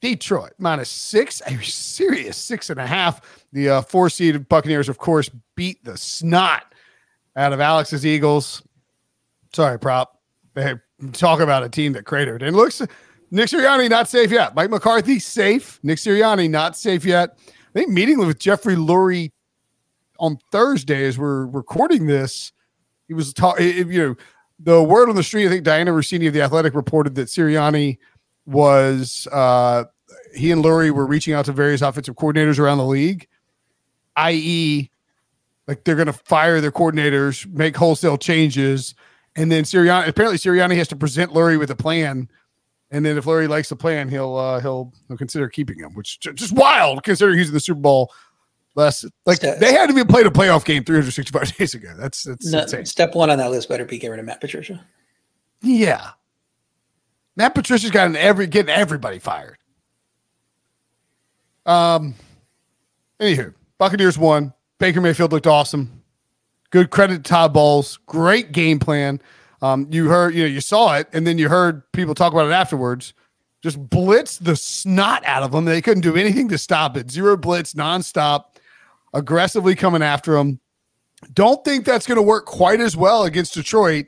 Detroit 0.00 0.52
minus 0.58 0.88
six, 0.88 1.42
a 1.46 1.62
serious 1.62 2.36
six 2.36 2.70
and 2.70 2.80
a 2.80 2.86
half. 2.86 3.44
The 3.52 3.68
uh, 3.68 3.82
four 3.82 4.08
seeded 4.08 4.48
Buccaneers, 4.48 4.88
of 4.88 4.98
course, 4.98 5.30
beat 5.56 5.84
the 5.84 5.98
snot 5.98 6.74
out 7.36 7.52
of 7.52 7.60
Alex's 7.60 8.06
Eagles. 8.06 8.62
Sorry, 9.52 9.78
prop. 9.78 10.20
They 10.54 10.74
talk 11.12 11.40
about 11.40 11.64
a 11.64 11.68
team 11.68 11.92
that 11.92 12.06
cratered. 12.06 12.42
And 12.42 12.56
looks 12.56 12.80
Nick 13.30 13.48
Sirianni 13.48 13.88
not 13.88 14.08
safe 14.08 14.30
yet. 14.30 14.54
Mike 14.54 14.70
McCarthy 14.70 15.18
safe. 15.18 15.78
Nick 15.82 15.98
Sirianni 15.98 16.50
not 16.50 16.76
safe 16.76 17.04
yet. 17.04 17.38
I 17.48 17.78
think 17.78 17.90
meeting 17.90 18.18
with 18.18 18.38
Jeffrey 18.38 18.74
Lurie 18.74 19.30
on 20.18 20.38
Thursday 20.50 21.04
as 21.04 21.16
we're 21.18 21.46
recording 21.46 22.06
this, 22.06 22.52
he 23.06 23.14
was 23.14 23.32
talking. 23.32 23.90
You 23.90 24.08
know, 24.08 24.16
the 24.58 24.82
word 24.82 25.08
on 25.08 25.14
the 25.14 25.22
street. 25.22 25.46
I 25.46 25.48
think 25.50 25.64
Dianna 25.64 25.88
Russini 25.88 26.26
of 26.26 26.34
the 26.34 26.42
Athletic 26.42 26.74
reported 26.74 27.14
that 27.14 27.28
Sirianni 27.28 27.98
was 28.46 29.28
uh, 29.30 29.84
he 30.34 30.50
and 30.50 30.64
Lurie 30.64 30.90
were 30.90 31.06
reaching 31.06 31.34
out 31.34 31.44
to 31.46 31.52
various 31.52 31.82
offensive 31.82 32.16
coordinators 32.16 32.58
around 32.58 32.78
the 32.78 32.86
league, 32.86 33.28
i.e., 34.16 34.90
like 35.68 35.84
they're 35.84 35.94
going 35.94 36.06
to 36.06 36.12
fire 36.12 36.60
their 36.60 36.72
coordinators, 36.72 37.46
make 37.52 37.76
wholesale 37.76 38.18
changes, 38.18 38.94
and 39.36 39.52
then 39.52 39.62
Sirianni 39.62 40.08
apparently 40.08 40.38
Sirianni 40.38 40.76
has 40.76 40.88
to 40.88 40.96
present 40.96 41.32
Lurie 41.32 41.58
with 41.58 41.70
a 41.70 41.76
plan. 41.76 42.28
And 42.92 43.04
then 43.06 43.16
if 43.16 43.26
Larry 43.26 43.46
likes 43.46 43.68
the 43.68 43.76
plan, 43.76 44.08
he'll 44.08 44.36
uh, 44.36 44.60
he'll 44.60 44.92
he'll 45.08 45.16
consider 45.16 45.48
keeping 45.48 45.78
him, 45.78 45.94
which 45.94 46.18
j- 46.20 46.32
just 46.32 46.52
wild 46.52 47.02
considering 47.04 47.38
he's 47.38 47.48
in 47.48 47.54
the 47.54 47.60
Super 47.60 47.80
Bowl 47.80 48.12
last 48.74 49.04
like 49.26 49.36
Step- 49.36 49.60
they 49.60 49.72
hadn't 49.72 49.94
even 49.96 50.08
played 50.08 50.26
a 50.26 50.30
playoff 50.30 50.64
game 50.64 50.82
365 50.84 51.56
days 51.56 51.74
ago. 51.74 51.94
That's 51.96 52.24
that's 52.24 52.50
No, 52.50 52.62
insane. 52.62 52.86
step 52.86 53.14
one 53.14 53.30
on 53.30 53.38
that 53.38 53.50
list 53.50 53.68
better 53.68 53.84
be 53.84 53.98
get 53.98 54.08
rid 54.08 54.18
of 54.18 54.26
Matt 54.26 54.40
Patricia. 54.40 54.84
Yeah. 55.62 56.10
Matt 57.36 57.54
Patricia's 57.54 57.90
gotten 57.92 58.16
every 58.16 58.46
getting 58.48 58.74
everybody 58.74 59.18
fired. 59.20 59.56
Um 61.66 62.14
anywho, 63.20 63.54
Buccaneers 63.78 64.18
won. 64.18 64.52
Baker 64.78 65.00
Mayfield 65.00 65.30
looked 65.32 65.46
awesome. 65.46 66.02
Good 66.70 66.90
credit 66.90 67.16
to 67.24 67.28
Todd 67.28 67.52
Bowles. 67.52 67.98
Great 68.06 68.52
game 68.52 68.78
plan. 68.78 69.20
Um, 69.62 69.86
you 69.90 70.08
heard, 70.08 70.34
you 70.34 70.42
know, 70.42 70.48
you 70.48 70.60
saw 70.60 70.96
it, 70.96 71.08
and 71.12 71.26
then 71.26 71.38
you 71.38 71.48
heard 71.48 71.90
people 71.92 72.14
talk 72.14 72.32
about 72.32 72.46
it 72.46 72.52
afterwards. 72.52 73.12
Just 73.62 73.90
blitz 73.90 74.38
the 74.38 74.56
snot 74.56 75.22
out 75.26 75.42
of 75.42 75.52
them. 75.52 75.66
They 75.66 75.82
couldn't 75.82 76.02
do 76.02 76.16
anything 76.16 76.48
to 76.48 76.58
stop 76.58 76.96
it. 76.96 77.10
Zero 77.10 77.36
blitz, 77.36 77.74
nonstop, 77.74 78.56
aggressively 79.12 79.74
coming 79.74 80.02
after 80.02 80.32
them. 80.32 80.60
Don't 81.34 81.62
think 81.64 81.84
that's 81.84 82.06
going 82.06 82.16
to 82.16 82.22
work 82.22 82.46
quite 82.46 82.80
as 82.80 82.96
well 82.96 83.24
against 83.24 83.52
Detroit 83.52 84.06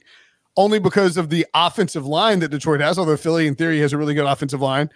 only 0.56 0.78
because 0.78 1.16
of 1.16 1.28
the 1.28 1.46
offensive 1.54 2.06
line 2.06 2.38
that 2.40 2.48
Detroit 2.48 2.80
has, 2.80 2.98
although 2.98 3.16
Philly 3.16 3.46
in 3.46 3.54
theory 3.54 3.80
has 3.80 3.92
a 3.92 3.98
really 3.98 4.14
good 4.14 4.26
offensive 4.26 4.60
line. 4.60 4.90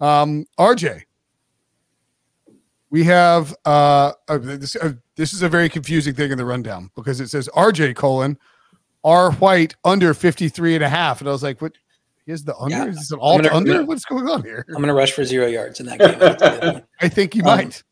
Um, 0.00 0.46
RJ, 0.58 1.02
we 2.90 3.04
have 3.04 3.54
uh, 3.64 4.12
uh, 4.28 4.38
this, 4.38 4.76
uh, 4.76 4.92
this 5.16 5.32
is 5.32 5.42
a 5.42 5.48
very 5.48 5.68
confusing 5.68 6.14
thing 6.14 6.30
in 6.30 6.38
the 6.38 6.44
rundown 6.44 6.90
because 6.94 7.20
it 7.20 7.28
says 7.28 7.48
RJ 7.54 7.96
colon 7.96 8.38
R 9.06 9.30
White 9.34 9.74
under 9.84 10.12
53 10.12 10.74
and 10.74 10.84
a 10.84 10.88
half. 10.88 11.20
And 11.20 11.28
I 11.28 11.32
was 11.32 11.42
like, 11.42 11.62
what 11.62 11.72
is 12.26 12.42
the 12.44 12.54
under? 12.58 12.76
Yeah. 12.76 12.86
Is 12.86 12.96
this 12.96 13.10
an 13.12 13.20
alt 13.20 13.42
gonna- 13.42 13.54
under? 13.54 13.72
gonna- 13.74 13.84
What's 13.86 14.04
going 14.04 14.28
on 14.28 14.42
here? 14.42 14.64
I'm 14.68 14.74
going 14.74 14.88
to 14.88 14.94
rush 14.94 15.12
for 15.12 15.24
zero 15.24 15.46
yards 15.46 15.78
in 15.80 15.86
that 15.86 15.98
game. 16.00 16.18
That's 16.18 16.42
a 16.42 16.50
good 16.60 16.74
one. 16.74 16.82
I 17.00 17.08
think 17.08 17.34
you 17.36 17.42
Um, 17.42 17.46
might. 17.56 17.82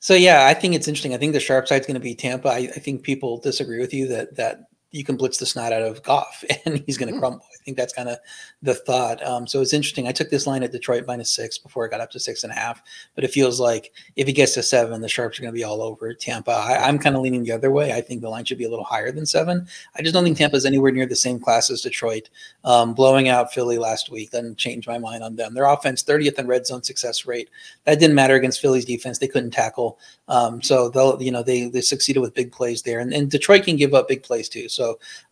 So 0.00 0.14
yeah, 0.14 0.46
I 0.46 0.54
think 0.54 0.74
it's 0.74 0.88
interesting. 0.88 1.14
I 1.14 1.18
think 1.18 1.34
the 1.34 1.40
sharp 1.40 1.68
side's 1.68 1.86
going 1.86 1.94
to 1.94 2.00
be 2.00 2.14
Tampa. 2.14 2.48
I, 2.48 2.56
I 2.74 2.78
think 2.80 3.02
people 3.02 3.38
disagree 3.38 3.78
with 3.80 3.94
you 3.94 4.08
that 4.08 4.34
that 4.36 4.62
you 4.92 5.04
can 5.04 5.16
blitz 5.16 5.38
the 5.38 5.46
snot 5.46 5.72
out 5.72 5.82
of 5.82 6.02
Goff 6.02 6.44
and 6.64 6.82
he's 6.86 6.98
going 6.98 7.08
to 7.08 7.14
Hmm. 7.14 7.20
crumble. 7.20 7.46
I 7.52 7.64
think 7.64 7.76
that's 7.76 7.92
kind 7.92 8.08
of 8.08 8.18
the 8.62 8.74
thought. 8.74 9.24
Um, 9.24 9.46
so 9.46 9.60
it's 9.60 9.72
interesting. 9.72 10.08
I 10.08 10.12
took 10.12 10.30
this 10.30 10.46
line 10.46 10.62
at 10.62 10.72
Detroit 10.72 11.04
minus 11.06 11.30
six 11.30 11.58
before 11.58 11.84
it 11.86 11.90
got 11.90 12.00
up 12.00 12.10
to 12.12 12.20
six 12.20 12.42
and 12.42 12.52
a 12.52 12.56
half, 12.56 12.82
but 13.14 13.22
it 13.24 13.30
feels 13.30 13.60
like 13.60 13.92
if 14.16 14.26
he 14.26 14.32
gets 14.32 14.54
to 14.54 14.62
seven, 14.62 15.00
the 15.00 15.08
sharps 15.08 15.38
are 15.38 15.42
going 15.42 15.52
to 15.52 15.58
be 15.58 15.64
all 15.64 15.82
over 15.82 16.12
Tampa. 16.14 16.50
I, 16.50 16.88
I'm 16.88 16.98
kind 16.98 17.14
of 17.14 17.22
leaning 17.22 17.44
the 17.44 17.52
other 17.52 17.70
way. 17.70 17.92
I 17.92 18.00
think 18.00 18.20
the 18.20 18.28
line 18.28 18.44
should 18.44 18.58
be 18.58 18.64
a 18.64 18.70
little 18.70 18.84
higher 18.84 19.12
than 19.12 19.26
seven. 19.26 19.66
I 19.96 20.02
just 20.02 20.14
don't 20.14 20.24
think 20.24 20.36
Tampa's 20.38 20.66
anywhere 20.66 20.90
near 20.92 21.06
the 21.06 21.16
same 21.16 21.38
class 21.38 21.70
as 21.70 21.82
Detroit. 21.82 22.28
Um, 22.64 22.94
blowing 22.94 23.28
out 23.28 23.52
Philly 23.52 23.78
last 23.78 24.10
week 24.10 24.30
doesn't 24.30 24.58
change 24.58 24.86
my 24.86 24.98
mind 24.98 25.22
on 25.22 25.36
them. 25.36 25.54
Their 25.54 25.64
offense, 25.66 26.02
30th 26.02 26.38
in 26.38 26.46
red 26.46 26.66
zone 26.66 26.82
success 26.82 27.26
rate. 27.26 27.50
That 27.84 28.00
didn't 28.00 28.16
matter 28.16 28.34
against 28.34 28.60
Philly's 28.60 28.84
defense. 28.84 29.18
They 29.18 29.28
couldn't 29.28 29.50
tackle. 29.52 29.98
Um, 30.28 30.62
so 30.62 30.88
they'll, 30.88 31.20
you 31.22 31.30
know, 31.30 31.42
they 31.42 31.68
they 31.68 31.80
succeeded 31.80 32.20
with 32.20 32.34
big 32.34 32.52
plays 32.52 32.82
there, 32.82 33.00
and, 33.00 33.12
and 33.12 33.30
Detroit 33.30 33.64
can 33.64 33.76
give 33.76 33.94
up 33.94 34.06
big 34.08 34.22
plays 34.22 34.48
too. 34.48 34.68
So 34.68 34.79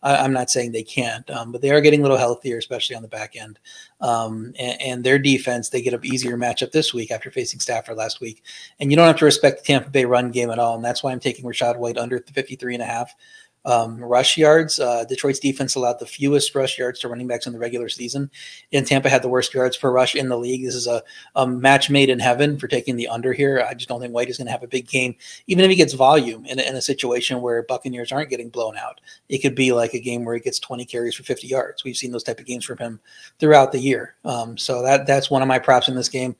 I, 0.03 0.17
I'm 0.17 0.33
not 0.33 0.49
saying 0.49 0.71
they 0.71 0.83
can't, 0.83 1.29
um, 1.29 1.51
but 1.51 1.61
they 1.61 1.71
are 1.71 1.81
getting 1.81 1.99
a 1.99 2.03
little 2.03 2.17
healthier, 2.17 2.57
especially 2.57 2.95
on 2.95 3.01
the 3.01 3.07
back 3.07 3.35
end. 3.35 3.59
Um, 4.01 4.53
and, 4.59 4.81
and 4.81 5.03
their 5.03 5.19
defense, 5.19 5.69
they 5.69 5.81
get 5.81 5.93
an 5.93 6.05
easier 6.05 6.37
matchup 6.37 6.71
this 6.71 6.93
week 6.93 7.11
after 7.11 7.31
facing 7.31 7.59
Stafford 7.59 7.97
last 7.97 8.21
week. 8.21 8.43
And 8.79 8.91
you 8.91 8.97
don't 8.97 9.07
have 9.07 9.17
to 9.17 9.25
respect 9.25 9.59
the 9.59 9.65
Tampa 9.65 9.89
Bay 9.89 10.05
run 10.05 10.31
game 10.31 10.49
at 10.51 10.59
all, 10.59 10.75
and 10.75 10.85
that's 10.85 11.03
why 11.03 11.11
I'm 11.11 11.19
taking 11.19 11.45
Rachaad 11.45 11.77
White 11.77 11.97
under 11.97 12.19
the 12.19 12.33
53 12.33 12.75
and 12.75 12.83
a 12.83 12.85
half 12.85 13.15
um, 13.69 14.03
rush 14.03 14.37
yards. 14.37 14.79
Uh, 14.79 15.05
Detroit's 15.05 15.39
defense 15.39 15.75
allowed 15.75 15.99
the 15.99 16.05
fewest 16.05 16.55
rush 16.55 16.77
yards 16.77 16.99
to 16.99 17.07
running 17.07 17.27
backs 17.27 17.45
in 17.45 17.53
the 17.53 17.59
regular 17.59 17.87
season, 17.87 18.31
and 18.73 18.85
Tampa 18.85 19.09
had 19.09 19.21
the 19.21 19.29
worst 19.29 19.53
yards 19.53 19.77
per 19.77 19.91
rush 19.91 20.15
in 20.15 20.29
the 20.29 20.37
league. 20.37 20.65
This 20.65 20.75
is 20.75 20.87
a, 20.87 21.03
a 21.35 21.45
match 21.47 21.89
made 21.89 22.09
in 22.09 22.19
heaven 22.19 22.57
for 22.57 22.67
taking 22.67 22.95
the 22.95 23.07
under 23.07 23.31
here. 23.31 23.65
I 23.67 23.73
just 23.75 23.87
don't 23.87 24.01
think 24.01 24.13
White 24.13 24.29
is 24.29 24.37
going 24.37 24.47
to 24.47 24.51
have 24.51 24.63
a 24.63 24.67
big 24.67 24.87
game, 24.87 25.15
even 25.47 25.63
if 25.63 25.69
he 25.69 25.75
gets 25.75 25.93
volume 25.93 26.45
in, 26.45 26.59
a- 26.59 26.63
in 26.63 26.75
a 26.75 26.81
situation 26.81 27.41
where 27.41 27.63
Buccaneers 27.63 28.11
aren't 28.11 28.29
getting 28.29 28.49
blown 28.49 28.75
out. 28.77 28.99
It 29.29 29.39
could 29.39 29.55
be 29.55 29.71
like 29.71 29.93
a 29.93 29.99
game 29.99 30.25
where 30.25 30.35
he 30.35 30.41
gets 30.41 30.59
20 30.59 30.85
carries 30.85 31.15
for 31.15 31.23
50 31.23 31.47
yards. 31.47 31.83
We've 31.83 31.95
seen 31.95 32.11
those 32.11 32.23
type 32.23 32.39
of 32.39 32.45
games 32.45 32.65
from 32.65 32.79
him 32.79 32.99
throughout 33.39 33.71
the 33.71 33.79
year. 33.79 34.15
Um, 34.25 34.57
so 34.57 34.81
that 34.81 35.05
that's 35.05 35.29
one 35.29 35.41
of 35.41 35.47
my 35.47 35.59
props 35.59 35.87
in 35.87 35.95
this 35.95 36.09
game. 36.09 36.35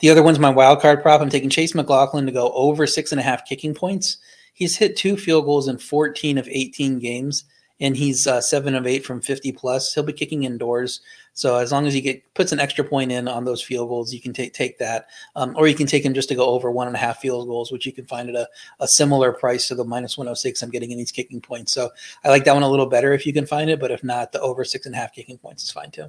The 0.00 0.10
other 0.10 0.22
one's 0.22 0.38
my 0.38 0.50
wild 0.50 0.80
card 0.82 1.00
prop. 1.00 1.22
I'm 1.22 1.30
taking 1.30 1.48
Chase 1.48 1.74
McLaughlin 1.74 2.26
to 2.26 2.32
go 2.32 2.52
over 2.52 2.86
six 2.86 3.12
and 3.12 3.20
a 3.20 3.24
half 3.24 3.46
kicking 3.46 3.74
points. 3.74 4.18
He's 4.56 4.74
hit 4.74 4.96
two 4.96 5.18
field 5.18 5.44
goals 5.44 5.68
in 5.68 5.76
14 5.76 6.38
of 6.38 6.48
18 6.48 6.98
games, 6.98 7.44
and 7.78 7.94
he's 7.94 8.26
uh, 8.26 8.40
seven 8.40 8.74
of 8.74 8.86
eight 8.86 9.04
from 9.04 9.20
50 9.20 9.52
plus. 9.52 9.92
He'll 9.92 10.02
be 10.02 10.14
kicking 10.14 10.44
indoors, 10.44 11.02
so 11.34 11.58
as 11.58 11.72
long 11.72 11.86
as 11.86 11.92
he 11.92 12.00
get 12.00 12.22
puts 12.32 12.52
an 12.52 12.60
extra 12.60 12.82
point 12.82 13.12
in 13.12 13.28
on 13.28 13.44
those 13.44 13.60
field 13.60 13.90
goals, 13.90 14.14
you 14.14 14.22
can 14.22 14.32
take 14.32 14.54
take 14.54 14.78
that, 14.78 15.08
um, 15.34 15.54
or 15.58 15.68
you 15.68 15.74
can 15.74 15.86
take 15.86 16.02
him 16.02 16.14
just 16.14 16.30
to 16.30 16.34
go 16.34 16.46
over 16.46 16.70
one 16.70 16.86
and 16.86 16.96
a 16.96 16.98
half 16.98 17.18
field 17.18 17.46
goals, 17.48 17.70
which 17.70 17.84
you 17.84 17.92
can 17.92 18.06
find 18.06 18.30
at 18.30 18.34
a, 18.34 18.48
a 18.80 18.88
similar 18.88 19.30
price 19.30 19.68
to 19.68 19.74
the 19.74 19.84
minus 19.84 20.16
106 20.16 20.62
I'm 20.62 20.70
getting 20.70 20.90
in 20.90 20.96
these 20.96 21.12
kicking 21.12 21.42
points. 21.42 21.72
So 21.72 21.90
I 22.24 22.30
like 22.30 22.46
that 22.46 22.54
one 22.54 22.62
a 22.62 22.70
little 22.70 22.86
better 22.86 23.12
if 23.12 23.26
you 23.26 23.34
can 23.34 23.44
find 23.44 23.68
it, 23.68 23.78
but 23.78 23.90
if 23.90 24.02
not, 24.02 24.32
the 24.32 24.40
over 24.40 24.64
six 24.64 24.86
and 24.86 24.94
a 24.94 24.98
half 24.98 25.12
kicking 25.12 25.36
points 25.36 25.64
is 25.64 25.70
fine 25.70 25.90
too. 25.90 26.08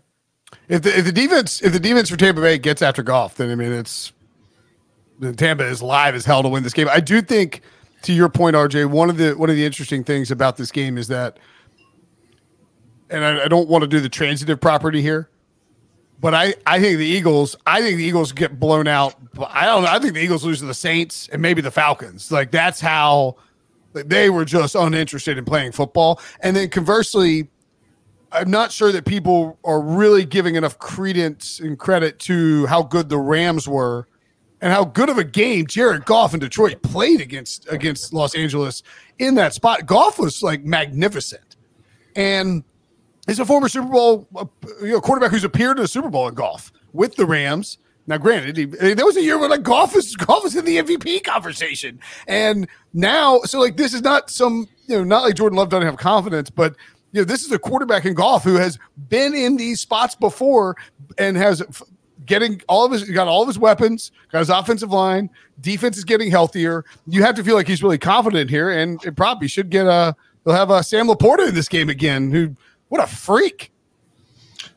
If 0.69 0.83
the, 0.83 0.97
if 0.97 1.03
the 1.03 1.11
defense 1.11 1.61
if 1.61 1.73
the 1.73 1.79
defense 1.81 2.09
for 2.09 2.15
Tampa 2.15 2.39
Bay 2.39 2.57
gets 2.57 2.81
after 2.81 3.03
Goff, 3.03 3.35
then 3.35 3.51
I 3.51 3.55
mean 3.55 3.73
it's 3.73 4.13
Tampa 5.35 5.65
is 5.65 5.81
live 5.81 6.15
as 6.15 6.23
hell 6.23 6.41
to 6.41 6.47
win 6.47 6.63
this 6.63 6.73
game. 6.73 6.87
I 6.89 7.01
do 7.01 7.21
think, 7.21 7.63
to 8.03 8.13
your 8.13 8.29
point, 8.29 8.55
RJ, 8.55 8.89
one 8.89 9.09
of 9.09 9.17
the 9.17 9.33
one 9.33 9.49
of 9.49 9.55
the 9.55 9.65
interesting 9.65 10.03
things 10.03 10.31
about 10.31 10.57
this 10.57 10.71
game 10.71 10.97
is 10.97 11.07
that, 11.07 11.39
and 13.09 13.23
I, 13.23 13.45
I 13.45 13.47
don't 13.47 13.67
want 13.67 13.83
to 13.83 13.87
do 13.87 13.99
the 13.99 14.09
transitive 14.09 14.61
property 14.61 15.01
here, 15.01 15.29
but 16.19 16.33
I 16.33 16.53
I 16.65 16.79
think 16.79 16.97
the 16.97 17.05
Eagles 17.05 17.55
I 17.65 17.81
think 17.81 17.97
the 17.97 18.03
Eagles 18.03 18.31
get 18.31 18.59
blown 18.59 18.87
out. 18.87 19.15
I 19.47 19.65
don't 19.65 19.83
know. 19.83 19.89
I 19.89 19.99
think 19.99 20.13
the 20.13 20.21
Eagles 20.21 20.43
lose 20.43 20.59
to 20.59 20.65
the 20.65 20.73
Saints 20.73 21.27
and 21.29 21.41
maybe 21.41 21.61
the 21.61 21.71
Falcons. 21.71 22.31
Like 22.31 22.51
that's 22.51 22.79
how 22.79 23.37
like, 23.93 24.07
they 24.07 24.29
were 24.29 24.45
just 24.45 24.75
uninterested 24.75 25.37
in 25.37 25.45
playing 25.45 25.71
football. 25.71 26.21
And 26.41 26.55
then 26.55 26.69
conversely, 26.69 27.49
I'm 28.31 28.51
not 28.51 28.71
sure 28.71 28.91
that 28.91 29.05
people 29.05 29.57
are 29.63 29.81
really 29.81 30.25
giving 30.25 30.55
enough 30.55 30.77
credence 30.77 31.59
and 31.59 31.79
credit 31.79 32.19
to 32.19 32.65
how 32.67 32.83
good 32.83 33.09
the 33.09 33.17
Rams 33.17 33.67
were 33.67 34.07
and 34.61 34.73
how 34.73 34.83
good 34.85 35.09
of 35.09 35.17
a 35.17 35.23
game 35.23 35.67
Jared 35.67 36.05
Goff 36.05 36.33
in 36.33 36.39
Detroit 36.39 36.81
played 36.81 37.21
against 37.21 37.67
against 37.71 38.13
Los 38.13 38.35
Angeles 38.35 38.83
in 39.19 39.35
that 39.35 39.53
spot. 39.53 39.85
Goff 39.85 40.19
was 40.19 40.41
like 40.41 40.63
magnificent. 40.63 41.55
And 42.15 42.63
he's 43.27 43.39
a 43.39 43.45
former 43.45 43.69
Super 43.69 43.87
Bowl 43.87 44.27
uh, 44.35 44.45
you 44.81 44.93
know, 44.93 45.01
quarterback 45.01 45.31
who's 45.31 45.43
appeared 45.43 45.77
in 45.77 45.85
a 45.85 45.87
Super 45.87 46.09
Bowl 46.09 46.27
in 46.27 46.33
Goff 46.33 46.71
with 46.93 47.15
the 47.15 47.25
Rams. 47.25 47.77
Now, 48.09 48.17
granted, 48.17 48.55
he, 48.55 48.65
there 48.65 49.05
was 49.05 49.17
a 49.17 49.21
year 49.21 49.37
where 49.37 49.49
like 49.49 49.63
Goff 49.63 49.93
was 49.93 50.15
Goff 50.15 50.43
was 50.43 50.55
in 50.55 50.65
the 50.65 50.77
MVP 50.77 51.23
conversation, 51.23 51.99
and 52.27 52.67
now, 52.93 53.41
so 53.41 53.59
like 53.59 53.75
this 53.77 53.93
is 53.93 54.01
not 54.01 54.29
some 54.29 54.67
you 54.87 54.97
know 54.97 55.03
not 55.03 55.23
like 55.23 55.35
Jordan 55.35 55.57
Love 55.57 55.69
doesn't 55.69 55.85
have 55.85 55.97
confidence, 55.97 56.49
but 56.49 56.73
you 57.11 57.21
know 57.21 57.25
this 57.25 57.45
is 57.45 57.51
a 57.51 57.59
quarterback 57.59 58.05
in 58.05 58.13
Goff 58.13 58.45
who 58.45 58.55
has 58.55 58.79
been 59.09 59.35
in 59.35 59.57
these 59.57 59.81
spots 59.81 60.15
before 60.15 60.77
and 61.17 61.35
has 61.35 61.61
getting 62.27 62.61
all 62.67 62.85
of 62.85 62.91
his 62.91 63.09
got 63.09 63.27
all 63.27 63.41
of 63.41 63.47
his 63.47 63.57
weapons, 63.57 64.11
got 64.31 64.39
his 64.39 64.49
offensive 64.49 64.91
line, 64.91 65.29
defense 65.59 65.97
is 65.97 66.03
getting 66.03 66.29
healthier. 66.29 66.85
You 67.07 67.23
have 67.23 67.35
to 67.35 67.43
feel 67.43 67.55
like 67.55 67.67
he's 67.67 67.81
really 67.81 67.97
confident 67.97 68.49
here, 68.51 68.69
and 68.69 69.03
it 69.03 69.15
probably 69.15 69.47
should 69.47 69.71
get 69.71 69.87
a. 69.87 70.15
They'll 70.43 70.55
have 70.55 70.69
a 70.69 70.83
Sam 70.83 71.07
LaPorta 71.07 71.49
in 71.49 71.55
this 71.55 71.67
game 71.67 71.89
again. 71.89 72.31
Who 72.31 72.55
what 72.89 73.03
a 73.03 73.07
freak! 73.07 73.71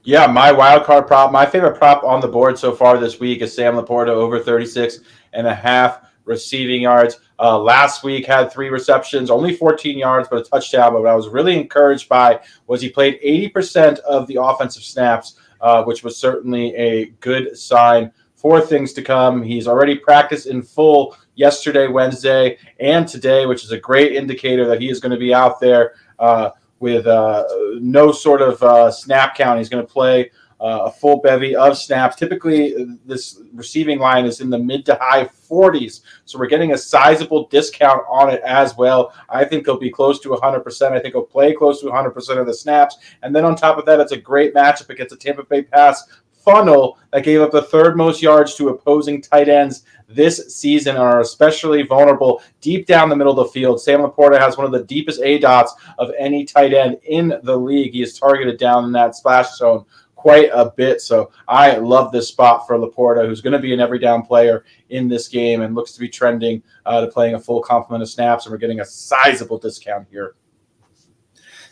Yeah, 0.02 0.26
my 0.26 0.50
wild 0.50 0.84
card 0.84 1.06
prop, 1.06 1.30
my 1.30 1.44
favorite 1.44 1.76
prop 1.76 2.02
on 2.04 2.20
the 2.22 2.28
board 2.28 2.58
so 2.58 2.72
far 2.72 2.98
this 2.98 3.20
week 3.20 3.42
is 3.42 3.54
Sam 3.54 3.74
LaPorta 3.74 4.08
over 4.08 4.40
36 4.40 5.00
and 5.34 5.46
a 5.46 5.54
half 5.54 6.00
receiving 6.24 6.82
yards. 6.82 7.18
Uh, 7.38 7.58
last 7.58 8.02
week 8.02 8.26
had 8.26 8.52
three 8.52 8.68
receptions, 8.70 9.30
only 9.30 9.54
14 9.54 9.98
yards, 9.98 10.28
but 10.28 10.46
a 10.46 10.48
touchdown. 10.48 10.92
But 10.92 11.02
what 11.02 11.10
I 11.10 11.14
was 11.14 11.28
really 11.28 11.58
encouraged 11.58 12.08
by 12.08 12.40
was 12.66 12.80
he 12.80 12.88
played 12.88 13.20
80% 13.22 13.98
of 14.00 14.26
the 14.26 14.40
offensive 14.40 14.82
snaps, 14.82 15.36
uh, 15.60 15.82
which 15.84 16.02
was 16.02 16.16
certainly 16.16 16.74
a 16.76 17.06
good 17.20 17.56
sign 17.56 18.12
for 18.34 18.60
things 18.60 18.92
to 18.94 19.02
come. 19.02 19.42
He's 19.42 19.68
already 19.68 19.96
practiced 19.96 20.46
in 20.46 20.62
full 20.62 21.16
yesterday, 21.34 21.88
Wednesday, 21.88 22.58
and 22.78 23.06
today, 23.06 23.46
which 23.46 23.64
is 23.64 23.70
a 23.70 23.78
great 23.78 24.12
indicator 24.12 24.66
that 24.66 24.80
he 24.80 24.88
is 24.88 25.00
going 25.00 25.12
to 25.12 25.18
be 25.18 25.34
out 25.34 25.60
there. 25.60 25.94
Uh, 26.18 26.50
with 26.80 27.06
uh, 27.06 27.44
no 27.78 28.10
sort 28.10 28.40
of 28.40 28.60
uh, 28.62 28.90
snap 28.90 29.36
count. 29.36 29.58
He's 29.58 29.68
going 29.68 29.86
to 29.86 29.92
play 29.92 30.30
uh, 30.60 30.82
a 30.84 30.90
full 30.90 31.20
bevy 31.20 31.56
of 31.56 31.76
snaps. 31.76 32.16
Typically, 32.16 32.98
this 33.06 33.40
receiving 33.54 33.98
line 33.98 34.26
is 34.26 34.40
in 34.40 34.50
the 34.50 34.58
mid 34.58 34.84
to 34.86 34.98
high 35.00 35.24
40s. 35.24 36.02
So 36.26 36.38
we're 36.38 36.46
getting 36.46 36.72
a 36.72 36.78
sizable 36.78 37.48
discount 37.48 38.02
on 38.08 38.30
it 38.30 38.42
as 38.42 38.76
well. 38.76 39.12
I 39.28 39.44
think 39.44 39.64
he'll 39.64 39.78
be 39.78 39.90
close 39.90 40.20
to 40.20 40.28
100%. 40.28 40.92
I 40.92 40.98
think 40.98 41.14
he'll 41.14 41.22
play 41.22 41.54
close 41.54 41.80
to 41.80 41.86
100% 41.86 42.38
of 42.38 42.46
the 42.46 42.54
snaps. 42.54 42.98
And 43.22 43.34
then 43.34 43.44
on 43.44 43.56
top 43.56 43.78
of 43.78 43.86
that, 43.86 44.00
it's 44.00 44.12
a 44.12 44.16
great 44.16 44.54
matchup 44.54 44.90
against 44.90 45.14
a 45.14 45.16
Tampa 45.16 45.44
Bay 45.44 45.62
pass 45.62 46.04
funnel 46.44 46.98
that 47.12 47.24
gave 47.24 47.40
up 47.40 47.50
the 47.50 47.62
third 47.62 47.96
most 47.96 48.22
yards 48.22 48.54
to 48.54 48.70
opposing 48.70 49.20
tight 49.20 49.48
ends 49.48 49.84
this 50.08 50.54
season 50.54 50.96
and 50.96 51.04
are 51.04 51.20
especially 51.20 51.82
vulnerable 51.82 52.42
deep 52.60 52.86
down 52.86 53.08
the 53.08 53.16
middle 53.16 53.38
of 53.38 53.46
the 53.46 53.52
field. 53.52 53.80
Sam 53.80 54.00
LaPorta 54.00 54.38
has 54.38 54.56
one 54.56 54.66
of 54.66 54.72
the 54.72 54.84
deepest 54.84 55.20
aDOTs 55.20 55.70
of 55.98 56.10
any 56.18 56.44
tight 56.44 56.72
end 56.72 56.98
in 57.04 57.38
the 57.44 57.56
league. 57.56 57.92
He 57.92 58.02
is 58.02 58.18
targeted 58.18 58.58
down 58.58 58.84
in 58.84 58.92
that 58.92 59.14
splash 59.14 59.56
zone 59.56 59.84
quite 60.20 60.50
a 60.52 60.70
bit. 60.70 61.00
So 61.00 61.30
I 61.48 61.76
love 61.76 62.12
this 62.12 62.28
spot 62.28 62.66
for 62.66 62.76
LaPorta, 62.76 63.26
who's 63.26 63.40
going 63.40 63.54
to 63.54 63.58
be 63.58 63.72
an 63.72 63.80
every 63.80 63.98
down 63.98 64.20
player 64.20 64.66
in 64.90 65.08
this 65.08 65.28
game 65.28 65.62
and 65.62 65.74
looks 65.74 65.92
to 65.92 66.00
be 66.00 66.10
trending 66.10 66.62
uh, 66.84 67.00
to 67.00 67.06
playing 67.06 67.36
a 67.36 67.40
full 67.40 67.62
complement 67.62 68.02
of 68.02 68.10
snaps. 68.10 68.44
And 68.44 68.52
we're 68.52 68.58
getting 68.58 68.80
a 68.80 68.84
sizable 68.84 69.56
discount 69.56 70.06
here. 70.10 70.34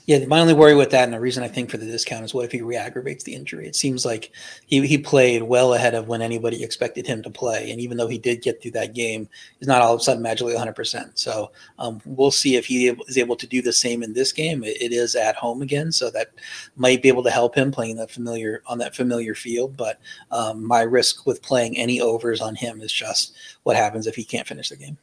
Yeah, 0.08 0.24
my 0.24 0.40
only 0.40 0.54
worry 0.54 0.74
with 0.74 0.88
that, 0.92 1.04
and 1.04 1.12
the 1.12 1.20
reason 1.20 1.42
I 1.42 1.48
think 1.48 1.68
for 1.68 1.76
the 1.76 1.84
discount 1.84 2.24
is 2.24 2.32
what 2.32 2.46
if 2.46 2.50
he 2.50 2.62
re-aggravates 2.62 3.24
the 3.24 3.34
injury? 3.34 3.66
It 3.66 3.76
seems 3.76 4.06
like 4.06 4.32
he, 4.64 4.86
he 4.86 4.96
played 4.96 5.42
well 5.42 5.74
ahead 5.74 5.94
of 5.94 6.08
when 6.08 6.22
anybody 6.22 6.64
expected 6.64 7.06
him 7.06 7.22
to 7.24 7.30
play, 7.30 7.70
and 7.70 7.78
even 7.78 7.98
though 7.98 8.06
he 8.06 8.16
did 8.16 8.40
get 8.40 8.62
through 8.62 8.70
that 8.70 8.94
game, 8.94 9.28
he's 9.58 9.68
not 9.68 9.82
all 9.82 9.92
of 9.92 10.00
a 10.00 10.02
sudden 10.02 10.22
magically 10.22 10.54
100. 10.54 10.72
percent 10.74 11.18
So 11.18 11.52
um, 11.78 12.00
we'll 12.06 12.30
see 12.30 12.56
if 12.56 12.64
he 12.64 12.88
is 12.88 13.18
able 13.18 13.36
to 13.36 13.46
do 13.46 13.60
the 13.60 13.70
same 13.70 14.02
in 14.02 14.14
this 14.14 14.32
game. 14.32 14.64
It, 14.64 14.80
it 14.80 14.92
is 14.94 15.14
at 15.14 15.36
home 15.36 15.60
again, 15.60 15.92
so 15.92 16.08
that 16.12 16.28
might 16.74 17.02
be 17.02 17.08
able 17.08 17.24
to 17.24 17.30
help 17.30 17.54
him 17.54 17.70
playing 17.70 17.96
that 17.96 18.10
familiar 18.10 18.62
on 18.64 18.78
that 18.78 18.96
familiar 18.96 19.34
field. 19.34 19.76
But 19.76 20.00
um, 20.30 20.66
my 20.66 20.80
risk 20.80 21.26
with 21.26 21.42
playing 21.42 21.76
any 21.76 22.00
overs 22.00 22.40
on 22.40 22.54
him 22.54 22.80
is 22.80 22.94
just 22.94 23.34
what 23.64 23.76
happens 23.76 24.06
if 24.06 24.16
he 24.16 24.24
can't 24.24 24.48
finish 24.48 24.70
the 24.70 24.76
game. 24.76 24.96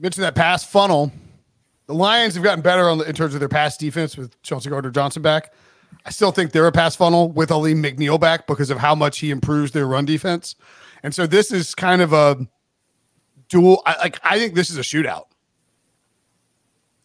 mentioned 0.00 0.24
that 0.24 0.34
pass 0.34 0.64
funnel. 0.64 1.12
The 1.86 1.94
Lions 1.94 2.34
have 2.34 2.42
gotten 2.42 2.62
better 2.62 2.88
on 2.88 2.98
the, 2.98 3.08
in 3.08 3.14
terms 3.14 3.34
of 3.34 3.40
their 3.40 3.48
pass 3.48 3.76
defense 3.76 4.16
with 4.16 4.40
Chauncey 4.42 4.70
Gardner-Johnson 4.70 5.22
back. 5.22 5.52
I 6.06 6.10
still 6.10 6.32
think 6.32 6.52
they're 6.52 6.66
a 6.66 6.72
pass 6.72 6.96
funnel 6.96 7.30
with 7.30 7.50
Alim 7.50 7.82
McNeill 7.82 8.18
back 8.18 8.46
because 8.46 8.70
of 8.70 8.78
how 8.78 8.94
much 8.94 9.18
he 9.18 9.30
improves 9.30 9.72
their 9.72 9.86
run 9.86 10.04
defense. 10.04 10.54
And 11.02 11.14
so 11.14 11.26
this 11.26 11.52
is 11.52 11.74
kind 11.74 12.02
of 12.02 12.12
a 12.12 12.46
dual. 13.48 13.82
I, 13.86 13.96
like 13.98 14.18
I 14.24 14.38
think 14.38 14.54
this 14.54 14.70
is 14.70 14.78
a 14.78 14.80
shootout 14.80 15.24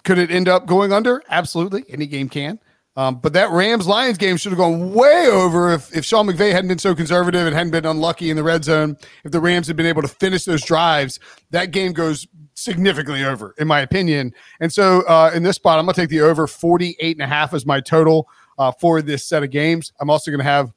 could 0.03 0.17
it 0.17 0.31
end 0.31 0.47
up 0.47 0.65
going 0.65 0.91
under? 0.91 1.21
Absolutely. 1.29 1.85
Any 1.87 2.07
game 2.07 2.29
can. 2.29 2.59
Um, 2.99 3.15
but 3.15 3.31
that 3.31 3.49
Rams 3.51 3.87
Lions 3.87 4.17
game 4.17 4.35
should 4.35 4.51
have 4.51 4.59
gone 4.59 4.93
way 4.93 5.27
over 5.31 5.71
if, 5.71 5.95
if 5.95 6.03
Sean 6.03 6.27
McVay 6.27 6.51
hadn't 6.51 6.67
been 6.67 6.79
so 6.79 6.93
conservative 6.93 7.47
and 7.47 7.55
hadn't 7.55 7.71
been 7.71 7.85
unlucky 7.85 8.29
in 8.29 8.35
the 8.35 8.43
red 8.43 8.65
zone. 8.65 8.97
If 9.23 9.31
the 9.31 9.39
Rams 9.39 9.67
had 9.67 9.77
been 9.77 9.85
able 9.85 10.01
to 10.01 10.09
finish 10.09 10.43
those 10.43 10.61
drives, 10.61 11.17
that 11.51 11.71
game 11.71 11.93
goes 11.93 12.27
significantly 12.55 13.23
over, 13.23 13.55
in 13.57 13.69
my 13.69 13.79
opinion. 13.79 14.33
And 14.59 14.73
so 14.73 15.03
uh, 15.07 15.31
in 15.33 15.43
this 15.43 15.55
spot, 15.55 15.79
I'm 15.79 15.85
going 15.85 15.93
to 15.93 16.01
take 16.01 16.09
the 16.09 16.19
over 16.19 16.45
48 16.45 17.15
and 17.15 17.23
a 17.23 17.27
half 17.27 17.53
as 17.53 17.65
my 17.65 17.79
total 17.79 18.27
uh, 18.57 18.73
for 18.73 19.01
this 19.01 19.23
set 19.23 19.43
of 19.43 19.49
games. 19.49 19.93
I'm 20.01 20.09
also 20.09 20.29
going 20.29 20.39
to 20.39 20.43
have 20.43 20.73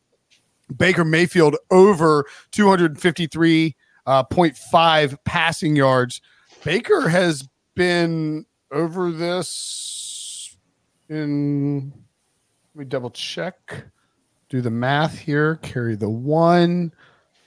Baker 0.76 1.04
Mayfield 1.04 1.56
over 1.72 2.24
253.5 2.52 3.74
uh, 4.06 5.16
passing 5.24 5.74
yards. 5.74 6.20
Baker 6.62 7.08
has 7.08 7.48
been 7.74 8.46
over 8.70 9.10
this 9.10 10.56
in 11.08 11.92
let 12.74 12.78
me 12.78 12.84
double 12.86 13.10
check. 13.10 13.84
Do 14.48 14.62
the 14.62 14.70
math 14.70 15.18
here. 15.18 15.56
Carry 15.56 15.94
the 15.94 16.08
one. 16.08 16.92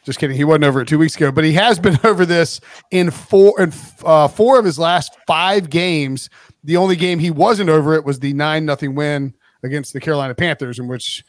Just 0.03 0.19
kidding. 0.19 0.37
He 0.37 0.43
wasn't 0.43 0.65
over 0.65 0.81
it 0.81 0.87
two 0.87 0.99
weeks 0.99 1.15
ago, 1.15 1.31
but 1.31 1.43
he 1.43 1.53
has 1.53 1.79
been 1.79 1.97
over 2.03 2.27
this 2.27 2.61
in 2.91 3.09
four 3.09 3.59
in 3.59 3.73
uh, 4.03 4.27
four 4.27 4.59
of 4.59 4.65
his 4.65 4.77
last 4.77 5.17
five 5.25 5.71
games. 5.71 6.29
The 6.63 6.77
only 6.77 6.95
game 6.95 7.17
he 7.17 7.31
wasn't 7.31 7.71
over 7.71 7.95
it 7.95 8.05
was 8.05 8.19
the 8.19 8.33
nine 8.33 8.65
nothing 8.65 8.93
win 8.93 9.33
against 9.63 9.93
the 9.93 9.99
Carolina 9.99 10.35
Panthers, 10.35 10.77
in 10.77 10.87
which 10.87 11.25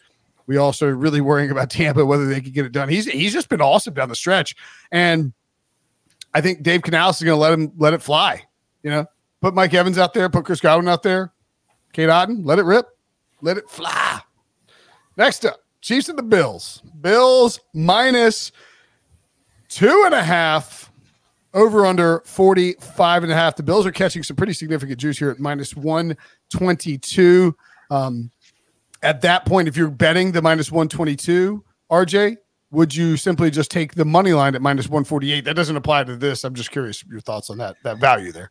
we 0.46 0.58
all 0.58 0.74
started 0.74 0.96
really 0.96 1.22
worrying 1.22 1.50
about 1.50 1.70
Tampa 1.70 2.04
whether 2.04 2.26
they 2.26 2.42
could 2.42 2.52
get 2.52 2.66
it 2.66 2.72
done. 2.72 2.90
He's 2.90 3.06
he's 3.06 3.32
just 3.32 3.48
been 3.48 3.62
awesome 3.62 3.94
down 3.94 4.10
the 4.10 4.14
stretch, 4.14 4.54
and 4.92 5.32
I 6.34 6.42
think 6.42 6.62
Dave 6.62 6.82
Canales 6.82 7.16
is 7.16 7.22
going 7.22 7.36
to 7.36 7.40
let 7.40 7.54
him 7.54 7.72
let 7.78 7.94
it 7.94 8.02
fly. 8.02 8.44
You 8.82 8.90
know, 8.90 9.06
put 9.40 9.54
Mike 9.54 9.72
Evans 9.72 9.96
out 9.96 10.12
there, 10.12 10.28
put 10.28 10.44
Chris 10.44 10.60
Godwin 10.60 10.86
out 10.86 11.02
there, 11.02 11.32
Cade 11.94 12.10
Otton, 12.10 12.44
let 12.44 12.58
it 12.58 12.64
rip. 12.64 12.88
Let 13.42 13.58
it 13.58 13.68
fly. 13.68 14.20
Next 15.16 15.44
up, 15.44 15.60
Chiefs 15.80 16.08
and 16.08 16.18
the 16.18 16.22
Bills. 16.22 16.82
Bills 17.00 17.60
minus 17.74 18.52
two 19.68 20.02
and 20.04 20.14
a 20.14 20.22
half 20.22 20.90
over 21.54 21.86
under 21.86 22.20
45 22.26 23.22
and 23.22 23.32
a 23.32 23.34
half. 23.34 23.56
The 23.56 23.62
Bills 23.62 23.86
are 23.86 23.92
catching 23.92 24.22
some 24.22 24.36
pretty 24.36 24.52
significant 24.52 25.00
juice 25.00 25.18
here 25.18 25.30
at 25.30 25.40
minus 25.40 25.74
122. 25.74 27.56
Um, 27.90 28.30
at 29.02 29.22
that 29.22 29.46
point, 29.46 29.68
if 29.68 29.76
you're 29.76 29.90
betting 29.90 30.32
the 30.32 30.42
minus 30.42 30.70
122, 30.70 31.64
RJ, 31.90 32.36
would 32.70 32.94
you 32.94 33.16
simply 33.16 33.50
just 33.50 33.70
take 33.70 33.94
the 33.94 34.04
money 34.04 34.32
line 34.32 34.54
at 34.54 34.62
minus 34.62 34.86
148? 34.88 35.44
That 35.44 35.54
doesn't 35.54 35.76
apply 35.76 36.04
to 36.04 36.16
this. 36.16 36.44
I'm 36.44 36.54
just 36.54 36.70
curious 36.70 37.04
your 37.04 37.20
thoughts 37.20 37.48
on 37.48 37.58
that 37.58 37.76
that 37.84 37.98
value 37.98 38.32
there. 38.32 38.50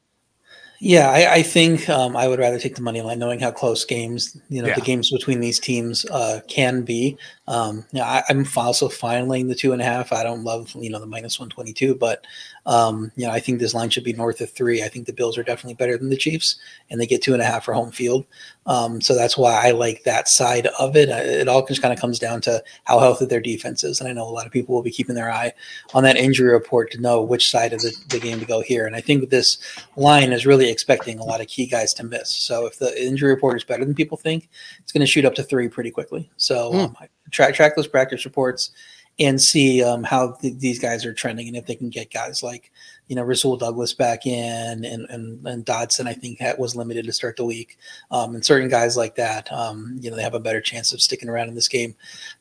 Yeah, 0.86 1.10
I, 1.10 1.34
I 1.38 1.42
think 1.42 1.90
um, 1.90 2.16
I 2.16 2.28
would 2.28 2.38
rather 2.38 2.60
take 2.60 2.76
the 2.76 2.82
money 2.84 3.02
line, 3.02 3.18
knowing 3.18 3.40
how 3.40 3.50
close 3.50 3.84
games, 3.84 4.38
you 4.50 4.62
know, 4.62 4.68
yeah. 4.68 4.76
the 4.76 4.82
games 4.82 5.10
between 5.10 5.40
these 5.40 5.60
teams 5.60 6.06
uh, 6.12 6.42
can 6.48 6.84
be. 6.84 7.18
Um, 7.48 7.86
you 7.92 8.00
know, 8.00 8.06
I, 8.06 8.24
am 8.30 8.46
also 8.56 8.90
fine 8.90 9.28
laying 9.28 9.48
the 9.48 9.56
two 9.56 9.72
and 9.72 9.82
a 9.82 9.86
half. 9.86 10.12
I 10.12 10.24
don't 10.24 10.44
love, 10.44 10.74
you 10.76 10.90
know, 10.90 11.00
the 11.00 11.06
minus 11.06 11.40
122, 11.40 11.96
but 11.96 12.26
um, 12.66 13.12
you 13.16 13.28
know, 13.28 13.32
I 13.32 13.40
think 13.40 13.60
this 13.60 13.76
line 13.76 13.92
should 13.92 14.04
be 14.04 14.14
north 14.14 14.42
of 14.42 14.50
three. 14.50 14.82
I 14.82 14.88
think 14.88 15.06
the 15.06 15.14
Bills 15.14 15.38
are 15.38 15.44
definitely 15.44 15.76
better 15.76 15.98
than 15.98 16.10
the 16.10 16.18
Chiefs, 16.18 16.56
and 16.90 17.00
they 17.00 17.06
get 17.06 17.22
two 17.22 17.34
and 17.34 17.42
a 17.42 17.46
half 17.46 17.66
for 17.66 17.74
home 17.74 17.92
field. 17.92 18.26
Um, 18.66 19.00
so 19.00 19.14
that's 19.14 19.38
why 19.38 19.68
I 19.68 19.72
like 19.72 20.04
that 20.04 20.28
side 20.28 20.68
of 20.80 20.96
it. 20.96 21.10
It 21.10 21.48
all 21.48 21.66
just 21.66 21.84
kind 21.84 21.94
of 21.94 22.00
comes 22.00 22.18
down 22.18 22.42
to 22.42 22.64
how 22.86 22.98
healthy 22.98 23.26
their 23.26 23.40
defense 23.40 23.84
is, 23.84 24.00
and 24.00 24.10
I 24.10 24.14
know 24.14 24.28
a 24.28 24.30
lot 24.30 24.48
of 24.48 24.52
people 24.52 24.74
will 24.74 24.82
be 24.82 24.90
keeping 24.90 25.14
their 25.14 25.32
eye 25.32 25.54
on 25.94 26.04
that 26.04 26.18
injury 26.18 26.52
report 26.52 26.90
to 26.92 27.02
know 27.02 27.22
which 27.22 27.52
side 27.52 27.74
of 27.74 27.82
the, 27.82 27.96
the 28.10 28.20
game 28.20 28.40
to 28.40 28.46
go 28.46 28.62
here. 28.62 28.88
And 28.88 28.96
I 28.96 29.02
think 29.02 29.30
this 29.30 29.60
line 29.96 30.34
is 30.34 30.48
really 30.48 30.72
expecting 30.72 31.20
a 31.20 31.24
lot 31.24 31.42
of 31.42 31.48
key 31.48 31.68
guys 31.68 31.94
to 31.96 32.04
miss. 32.04 32.32
So 32.32 32.66
if 32.66 32.80
the 32.80 33.00
injury 33.06 33.30
report 33.30 33.58
is 33.58 33.64
better 33.64 33.86
than 33.86 33.94
people 33.94 34.18
think, 34.18 34.50
it's 34.80 34.92
going 34.92 35.02
to 35.02 35.08
shoot 35.08 35.26
up 35.26 35.36
to 35.36 35.44
three 35.44 35.68
pretty 35.68 35.92
quickly. 35.92 36.32
So 36.38 36.72
mm. 36.72 36.86
um, 36.86 36.98
track 37.32 37.54
track 37.54 37.76
those 37.76 37.88
practice 37.88 38.26
reports 38.26 38.72
and 39.18 39.42
see 39.42 39.82
um, 39.82 40.04
how 40.04 40.34
th- 40.34 40.58
these 40.58 40.80
guys 40.80 41.06
are 41.06 41.14
trending 41.14 41.48
and 41.48 41.56
if 41.56 41.66
they 41.66 41.76
can 41.76 41.90
get 41.90 42.12
guys 42.12 42.44
like 42.44 42.72
you 43.08 43.16
know 43.16 43.24
Rasul 43.24 43.56
Douglas 43.56 43.94
back 43.94 44.26
in 44.26 44.84
and 44.84 45.08
and, 45.10 45.48
and 45.48 45.66
Dodson 45.66 46.08
I 46.08 46.14
think 46.14 46.40
that 46.40 46.60
was 46.60 46.76
limited 46.76 47.06
to 47.06 47.14
start 47.14 47.38
the 47.38 47.46
week 47.46 47.78
um, 48.12 48.36
and 48.36 48.44
certain 48.44 48.68
guys 48.68 48.98
like 48.98 49.16
that 49.16 49.52
um, 49.52 49.98
you 50.02 50.10
know 50.10 50.18
they 50.18 50.24
have 50.24 50.34
a 50.34 50.40
better 50.40 50.62
chance 50.62 50.92
of 50.92 51.02
sticking 51.02 51.30
around 51.30 51.48
in 51.48 51.56
this 51.56 51.70
game. 51.70 51.96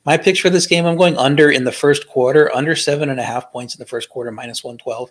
My 0.05 0.17
picks 0.17 0.41
for 0.41 0.51
this 0.51 0.67
game 0.67 0.85
I'm 0.85 0.97
going 0.97 1.17
under 1.17 1.51
in 1.51 1.65
the 1.65 1.73
first 1.73 2.09
quarter 2.09 2.55
under 2.55 2.75
seven 2.75 3.09
and 3.09 3.21
a 3.21 3.25
half 3.25 3.53
points 3.53 3.75
in 3.75 3.79
the 3.79 3.87
first 3.87 4.09
quarter 4.11 4.33
minus 4.33 4.65
one 4.65 4.79
twelve. 4.79 5.11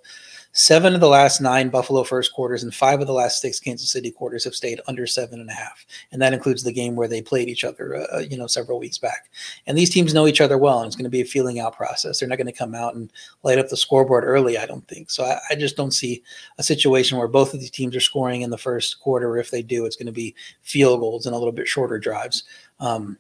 Seven 0.55 0.93
of 0.93 1.01
the 1.01 1.07
last 1.07 1.41
nine 1.41 1.69
Buffalo 1.69 2.03
first 2.03 2.31
quarters 2.31 2.61
and 2.61 2.73
five 2.73 3.01
of 3.01 3.07
the 3.07 3.13
last 3.13 3.41
six 3.41 3.59
Kansas 3.59 3.89
City 3.89 4.11
quarters 4.11 4.43
have 4.43 4.53
stayed 4.53 4.79
under 4.87 5.07
seven 5.07 5.39
and 5.41 5.49
a 5.49 5.53
half, 5.53 5.83
and 6.11 6.21
that 6.21 6.31
includes 6.31 6.61
the 6.61 6.71
game 6.71 6.95
where 6.95 7.07
they 7.07 7.23
played 7.23 7.49
each 7.49 7.63
other, 7.63 8.05
uh, 8.13 8.19
you 8.19 8.37
know, 8.37 8.45
several 8.45 8.77
weeks 8.77 8.99
back. 8.99 9.31
And 9.65 9.75
these 9.75 9.89
teams 9.89 10.13
know 10.13 10.27
each 10.27 10.41
other 10.41 10.59
well, 10.59 10.77
and 10.79 10.85
it's 10.85 10.95
going 10.95 11.05
to 11.05 11.09
be 11.09 11.21
a 11.21 11.25
feeling 11.25 11.59
out 11.59 11.75
process. 11.75 12.19
They're 12.19 12.29
not 12.29 12.37
going 12.37 12.45
to 12.45 12.53
come 12.53 12.75
out 12.75 12.93
and 12.93 13.11
light 13.41 13.57
up 13.57 13.69
the 13.69 13.77
scoreboard 13.77 14.25
early, 14.25 14.59
I 14.59 14.67
don't 14.67 14.87
think. 14.87 15.09
So 15.09 15.23
I, 15.23 15.39
I 15.49 15.55
just 15.55 15.75
don't 15.75 15.89
see 15.89 16.21
a 16.59 16.63
situation 16.63 17.17
where 17.17 17.27
both 17.27 17.55
of 17.55 17.59
these 17.59 17.71
teams 17.71 17.95
are 17.95 17.99
scoring 17.99 18.43
in 18.43 18.51
the 18.51 18.57
first 18.57 18.99
quarter. 18.99 19.39
If 19.39 19.49
they 19.49 19.63
do, 19.63 19.87
it's 19.87 19.95
going 19.95 20.05
to 20.05 20.11
be 20.11 20.35
field 20.61 20.99
goals 20.99 21.25
and 21.25 21.33
a 21.33 21.37
little 21.39 21.51
bit 21.51 21.67
shorter 21.67 21.97
drives. 21.97 22.43
Um, 22.79 23.17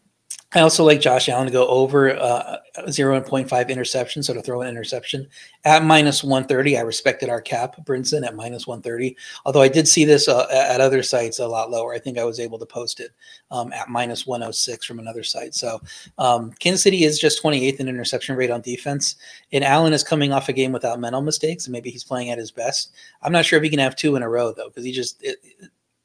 I 0.55 0.61
also 0.61 0.83
like 0.83 1.01
Josh 1.01 1.29
Allen 1.29 1.47
to 1.47 1.51
go 1.51 1.67
over 1.67 2.11
uh, 2.11 2.57
0.5 2.81 3.69
interception, 3.69 4.21
so 4.21 4.33
to 4.33 4.41
throw 4.41 4.61
an 4.61 4.67
interception 4.67 5.27
at 5.65 5.83
minus 5.83 6.23
130. 6.23 6.77
I 6.77 6.81
respected 6.81 7.29
our 7.29 7.41
cap, 7.41 7.75
Brinson, 7.85 8.25
at 8.25 8.35
minus 8.35 8.67
130. 8.67 9.15
Although 9.45 9.61
I 9.61 9.67
did 9.67 9.87
see 9.87 10.05
this 10.05 10.27
uh, 10.27 10.47
at 10.51 10.79
other 10.79 11.01
sites 11.01 11.39
a 11.39 11.47
lot 11.47 11.71
lower. 11.71 11.93
I 11.93 11.99
think 11.99 12.17
I 12.17 12.23
was 12.23 12.39
able 12.39 12.59
to 12.59 12.65
post 12.65 12.99
it 12.99 13.11
um, 13.49 13.73
at 13.73 13.89
minus 13.89 14.27
106 14.27 14.85
from 14.85 14.99
another 14.99 15.23
site. 15.23 15.55
So 15.55 15.81
um, 16.19 16.51
Kansas 16.59 16.83
City 16.83 17.03
is 17.03 17.19
just 17.19 17.41
28th 17.41 17.79
in 17.79 17.87
interception 17.87 18.35
rate 18.35 18.51
on 18.51 18.61
defense. 18.61 19.15
And 19.51 19.63
Allen 19.63 19.93
is 19.93 20.03
coming 20.03 20.33
off 20.33 20.49
a 20.49 20.53
game 20.53 20.71
without 20.71 20.99
mental 20.99 21.21
mistakes, 21.21 21.65
and 21.65 21.71
maybe 21.71 21.89
he's 21.89 22.03
playing 22.03 22.29
at 22.29 22.37
his 22.37 22.51
best. 22.51 22.91
I'm 23.23 23.31
not 23.31 23.45
sure 23.45 23.57
if 23.57 23.63
he 23.63 23.69
can 23.69 23.79
have 23.79 23.95
two 23.95 24.15
in 24.15 24.23
a 24.23 24.29
row, 24.29 24.53
though, 24.53 24.67
because 24.67 24.85
he 24.85 24.91
just. 24.91 25.23
It, 25.23 25.37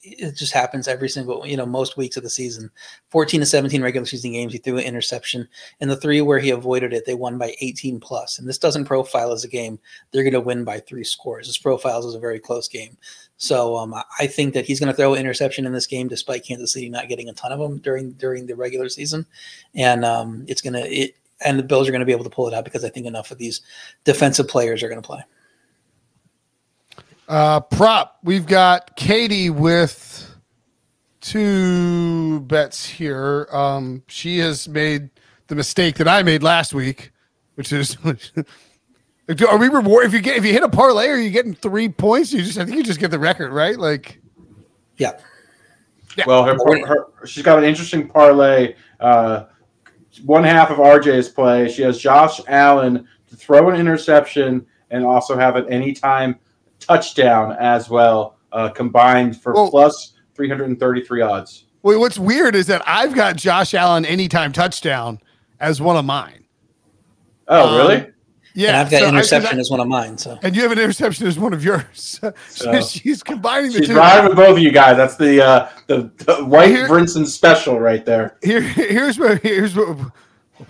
it 0.03 0.37
just 0.37 0.53
happens 0.53 0.87
every 0.87 1.09
single, 1.09 1.47
you 1.47 1.57
know, 1.57 1.67
most 1.67 1.97
weeks 1.97 2.17
of 2.17 2.23
the 2.23 2.31
season. 2.31 2.71
14 3.11 3.41
to 3.41 3.47
17 3.47 3.83
regular 3.83 4.07
season 4.07 4.33
games, 4.33 4.53
he 4.53 4.59
threw 4.59 4.79
an 4.79 4.85
interception. 4.85 5.49
And 5.81 5.91
the 5.91 5.97
three 5.97 6.21
where 6.21 6.39
he 6.39 6.51
avoided 6.51 6.93
it, 6.93 7.05
they 7.05 7.15
won 7.15 7.37
by 7.37 7.55
18 7.61 7.99
plus. 7.99 8.39
And 8.39 8.49
this 8.49 8.59
doesn't 8.59 8.85
profile 8.85 9.33
as 9.33 9.45
a 9.45 9.49
game. 9.49 9.79
They're 10.11 10.23
going 10.23 10.33
to 10.35 10.41
win 10.41 10.65
by 10.65 10.81
three 10.81 11.05
scores. 11.05 11.47
This 11.47 11.59
profiles 11.59 12.07
as 12.07 12.15
a 12.15 12.21
very 12.21 12.39
close 12.39 12.69
game. 12.69 12.97
So 13.39 13.77
um, 13.77 13.95
I 14.19 14.27
think 14.27 14.55
that 14.55 14.67
he's 14.67 14.81
going 14.81 14.91
to 14.91 14.97
throw 14.97 15.15
an 15.15 15.21
interception 15.21 15.67
in 15.67 15.73
this 15.73 15.87
game, 15.87 16.09
despite 16.09 16.45
Kansas 16.45 16.73
City 16.73 16.89
not 16.89 17.09
getting 17.09 17.29
a 17.29 17.35
ton 17.35 17.53
of 17.53 17.59
them 17.59 17.79
during 17.79 18.13
during 18.13 18.47
the 18.47 18.57
regular 18.57 18.89
season. 18.89 19.27
And 19.75 20.05
um, 20.05 20.45
it's 20.49 20.61
going 20.61 20.75
to 20.75 20.89
it, 20.93 21.17
and 21.45 21.59
the 21.59 21.63
Bills 21.63 21.89
are 21.89 21.93
going 21.93 22.01
to 22.01 22.07
be 22.07 22.13
able 22.13 22.25
to 22.25 22.31
pull 22.31 22.49
it 22.49 22.55
out 22.55 22.65
because 22.65 22.85
I 22.85 22.89
think 22.89 23.07
enough 23.07 23.31
of 23.31 23.39
these 23.39 23.61
defensive 24.05 24.49
players 24.49 24.83
are 24.83 24.89
going 24.89 25.01
to 25.01 25.07
play. 25.07 25.23
Uh, 27.29 27.61
prop, 27.61 28.19
we've 28.25 28.47
got 28.47 28.97
Katie 28.97 29.51
with 29.51 30.35
two 31.21 32.41
bets 32.41 32.87
here. 32.87 33.47
Um, 33.53 34.03
she 34.09 34.39
has 34.39 34.67
made 34.67 35.11
the 35.49 35.55
mistake 35.55 35.97
that 35.97 36.09
I 36.09 36.23
made 36.23 36.43
last 36.43 36.73
week, 36.73 37.13
which 37.57 37.71
is 37.71 37.99
are 38.05 39.59
we 39.59 39.69
reward 39.69 40.07
if 40.07 40.15
you 40.15 40.21
get 40.21 40.39
if 40.39 40.45
you 40.47 40.53
hit 40.55 40.63
a 40.63 40.71
parlay, 40.71 41.09
are 41.09 41.19
you 41.19 41.29
getting 41.29 41.55
three 41.55 41.91
points? 41.91 42.33
You 42.33 42.43
just 42.43 42.59
I 42.59 42.65
think 42.65 42.79
you 42.79 42.83
just 42.83 42.99
get 42.99 43.11
the 43.11 43.19
record, 43.19 43.53
right? 43.53 43.79
Like, 43.79 44.23
yeah. 44.97 45.19
yeah. 46.17 46.25
Well, 46.27 46.45
her, 46.45 46.57
her, 46.87 47.27
she's 47.27 47.43
got 47.43 47.59
an 47.59 47.65
interesting 47.65 48.09
parlay. 48.09 48.75
Uh, 49.01 49.45
one 50.25 50.45
half 50.45 50.71
of 50.71 50.79
RJ's 50.79 51.29
play. 51.29 51.71
She 51.71 51.83
has 51.83 51.99
Josh 51.99 52.41
Allen 52.49 53.07
to 53.29 53.37
throw 53.37 53.69
an 53.69 53.79
interception 53.79 54.67
and 54.91 55.05
also 55.05 55.37
have 55.37 55.57
an 55.57 55.71
anytime 55.71 56.39
touchdown 56.89 57.57
as 57.59 57.89
well, 57.89 58.39
uh, 58.53 58.71
combined 58.71 59.41
for 59.41 59.53
well, 59.55 59.71
plus 59.71 60.15
333 60.35 61.21
odds. 61.23 61.67
Well, 61.83 62.01
what's 62.01 62.19
weird 62.19 62.55
is 62.55 62.67
that 62.67 62.83
I've 62.87 63.15
got 63.15 63.37
Josh 63.37 63.75
Allen 63.75 64.05
anytime 64.05 64.53
touchdown 64.53 65.21
as 65.61 65.81
one 65.81 65.97
of 65.97 66.05
mine. 66.05 66.45
Oh, 67.47 67.69
um, 67.69 67.77
really? 67.77 68.13
Yeah, 68.55 68.69
and 68.69 68.77
I've 68.79 68.91
got 68.91 69.01
so 69.01 69.09
interception 69.09 69.61
as 69.61 69.71
one 69.71 69.79
of 69.79 69.87
mine. 69.87 70.19
So, 70.19 70.37
and 70.43 70.57
you 70.57 70.63
have 70.63 70.73
an 70.73 70.81
interception 70.81 71.29
as 71.29 71.39
one 71.39 71.53
of 71.53 71.65
yours. 71.65 71.85
So, 72.25 72.33
so 72.49 72.81
she's 72.83 73.23
combining 73.23 73.71
the 73.71 73.79
she's 73.79 73.87
two. 73.87 73.93
She's 73.93 73.97
riding 73.97 74.29
with 74.29 74.37
both 74.37 74.57
of 74.57 74.59
you 74.59 74.73
guys. 74.73 74.97
That's 74.97 75.17
the 75.17 75.45
uh, 75.45 75.69
the, 75.87 76.11
the 76.17 76.45
White 76.45 76.71
here, 76.71 76.89
Brinson 76.89 77.27
special 77.27 77.79
right 77.79 78.05
there. 78.05 78.37
Here, 78.43 78.61
here's 78.61 79.19
what 79.19 79.41
here's 79.43 79.77
what 79.77 79.97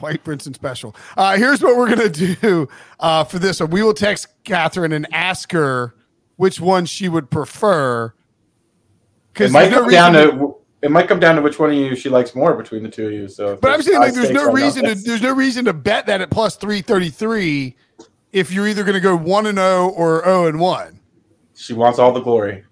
White 0.01 0.23
Brinson 0.23 0.55
special. 0.55 0.95
Uh, 1.17 1.37
here's 1.37 1.63
what 1.63 1.77
we're 1.77 1.89
gonna 1.89 2.11
do 2.11 2.69
uh, 3.01 3.25
for 3.25 3.39
this. 3.39 3.59
So 3.59 3.65
we 3.65 3.83
will 3.83 3.95
text 3.95 4.29
Catherine 4.45 4.93
and 4.93 5.07
ask 5.13 5.51
her 5.53 5.95
which 6.39 6.61
one 6.61 6.87
she 6.87 7.11
would 7.11 7.31
prefer. 7.31 8.15
Because 9.35 9.51
it 9.51 9.53
might 9.53 9.71
come 9.71 9.91
down 9.91 10.13
to, 10.15 10.31
to 10.31 10.57
it 10.81 10.91
might 10.91 11.09
come 11.09 11.21
down 11.21 11.37
to 11.37 11.43
which 11.43 11.59
one 11.59 11.71
of 11.71 11.77
you 11.77 11.95
she 11.95 12.09
likes 12.09 12.35
more 12.35 12.55
between 12.55 12.83
the 12.83 12.89
two 12.89 13.09
of 13.09 13.13
you. 13.13 13.29
So, 13.29 13.57
but 13.57 13.73
I'm 13.73 13.83
saying 13.83 13.99
like 13.99 14.15
there's 14.15 14.31
no 14.31 14.51
reason 14.51 14.85
to 14.85 14.95
there's 14.95 15.21
no 15.21 15.35
reason 15.35 15.67
to 15.67 15.75
bet 15.75 16.07
that 16.07 16.23
at 16.23 16.31
plus 16.31 16.57
three 16.57 16.81
thirty 16.81 17.11
three 17.11 17.77
if 18.33 18.53
you're 18.53 18.69
either 18.69 18.85
going 18.85 18.95
to 18.95 19.01
go 19.01 19.17
one 19.17 19.47
and 19.47 19.59
zero 19.59 19.69
oh 19.69 19.89
or 19.91 20.25
zero 20.25 20.47
and 20.47 20.61
one. 20.61 21.01
She 21.55 21.73
wants 21.73 21.99
all 21.99 22.13
the 22.13 22.21
glory. 22.21 22.65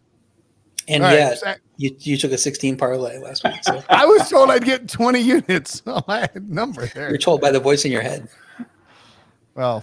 And 0.89 1.05
all 1.05 1.13
yet, 1.13 1.43
right. 1.45 1.59
You 1.77 1.97
you 1.99 2.17
took 2.17 2.31
a 2.31 2.39
16 2.39 2.77
parlay 2.77 3.19
last 3.19 3.43
week. 3.43 3.63
So 3.63 3.83
I 3.91 4.07
was 4.07 4.31
told 4.31 4.51
I'd 4.51 4.65
get 4.65 4.89
20 4.89 5.19
units 5.19 5.83
on 5.87 6.05
my 6.07 6.29
number 6.41 6.87
there. 6.87 7.09
you're 7.09 7.19
told 7.19 7.41
by 7.41 7.51
the 7.51 7.61
voice 7.61 7.85
in 7.85 7.91
your 7.91 8.03
head. 8.03 8.29
Well, 9.55 9.83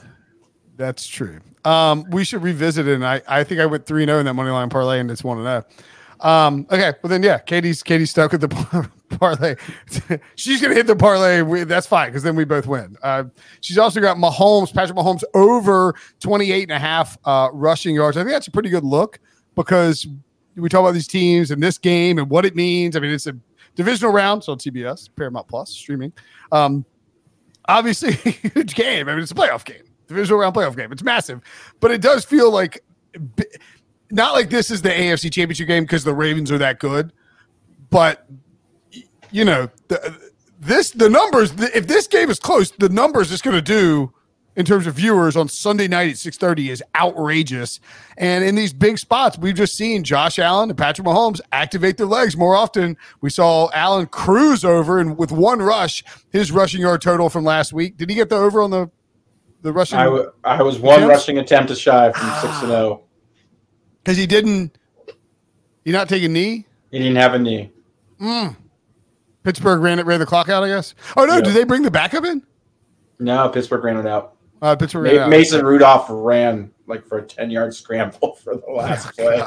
that's 0.75 1.07
true. 1.07 1.39
Um, 1.65 2.05
we 2.09 2.23
should 2.23 2.41
revisit 2.41 2.87
it. 2.87 2.95
And 2.95 3.05
I, 3.05 3.21
I 3.27 3.43
think 3.43 3.61
I 3.61 3.65
went 3.65 3.85
3 3.85 4.05
0 4.05 4.19
in 4.19 4.25
that 4.25 4.33
money 4.33 4.49
line 4.49 4.69
parlay, 4.69 4.99
and 4.99 5.09
it's 5.09 5.23
1 5.23 5.43
0. 5.43 5.65
Um, 6.19 6.65
okay. 6.71 6.93
Well, 7.01 7.09
then, 7.09 7.21
yeah, 7.21 7.37
Katie's 7.37 7.83
Katie's 7.83 8.11
stuck 8.11 8.31
with 8.31 8.41
the 8.41 8.89
parlay. 9.19 9.55
she's 10.35 10.61
going 10.61 10.71
to 10.71 10.75
hit 10.75 10.87
the 10.87 10.95
parlay. 10.95 11.41
We, 11.41 11.63
that's 11.63 11.87
fine 11.87 12.09
because 12.09 12.23
then 12.23 12.35
we 12.35 12.45
both 12.45 12.65
win. 12.65 12.95
Uh, 13.03 13.25
she's 13.61 13.77
also 13.77 13.99
got 13.99 14.17
Mahomes, 14.17 14.73
Patrick 14.73 14.97
Mahomes, 14.97 15.23
over 15.33 15.95
28 16.21 16.63
and 16.63 16.71
a 16.71 16.79
half 16.79 17.17
uh, 17.25 17.49
rushing 17.53 17.95
yards. 17.95 18.17
I 18.17 18.21
think 18.21 18.31
that's 18.31 18.47
a 18.47 18.51
pretty 18.51 18.69
good 18.69 18.83
look 18.83 19.19
because 19.55 20.07
we 20.55 20.69
talk 20.69 20.81
about 20.81 20.93
these 20.93 21.07
teams 21.07 21.51
and 21.51 21.61
this 21.61 21.77
game 21.77 22.17
and 22.17 22.29
what 22.29 22.45
it 22.45 22.55
means. 22.55 22.95
I 22.95 22.99
mean, 22.99 23.11
it's 23.11 23.27
a 23.27 23.35
divisional 23.75 24.11
round, 24.11 24.43
so 24.43 24.55
TBS, 24.55 25.09
Paramount 25.15 25.47
Plus, 25.47 25.71
streaming. 25.71 26.13
Um, 26.51 26.85
obviously, 27.67 28.13
huge 28.31 28.75
game. 28.75 29.09
I 29.09 29.13
mean, 29.13 29.23
it's 29.23 29.31
a 29.31 29.35
playoff 29.35 29.65
game, 29.65 29.83
divisional 30.07 30.39
round 30.39 30.55
playoff 30.55 30.75
game. 30.75 30.91
It's 30.91 31.03
massive, 31.03 31.41
but 31.79 31.91
it 31.91 32.01
does 32.01 32.25
feel 32.25 32.51
like 32.51 32.83
not 34.11 34.33
like 34.33 34.49
this 34.49 34.69
is 34.69 34.81
the 34.81 34.89
AFC 34.89 35.31
Championship 35.31 35.67
game 35.67 35.83
because 35.83 36.03
the 36.03 36.13
Ravens 36.13 36.51
are 36.51 36.57
that 36.57 36.79
good, 36.79 37.11
but 37.89 38.27
you 39.31 39.43
know, 39.43 39.69
the, 39.87 40.31
this 40.59 40.91
the 40.91 41.09
numbers. 41.09 41.51
If 41.57 41.87
this 41.87 42.07
game 42.07 42.29
is 42.29 42.39
close, 42.39 42.71
the 42.71 42.89
numbers 42.89 43.31
it's 43.31 43.41
going 43.41 43.55
to 43.55 43.61
do 43.61 44.13
in 44.55 44.65
terms 44.65 44.85
of 44.85 44.93
viewers 44.93 45.35
on 45.35 45.49
Sunday 45.49 45.87
night 45.87 46.09
at 46.09 46.15
6:30 46.15 46.69
is 46.69 46.83
outrageous. 46.95 47.79
And 48.17 48.43
in 48.43 48.55
these 48.55 48.73
big 48.73 48.99
spots, 48.99 49.37
we've 49.37 49.55
just 49.55 49.75
seen 49.75 50.03
Josh 50.03 50.37
Allen 50.37 50.69
and 50.69 50.77
Patrick 50.77 51.07
Mahomes 51.07 51.41
activate 51.51 51.97
their 51.97 52.07
legs 52.07 52.37
more 52.37 52.55
often. 52.55 52.97
We 53.21 53.29
saw 53.29 53.69
Allen 53.73 54.05
cruise 54.07 54.63
over 54.63 54.99
and 54.99 55.17
with 55.17 55.31
one 55.31 55.59
rush, 55.59 56.03
his 56.29 56.51
rushing 56.51 56.81
yard 56.81 57.01
total 57.01 57.29
from 57.29 57.43
last 57.43 57.73
week. 57.73 57.97
Did 57.97 58.09
he 58.09 58.15
get 58.15 58.29
the 58.29 58.35
over 58.35 58.61
on 58.61 58.69
the 58.69 58.91
the 59.63 59.73
rushing? 59.73 59.97
I, 59.97 60.03
w- 60.05 60.31
I 60.43 60.61
was 60.61 60.77
one 60.79 60.95
attempts? 61.03 61.09
rushing 61.09 61.37
attempt 61.39 61.75
shy 61.75 62.11
from 62.11 62.29
six 62.41 62.59
and 62.61 62.67
zero. 62.69 62.79
Oh. 62.79 63.03
Because 64.03 64.17
he 64.17 64.27
didn't. 64.27 64.77
He 65.83 65.91
not 65.91 66.07
take 66.07 66.23
a 66.23 66.27
knee. 66.29 66.65
He 66.91 66.99
didn't 66.99 67.15
have 67.15 67.33
a 67.33 67.39
knee. 67.39 67.71
Mm. 68.21 68.55
Pittsburgh 69.43 69.81
ran 69.81 69.99
it, 69.99 70.05
ran 70.05 70.19
the 70.19 70.25
clock 70.25 70.47
out. 70.49 70.63
I 70.63 70.67
guess. 70.69 70.93
Oh 71.17 71.25
no! 71.25 71.41
Did 71.41 71.53
they 71.53 71.63
bring 71.63 71.81
the 71.81 71.91
backup 71.91 72.23
in? 72.23 72.43
No, 73.19 73.49
Pittsburgh 73.49 73.83
ran 73.83 73.97
it 73.97 74.05
out. 74.05 74.35
Uh, 74.61 74.75
Pittsburgh. 74.75 75.13
Ma- 75.13 75.27
Mason 75.27 75.65
Rudolph 75.65 76.05
ran 76.09 76.71
like 76.87 77.05
for 77.05 77.17
a 77.19 77.21
ten 77.23 77.49
yard 77.49 77.73
scramble 77.73 78.35
for 78.43 78.55
the 78.55 78.71
last 78.71 79.15
play. 79.17 79.41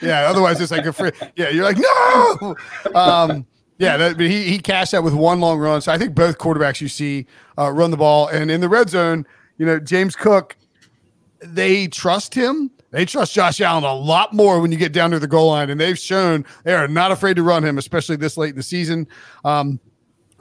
yeah. 0.00 0.28
Otherwise, 0.28 0.60
it's 0.60 0.70
like 0.70 0.86
a 0.86 0.92
free. 0.92 1.10
Yeah, 1.36 1.50
you're 1.50 1.64
like 1.64 1.78
no. 1.78 2.56
Um, 2.94 3.46
yeah, 3.78 3.96
that, 3.96 4.16
but 4.16 4.26
he 4.26 4.44
he 4.48 4.58
cashed 4.58 4.94
out 4.94 5.02
with 5.04 5.14
one 5.14 5.40
long 5.40 5.58
run. 5.58 5.80
So 5.80 5.92
I 5.92 5.98
think 5.98 6.14
both 6.14 6.38
quarterbacks 6.38 6.80
you 6.80 6.88
see 6.88 7.26
uh, 7.58 7.70
run 7.70 7.90
the 7.90 7.96
ball, 7.96 8.28
and 8.28 8.50
in 8.50 8.60
the 8.60 8.68
red 8.68 8.88
zone, 8.88 9.26
you 9.62 9.68
know 9.68 9.78
James 9.78 10.16
Cook, 10.16 10.56
they 11.40 11.86
trust 11.86 12.34
him 12.34 12.72
they 12.92 13.06
trust 13.06 13.32
Josh 13.32 13.60
Allen 13.60 13.84
a 13.84 13.94
lot 13.94 14.34
more 14.34 14.60
when 14.60 14.70
you 14.70 14.76
get 14.76 14.92
down 14.92 15.10
to 15.12 15.18
the 15.18 15.26
goal 15.26 15.48
line, 15.48 15.70
and 15.70 15.80
they've 15.80 15.98
shown 15.98 16.44
they 16.64 16.74
are 16.74 16.86
not 16.86 17.10
afraid 17.10 17.36
to 17.36 17.42
run 17.42 17.64
him, 17.64 17.78
especially 17.78 18.16
this 18.16 18.36
late 18.36 18.50
in 18.50 18.56
the 18.56 18.62
season. 18.62 19.08
Um, 19.46 19.80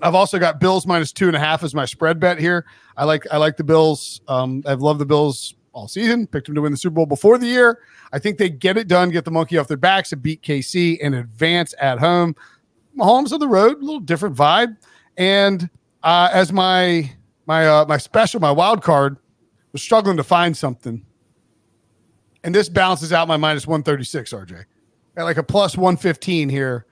I've 0.02 0.16
also 0.16 0.38
got 0.38 0.60
Bills 0.60 0.86
minus 0.86 1.14
two 1.14 1.28
and 1.28 1.36
a 1.36 1.40
half 1.40 1.64
as 1.64 1.74
my 1.74 1.86
spread 1.86 2.20
bet 2.20 2.40
here. 2.40 2.66
I 2.98 3.06
like 3.06 3.26
I 3.32 3.38
like 3.38 3.56
the 3.56 3.64
Bills. 3.64 4.20
Um, 4.28 4.64
I've 4.66 4.82
loved 4.82 5.00
the 5.00 5.06
Bills 5.06 5.56
all 5.72 5.88
season. 5.88 6.28
Picked 6.28 6.48
them 6.48 6.56
to 6.56 6.62
win 6.62 6.74
the 6.74 6.78
Super 6.78 6.96
Bowl 6.96 7.06
before 7.06 7.38
the 7.38 7.48
year. 7.48 7.80
I 8.12 8.20
think 8.20 8.38
they 8.38 8.50
get 8.50 8.76
it 8.76 8.90
done, 8.90 9.12
get 9.12 9.24
the 9.24 9.32
monkey 9.32 9.58
off 9.58 9.70
their 9.70 9.78
backs, 9.78 10.12
and 10.12 10.22
beat 10.22 10.42
KC 10.42 10.98
and 11.02 11.16
advance 11.16 11.74
at 11.80 12.00
home. 12.00 12.36
Mahomes 12.98 13.32
on 13.32 13.40
the 13.40 13.48
road, 13.48 13.78
a 13.78 13.86
little 13.86 14.02
different 14.02 14.36
vibe. 14.36 14.76
And 15.16 15.70
uh, 16.04 16.30
as 16.34 16.52
my 16.52 17.14
my 17.46 17.68
uh, 17.68 17.86
my 17.88 17.98
special, 17.98 18.40
my 18.40 18.52
wild 18.52 18.82
card 18.82 19.18
was 19.72 19.82
struggling 19.82 20.18
to 20.18 20.24
find 20.24 20.56
something 20.56 21.06
and 22.44 22.56
this 22.56 22.70
balances 22.70 23.14
out 23.14 23.28
my 23.28 23.38
minus 23.38 23.68
136, 23.68 24.34
RJ. 24.34 24.66
At 25.18 25.24
like 25.24 25.38
a 25.38 25.44
plus 25.44 25.78
115 25.78 26.50
here. 26.50 26.86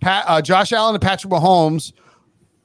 Pat, 0.00 0.24
uh, 0.26 0.42
Josh 0.42 0.72
Allen 0.72 0.94
and 0.94 1.02
Patrick 1.02 1.32
Mahomes, 1.32 1.92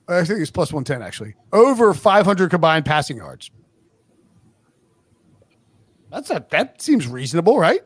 I 0.08 0.24
think 0.24 0.40
it's 0.40 0.52
plus 0.52 0.74
110 0.74 1.06
actually, 1.06 1.36
over 1.54 1.94
500 1.94 2.50
combined 2.50 2.86
passing 2.86 3.18
yards. 3.18 3.52
That's 6.12 6.30
a 6.30 6.46
that 6.50 6.82
seems 6.82 7.06
reasonable, 7.06 7.60
right? 7.60 7.82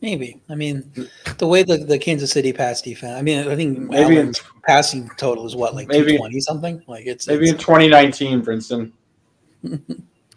Maybe. 0.00 0.40
I 0.48 0.54
mean, 0.54 0.90
the 1.38 1.46
way 1.46 1.64
the, 1.64 1.78
the 1.78 1.98
Kansas 1.98 2.30
City 2.30 2.52
pass 2.52 2.80
defense. 2.80 3.18
I 3.18 3.22
mean, 3.22 3.48
I 3.48 3.56
think 3.56 3.78
maybe 3.78 4.16
Allen's 4.16 4.40
passing 4.64 5.10
total 5.16 5.44
is 5.44 5.56
what 5.56 5.74
like 5.74 5.88
maybe 5.88 6.16
twenty 6.16 6.40
something. 6.40 6.82
Like 6.86 7.06
it's 7.06 7.26
maybe 7.26 7.44
it's, 7.44 7.52
in 7.52 7.58
2019, 7.58 8.42
Princeton. 8.42 8.92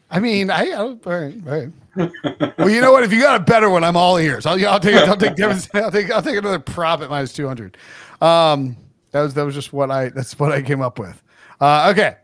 I 0.09 0.20
mean, 0.20 0.49
I, 0.49 0.72
I 0.72 0.76
all 0.78 0.97
right, 1.05 1.36
all 1.45 1.59
right 1.59 1.70
well, 1.95 2.70
you 2.70 2.82
know 2.82 2.91
what? 2.91 3.03
If 3.03 3.12
you 3.12 3.20
got 3.20 3.39
a 3.39 3.43
better 3.43 3.70
one, 3.70 3.84
I'm 3.84 3.97
all 3.97 4.18
ears. 4.18 4.45
I'll, 4.45 4.53
I'll 4.68 4.80
take 4.80 4.95
I'll 4.95 5.18
take 5.18 5.39
I'll 5.74 5.91
take 5.91 6.12
I'll 6.12 6.22
take 6.22 6.38
another 6.38 6.59
prop 6.59 7.01
at 7.01 7.09
minus 7.09 7.34
two 7.34 7.47
hundred. 7.47 7.78
Um, 8.22 8.78
that 9.12 9.22
was 9.22 9.34
that 9.34 9.43
was 9.43 9.55
just 9.55 9.74
what 9.74 9.91
I 9.91 10.09
that's 10.09 10.38
what 10.39 10.51
I 10.51 10.62
came 10.62 10.82
up 10.82 10.99
with. 10.99 11.22
Uh, 11.59 11.89
okay, 11.91 12.18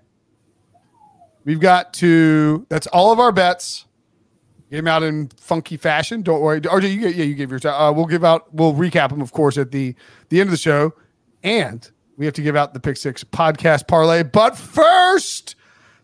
we've 1.43 1.59
got 1.59 1.93
to. 1.95 2.65
That's 2.69 2.87
all 2.87 3.11
of 3.11 3.19
our 3.19 3.31
bets. 3.31 3.85
Game 4.71 4.87
out 4.87 5.01
in 5.01 5.29
funky 5.39 5.77
fashion. 5.77 6.21
Don't 6.21 6.41
worry, 6.41 6.59
RJ. 6.59 6.93
You 6.93 6.99
yeah, 7.07 7.23
you 7.23 7.35
gave 7.35 7.51
your. 7.51 7.65
Uh, 7.65 7.91
we'll 7.91 8.05
give 8.05 8.25
out. 8.25 8.53
We'll 8.53 8.73
recap 8.73 9.09
them, 9.09 9.21
of 9.21 9.31
course, 9.31 9.57
at 9.57 9.71
the 9.71 9.95
the 10.27 10.41
end 10.41 10.47
of 10.47 10.51
the 10.51 10.57
show, 10.57 10.93
and 11.41 11.89
we 12.17 12.25
have 12.25 12.33
to 12.33 12.41
give 12.41 12.57
out 12.57 12.73
the 12.73 12.79
Pick 12.81 12.97
Six 12.97 13.23
podcast 13.23 13.87
parlay. 13.87 14.23
But 14.23 14.57
first. 14.57 15.55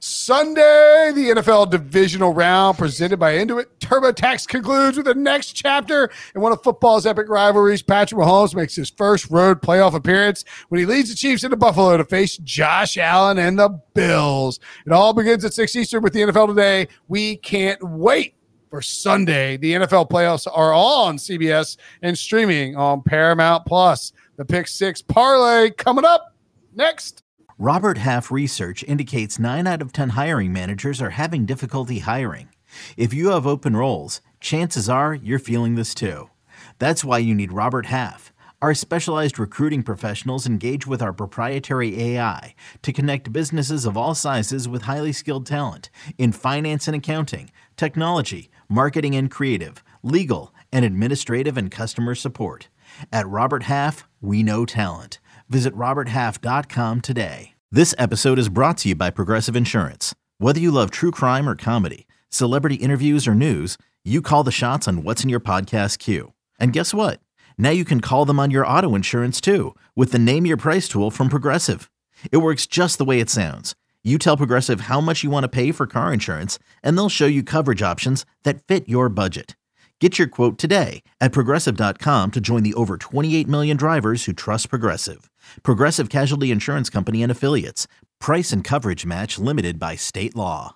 Sunday, 0.05 1.13
the 1.15 1.29
NFL 1.33 1.69
divisional 1.69 2.33
round 2.33 2.77
presented 2.77 3.19
by 3.21 3.35
Intuit 3.35 3.67
TurboTax 3.79 4.45
concludes 4.49 4.97
with 4.97 5.05
the 5.05 5.15
next 5.15 5.53
chapter 5.53 6.11
in 6.35 6.41
one 6.41 6.51
of 6.51 6.61
football's 6.61 7.05
epic 7.05 7.29
rivalries. 7.29 7.81
Patrick 7.81 8.19
Mahomes 8.19 8.53
makes 8.53 8.75
his 8.75 8.89
first 8.89 9.31
road 9.31 9.61
playoff 9.61 9.93
appearance 9.93 10.43
when 10.67 10.79
he 10.79 10.85
leads 10.85 11.09
the 11.09 11.15
Chiefs 11.15 11.45
into 11.45 11.55
Buffalo 11.55 11.95
to 11.95 12.03
face 12.03 12.35
Josh 12.35 12.97
Allen 12.97 13.37
and 13.39 13.57
the 13.57 13.69
Bills. 13.93 14.59
It 14.85 14.91
all 14.91 15.13
begins 15.13 15.45
at 15.45 15.53
6 15.53 15.73
Eastern 15.73 16.03
with 16.03 16.11
the 16.11 16.19
NFL 16.19 16.49
today. 16.49 16.89
We 17.07 17.37
can't 17.37 17.81
wait 17.81 18.35
for 18.73 18.81
Sunday. 18.81 19.55
The 19.55 19.73
NFL 19.73 20.09
playoffs 20.09 20.47
are 20.51 20.73
all 20.73 21.05
on 21.05 21.17
CBS 21.17 21.77
and 22.01 22.17
streaming 22.17 22.75
on 22.75 23.03
Paramount 23.03 23.67
Plus. 23.67 24.13
The 24.35 24.45
Pick 24.45 24.67
Six 24.67 24.99
parlay 24.99 25.69
coming 25.69 26.05
up 26.05 26.33
next. 26.73 27.21
Robert 27.59 27.99
Half 27.99 28.31
research 28.31 28.83
indicates 28.85 29.37
9 29.37 29.67
out 29.67 29.83
of 29.83 29.93
10 29.93 30.09
hiring 30.09 30.51
managers 30.51 31.03
are 31.03 31.11
having 31.11 31.45
difficulty 31.45 31.99
hiring. 31.99 32.49
If 32.97 33.13
you 33.13 33.29
have 33.29 33.45
open 33.45 33.75
roles, 33.75 34.21
chances 34.39 34.89
are 34.89 35.13
you're 35.13 35.37
feeling 35.37 35.75
this 35.75 35.93
too. 35.93 36.31
That's 36.79 37.05
why 37.05 37.19
you 37.19 37.35
need 37.35 37.51
Robert 37.51 37.85
Half. 37.85 38.33
Our 38.59 38.73
specialized 38.73 39.37
recruiting 39.37 39.83
professionals 39.83 40.47
engage 40.47 40.87
with 40.87 41.03
our 41.03 41.13
proprietary 41.13 42.01
AI 42.01 42.55
to 42.81 42.93
connect 42.93 43.31
businesses 43.31 43.85
of 43.85 43.97
all 43.97 44.15
sizes 44.15 44.67
with 44.67 44.83
highly 44.83 45.11
skilled 45.11 45.45
talent 45.45 45.91
in 46.17 46.31
finance 46.31 46.87
and 46.87 46.95
accounting, 46.95 47.51
technology, 47.77 48.49
marketing 48.73 49.15
and 49.15 49.29
creative, 49.29 49.83
legal, 50.01 50.51
and 50.71 50.83
administrative 50.83 51.57
and 51.57 51.69
customer 51.69 52.15
support. 52.15 52.69
At 53.11 53.27
Robert 53.27 53.63
Half, 53.63 54.07
we 54.19 54.41
know 54.41 54.65
talent. 54.65 55.19
Visit 55.47 55.75
RobertHalf.com 55.75 57.01
today. 57.01 57.53
This 57.71 57.93
episode 57.99 58.39
is 58.39 58.49
brought 58.49 58.79
to 58.79 58.89
you 58.89 58.95
by 58.95 59.11
Progressive 59.11 59.55
Insurance. 59.55 60.15
Whether 60.39 60.59
you 60.59 60.71
love 60.71 60.89
true 60.89 61.11
crime 61.11 61.47
or 61.47 61.55
comedy, 61.55 62.07
celebrity 62.29 62.75
interviews 62.75 63.27
or 63.27 63.35
news, 63.35 63.77
you 64.03 64.21
call 64.21 64.43
the 64.43 64.51
shots 64.51 64.87
on 64.87 65.03
what's 65.03 65.23
in 65.23 65.29
your 65.29 65.39
podcast 65.39 65.99
queue. 65.99 66.33
And 66.59 66.73
guess 66.73 66.93
what? 66.93 67.19
Now 67.57 67.69
you 67.69 67.85
can 67.85 68.01
call 68.01 68.25
them 68.25 68.39
on 68.39 68.49
your 68.49 68.65
auto 68.65 68.95
insurance 68.95 69.39
too 69.39 69.75
with 69.95 70.11
the 70.11 70.19
Name 70.19 70.45
Your 70.47 70.57
Price 70.57 70.87
tool 70.87 71.11
from 71.11 71.29
Progressive. 71.29 71.91
It 72.31 72.37
works 72.37 72.65
just 72.65 72.97
the 72.97 73.05
way 73.05 73.19
it 73.19 73.29
sounds. 73.29 73.75
You 74.05 74.17
tell 74.17 74.35
Progressive 74.35 74.81
how 74.81 74.99
much 74.99 75.23
you 75.23 75.29
want 75.29 75.45
to 75.45 75.47
pay 75.47 75.71
for 75.71 75.87
car 75.87 76.11
insurance, 76.11 76.59
and 76.83 76.97
they'll 76.97 77.07
show 77.07 77.25
you 77.25 77.41
coverage 77.41 77.81
options 77.81 78.25
that 78.43 78.61
fit 78.63 78.89
your 78.89 79.07
budget. 79.07 79.55
Get 80.01 80.19
your 80.19 80.27
quote 80.27 80.57
today 80.57 81.03
at 81.21 81.31
progressive.com 81.31 82.31
to 82.31 82.41
join 82.41 82.63
the 82.63 82.73
over 82.73 82.97
28 82.97 83.47
million 83.47 83.77
drivers 83.77 84.25
who 84.25 84.33
trust 84.33 84.67
Progressive. 84.67 85.29
Progressive 85.63 86.09
Casualty 86.09 86.51
Insurance 86.51 86.89
Company 86.89 87.23
and 87.23 87.31
Affiliates. 87.31 87.87
Price 88.19 88.51
and 88.51 88.65
coverage 88.65 89.05
match 89.05 89.39
limited 89.39 89.79
by 89.79 89.95
state 89.95 90.35
law. 90.35 90.75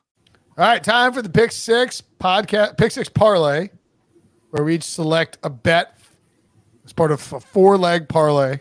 All 0.58 0.66
right, 0.66 0.82
time 0.82 1.12
for 1.12 1.22
the 1.22 1.28
Pick 1.28 1.52
Six 1.52 2.02
podcast, 2.22 2.78
Pick 2.78 2.94
Six 2.94 3.10
parlay, 3.10 3.68
where 4.52 4.64
we 4.64 4.76
each 4.76 4.84
select 4.84 5.38
a 5.44 5.50
bet 5.50 5.98
as 6.86 6.94
part 6.94 7.12
of 7.12 7.34
a 7.34 7.42
four 7.42 7.78
leg 7.78 8.08
parlay. 8.08 8.60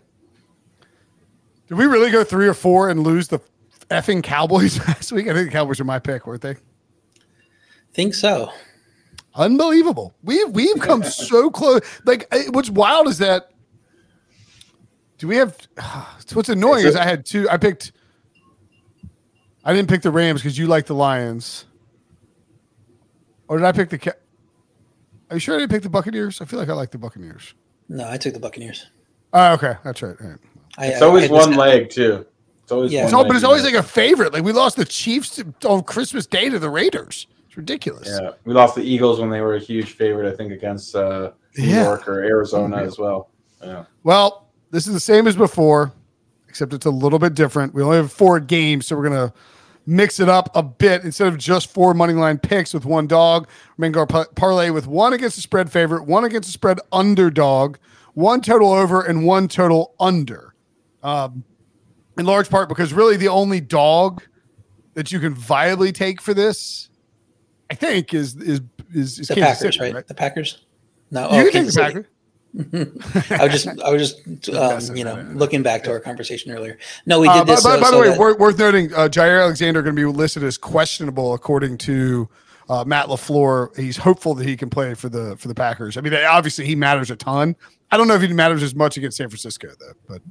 Did 1.68 1.78
we 1.78 1.86
really 1.86 2.10
go 2.10 2.24
three 2.24 2.48
or 2.48 2.54
four 2.54 2.88
and 2.88 3.04
lose 3.04 3.28
the 3.28 3.40
effing 3.90 4.22
Cowboys 4.22 4.78
last 4.88 5.12
week? 5.12 5.28
I 5.28 5.34
think 5.34 5.46
the 5.48 5.52
Cowboys 5.52 5.80
are 5.80 5.84
my 5.84 5.98
pick, 5.98 6.26
weren't 6.26 6.42
they? 6.42 6.56
Think 7.94 8.14
so. 8.14 8.50
Unbelievable. 9.34 10.14
We've 10.22 10.48
we've 10.50 10.78
come 10.80 11.02
so 11.04 11.50
close. 11.50 11.80
Like 12.04 12.26
eh, 12.32 12.44
what's 12.50 12.70
wild 12.70 13.08
is 13.08 13.18
that 13.18 13.50
Do 15.18 15.28
we 15.28 15.36
have? 15.36 15.56
What's 16.32 16.48
annoying 16.48 16.80
Is 16.80 16.90
is 16.90 16.94
it- 16.96 17.00
I 17.00 17.04
had 17.04 17.24
two. 17.26 17.48
I 17.48 17.56
picked. 17.56 17.92
I 19.64 19.72
didn't 19.74 19.88
pick 19.88 20.02
the 20.02 20.10
Rams 20.10 20.40
because 20.42 20.56
you 20.58 20.66
like 20.68 20.86
the 20.86 20.94
Lions. 20.94 21.64
Or 23.48 23.56
did 23.58 23.64
I 23.66 23.72
pick 23.72 23.90
the? 23.90 23.98
Ca- 23.98 24.12
Are 25.30 25.36
you 25.36 25.40
sure 25.40 25.54
I 25.56 25.58
didn't 25.58 25.70
pick 25.72 25.82
the 25.82 25.90
Buccaneers? 25.90 26.40
I 26.40 26.44
feel 26.44 26.58
like 26.58 26.68
I 26.68 26.72
like 26.74 26.90
the 26.90 26.98
Buccaneers. 26.98 27.54
No, 27.88 28.08
I 28.08 28.16
took 28.16 28.34
the 28.34 28.40
Buccaneers. 28.40 28.86
Oh, 29.32 29.52
okay, 29.54 29.74
that's 29.84 30.02
right. 30.02 30.16
all 30.20 30.28
right. 30.28 30.38
I, 30.78 30.86
It's 30.88 31.02
I- 31.02 31.06
always 31.06 31.30
I 31.30 31.32
one 31.32 31.56
leg 31.56 31.90
too. 31.90 32.26
It's 32.66 32.72
always 32.72 32.90
Yeah. 32.92 33.02
one 33.02 33.04
It's 33.06 33.14
all, 33.14 33.24
but 33.24 33.36
it's 33.36 33.44
always 33.44 33.62
like 33.62 33.74
a 33.74 33.82
favorite. 33.82 34.32
Like 34.32 34.42
we 34.42 34.50
lost 34.52 34.76
the 34.76 34.84
Chiefs 34.84 35.40
on 35.64 35.84
Christmas 35.84 36.26
Day 36.26 36.48
to 36.48 36.58
the 36.58 36.68
Raiders. 36.68 37.28
It's 37.46 37.56
ridiculous. 37.56 38.08
Yeah, 38.08 38.30
we 38.44 38.54
lost 38.54 38.74
the 38.74 38.82
Eagles 38.82 39.20
when 39.20 39.30
they 39.30 39.40
were 39.40 39.54
a 39.54 39.60
huge 39.60 39.92
favorite. 39.92 40.28
I 40.32 40.34
think 40.36 40.50
against 40.52 40.96
uh, 40.96 41.30
New 41.56 41.64
Yeah. 41.64 41.84
York 41.84 42.08
or 42.08 42.24
Arizona 42.24 42.74
Unreal. 42.78 42.88
as 42.88 42.98
well. 42.98 43.28
Yeah. 43.62 43.84
Well, 44.02 44.48
this 44.72 44.88
is 44.88 44.94
the 44.94 44.98
same 44.98 45.28
as 45.28 45.36
before, 45.36 45.92
except 46.48 46.74
it's 46.74 46.86
a 46.86 46.90
little 46.90 47.20
bit 47.20 47.34
different. 47.34 47.72
We 47.72 47.84
only 47.84 47.98
have 47.98 48.10
four 48.10 48.40
games, 48.40 48.88
so 48.88 48.96
we're 48.96 49.04
gonna 49.10 49.32
mix 49.86 50.18
it 50.18 50.28
up 50.28 50.50
a 50.56 50.62
bit. 50.64 51.04
Instead 51.04 51.28
of 51.28 51.38
just 51.38 51.72
four 51.72 51.94
money 51.94 52.14
line 52.14 52.38
picks 52.38 52.74
with 52.74 52.84
one 52.84 53.06
dog, 53.06 53.46
we're 53.78 53.88
gonna 53.90 54.06
go 54.06 54.24
parlay 54.34 54.70
with 54.70 54.88
one 54.88 55.12
against 55.12 55.36
the 55.36 55.42
spread 55.42 55.70
favorite, 55.70 56.04
one 56.04 56.24
against 56.24 56.48
the 56.48 56.52
spread 56.52 56.80
underdog, 56.90 57.76
one 58.14 58.40
total 58.40 58.72
over, 58.72 59.02
and 59.02 59.24
one 59.24 59.46
total 59.46 59.94
under. 60.00 60.52
Um, 61.04 61.44
in 62.18 62.26
large 62.26 62.48
part 62.50 62.68
because 62.68 62.92
really 62.92 63.16
the 63.16 63.28
only 63.28 63.60
dog 63.60 64.22
that 64.94 65.12
you 65.12 65.20
can 65.20 65.34
viably 65.34 65.92
take 65.92 66.20
for 66.20 66.34
this, 66.34 66.88
I 67.70 67.74
think, 67.74 68.14
is 68.14 68.36
is 68.36 68.60
is, 68.94 69.18
is 69.20 69.28
the 69.28 69.34
Kansas 69.34 69.58
Packers, 69.58 69.78
City, 69.78 69.92
right? 69.94 70.06
The 70.06 70.14
Packers. 70.14 70.64
No, 71.10 71.30
You 71.30 71.48
oh, 71.48 71.50
can 71.50 71.64
take 71.66 71.74
the 71.74 71.80
Packers. 71.80 72.06
I 73.30 73.44
was 73.44 73.52
just, 73.52 73.82
I 73.82 73.90
was 73.90 74.14
just, 74.14 74.48
um, 74.90 74.96
you 74.96 75.04
know, 75.04 75.26
looking 75.34 75.62
back 75.62 75.84
to 75.84 75.90
our 75.90 76.00
conversation 76.00 76.50
earlier. 76.52 76.78
No, 77.04 77.20
we 77.20 77.28
did 77.28 77.36
Uh, 77.38 77.44
this. 77.44 77.62
by- 77.62 77.72
uh, 77.76 77.80
by 77.80 77.86
so 77.86 77.96
the 77.96 78.00
way, 78.00 78.08
that- 78.08 78.18
worth, 78.18 78.38
worth 78.38 78.58
noting, 78.58 78.94
uh, 78.94 79.08
Jaire 79.08 79.42
Alexander 79.42 79.82
going 79.82 79.94
to 79.94 80.00
be 80.00 80.06
listed 80.06 80.42
as 80.42 80.56
questionable 80.56 81.34
according 81.34 81.76
to 81.78 82.28
uh, 82.70 82.82
Matt 82.86 83.06
LaFleur. 83.08 83.76
He's 83.78 83.98
hopeful 83.98 84.34
that 84.36 84.46
he 84.46 84.56
can 84.56 84.70
play 84.70 84.94
for 84.94 85.08
the 85.10 85.36
for 85.36 85.48
the 85.48 85.54
Packers. 85.54 85.96
I 85.96 86.00
mean, 86.00 86.14
obviously 86.14 86.64
he 86.66 86.74
matters 86.74 87.10
a 87.10 87.16
ton. 87.16 87.54
I 87.90 87.96
don't 87.98 88.08
know 88.08 88.14
if 88.14 88.22
he 88.22 88.32
matters 88.32 88.62
as 88.62 88.74
much 88.74 88.96
against 88.96 89.18
San 89.18 89.28
Francisco 89.28 89.68
though, 89.78 89.92
but 90.08 90.22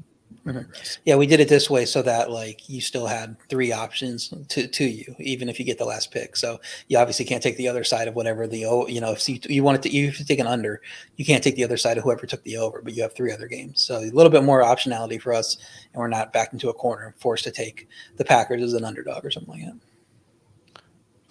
I 0.47 0.51
digress. 0.51 0.99
yeah, 1.05 1.15
we 1.15 1.25
did 1.25 1.39
it 1.39 1.49
this 1.49 1.69
way 1.69 1.85
so 1.85 2.01
that 2.03 2.29
like 2.29 2.69
you 2.69 2.79
still 2.81 3.07
had 3.07 3.35
three 3.49 3.71
options 3.71 4.33
to, 4.49 4.67
to 4.67 4.85
you, 4.85 5.15
even 5.19 5.49
if 5.49 5.59
you 5.59 5.65
get 5.65 5.77
the 5.77 5.85
last 5.85 6.11
pick. 6.11 6.35
So 6.35 6.59
you 6.87 6.97
obviously 6.97 7.25
can't 7.25 7.41
take 7.41 7.57
the 7.57 7.67
other 7.67 7.83
side 7.83 8.07
of 8.07 8.15
whatever 8.15 8.47
the 8.47 8.65
o. 8.65 8.87
You 8.87 9.01
know, 9.01 9.11
if 9.11 9.27
you, 9.27 9.39
you 9.43 9.63
wanted 9.63 9.81
to, 9.83 9.89
you 9.89 10.07
have 10.07 10.17
to 10.17 10.25
take 10.25 10.39
an 10.39 10.47
under, 10.47 10.81
you 11.15 11.25
can't 11.25 11.43
take 11.43 11.55
the 11.55 11.63
other 11.63 11.77
side 11.77 11.97
of 11.97 12.03
whoever 12.03 12.27
took 12.27 12.43
the 12.43 12.57
over. 12.57 12.81
But 12.81 12.93
you 12.93 13.01
have 13.01 13.13
three 13.13 13.31
other 13.31 13.47
games, 13.47 13.81
so 13.81 13.97
a 13.99 14.11
little 14.11 14.31
bit 14.31 14.43
more 14.43 14.61
optionality 14.61 15.19
for 15.19 15.33
us, 15.33 15.57
and 15.93 15.99
we're 15.99 16.07
not 16.07 16.31
backed 16.31 16.53
into 16.53 16.69
a 16.69 16.73
corner, 16.73 17.15
forced 17.17 17.43
to 17.45 17.51
take 17.51 17.87
the 18.17 18.25
Packers 18.25 18.61
as 18.61 18.73
an 18.73 18.85
underdog 18.85 19.25
or 19.25 19.31
something 19.31 19.53
like 19.53 19.63
that. 19.65 19.79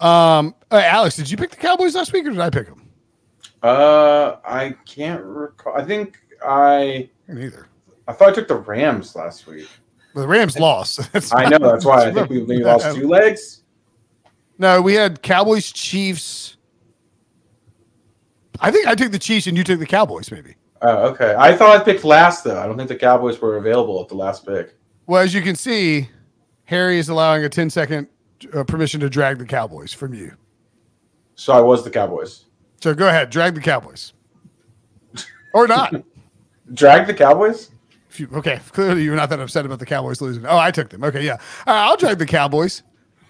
Um, 0.05 0.55
uh, 0.71 0.81
Alex, 0.83 1.15
did 1.15 1.31
you 1.31 1.37
pick 1.37 1.51
the 1.51 1.55
Cowboys 1.55 1.95
last 1.95 2.11
week 2.11 2.25
or 2.25 2.31
did 2.31 2.39
I 2.39 2.49
pick 2.49 2.67
them? 2.67 2.81
Uh, 3.63 4.37
I 4.45 4.75
can't 4.85 5.23
recall. 5.23 5.75
I 5.75 5.85
think 5.85 6.19
I 6.45 7.09
Neither. 7.27 7.67
I 8.07 8.13
thought 8.13 8.29
I 8.29 8.33
took 8.33 8.47
the 8.47 8.55
Rams 8.55 9.15
last 9.15 9.47
week. 9.47 9.67
The 10.13 10.27
Rams 10.27 10.57
lost. 10.57 10.99
I 11.33 11.49
know 11.49 11.57
that's 11.57 11.85
why 11.85 12.07
I 12.07 12.11
think 12.13 12.29
we, 12.29 12.43
we 12.43 12.63
lost 12.63 12.95
two 12.95 13.07
legs. 13.07 13.63
No, 14.57 14.81
we 14.81 14.93
had 14.93 15.21
Cowboys, 15.21 15.71
Chiefs. 15.71 16.57
I 18.61 18.71
think 18.71 18.87
I 18.87 18.95
took 18.95 19.11
the 19.11 19.19
Chiefs 19.19 19.47
and 19.47 19.57
you 19.57 19.63
took 19.63 19.79
the 19.79 19.85
Cowboys, 19.85 20.31
maybe. 20.31 20.55
Oh, 20.81 21.07
okay. 21.09 21.35
I 21.37 21.55
thought 21.55 21.81
I 21.81 21.83
picked 21.83 22.03
last 22.03 22.43
though. 22.43 22.59
I 22.59 22.65
don't 22.65 22.77
think 22.77 22.89
the 22.89 22.95
Cowboys 22.95 23.41
were 23.41 23.57
available 23.57 24.01
at 24.01 24.07
the 24.07 24.15
last 24.15 24.45
pick. 24.45 24.75
Well, 25.07 25.21
as 25.21 25.33
you 25.33 25.41
can 25.41 25.55
see, 25.55 26.09
Harry 26.65 26.97
is 26.97 27.09
allowing 27.09 27.43
a 27.43 27.49
10 27.49 27.69
second 27.69 28.07
uh, 28.53 28.63
permission 28.63 28.99
to 29.01 29.09
drag 29.09 29.39
the 29.39 29.45
Cowboys 29.45 29.93
from 29.93 30.13
you. 30.13 30.31
So 31.35 31.53
I 31.53 31.59
was 31.59 31.83
the 31.83 31.89
Cowboys. 31.89 32.45
So 32.81 32.93
go 32.93 33.07
ahead, 33.07 33.29
drag 33.29 33.55
the 33.55 33.61
Cowboys. 33.61 34.13
Or 35.53 35.67
not. 35.67 35.93
Drag 36.73 37.05
the 37.05 37.13
Cowboys? 37.13 37.69
Okay, 38.21 38.59
clearly 38.71 39.03
you're 39.03 39.15
not 39.15 39.29
that 39.29 39.39
upset 39.39 39.65
about 39.65 39.79
the 39.79 39.85
Cowboys 39.85 40.21
losing. 40.21 40.45
Oh, 40.45 40.57
I 40.57 40.71
took 40.71 40.89
them. 40.89 41.03
Okay, 41.03 41.23
yeah. 41.25 41.37
All 41.67 41.73
right, 41.73 41.85
I'll 41.85 41.97
drag 41.97 42.17
the 42.17 42.25
Cowboys. 42.25 42.83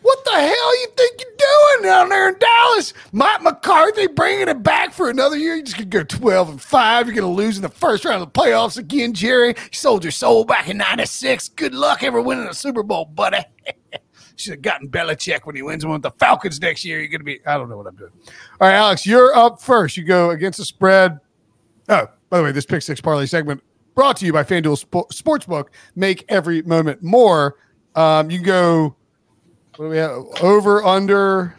What 0.06 0.24
the 0.24 0.34
hell 0.34 0.82
you 0.82 0.88
think 0.96 1.20
you're 1.20 1.80
doing 1.80 1.90
down 1.90 2.10
there 2.10 2.30
in 2.30 2.38
Dallas? 2.38 2.94
Mike 3.12 3.42
McCarthy 3.42 4.06
bringing 4.06 4.48
it 4.48 4.62
back 4.62 4.94
for 4.94 5.10
another 5.10 5.36
year. 5.36 5.56
You 5.56 5.64
just 5.64 5.78
gonna 5.78 5.90
go 5.90 6.04
12 6.04 6.50
and 6.50 6.62
5. 6.62 7.08
You're 7.08 7.16
gonna 7.16 7.34
lose 7.34 7.56
in 7.56 7.64
the 7.64 7.70
first 7.70 8.06
round 8.06 8.22
of 8.22 8.32
the 8.32 8.40
playoffs 8.40 8.78
again, 8.78 9.14
Jerry. 9.14 9.48
You 9.48 9.56
sold 9.72 10.04
your 10.04 10.12
soul 10.12 10.46
back 10.46 10.70
in 10.70 10.78
96. 10.78 11.50
Good 11.50 11.74
luck 11.74 12.04
ever 12.04 12.22
winning 12.22 12.46
a 12.46 12.54
Super 12.54 12.84
Bowl, 12.84 13.06
buddy. 13.06 13.40
Should 14.36 14.52
have 14.52 14.62
gotten 14.62 14.90
Belichick 14.90 15.44
when 15.48 15.56
he 15.56 15.64
wins 15.64 15.84
one 15.84 15.94
with 15.94 16.04
the 16.04 16.12
Falcons 16.12 16.62
next 16.62 16.86
year. 16.86 17.00
You're 17.00 17.08
gonna 17.08 17.24
be, 17.24 17.40
I 17.44 17.58
don't 17.58 17.68
know 17.68 17.78
what 17.78 17.88
I'm 17.88 17.96
doing. 17.96 18.12
All 18.62 18.68
right, 18.68 18.76
Alex, 18.76 19.08
you're 19.08 19.36
up 19.36 19.60
first. 19.60 19.98
You 19.98 20.04
go 20.04 20.30
against 20.30 20.60
the 20.60 20.66
spread. 20.66 21.20
Oh, 21.90 22.08
by 22.30 22.38
the 22.38 22.44
way, 22.44 22.52
this 22.52 22.68
pick 22.68 22.84
six 22.84 23.02
parlay 23.02 23.26
segment 23.26 23.64
brought 23.96 24.18
to 24.18 24.26
you 24.26 24.34
by 24.34 24.44
FanDuel 24.44 24.78
Sp- 24.78 25.10
Sportsbook. 25.12 25.68
Make 25.96 26.26
every 26.30 26.62
moment 26.64 27.02
more. 27.02 27.56
Um, 27.96 28.30
you 28.30 28.38
can 28.40 28.46
go. 28.46 28.96
What 29.78 29.86
do 29.86 29.90
we 29.90 29.98
have? 29.98 30.12
Over 30.42 30.84
under. 30.84 31.56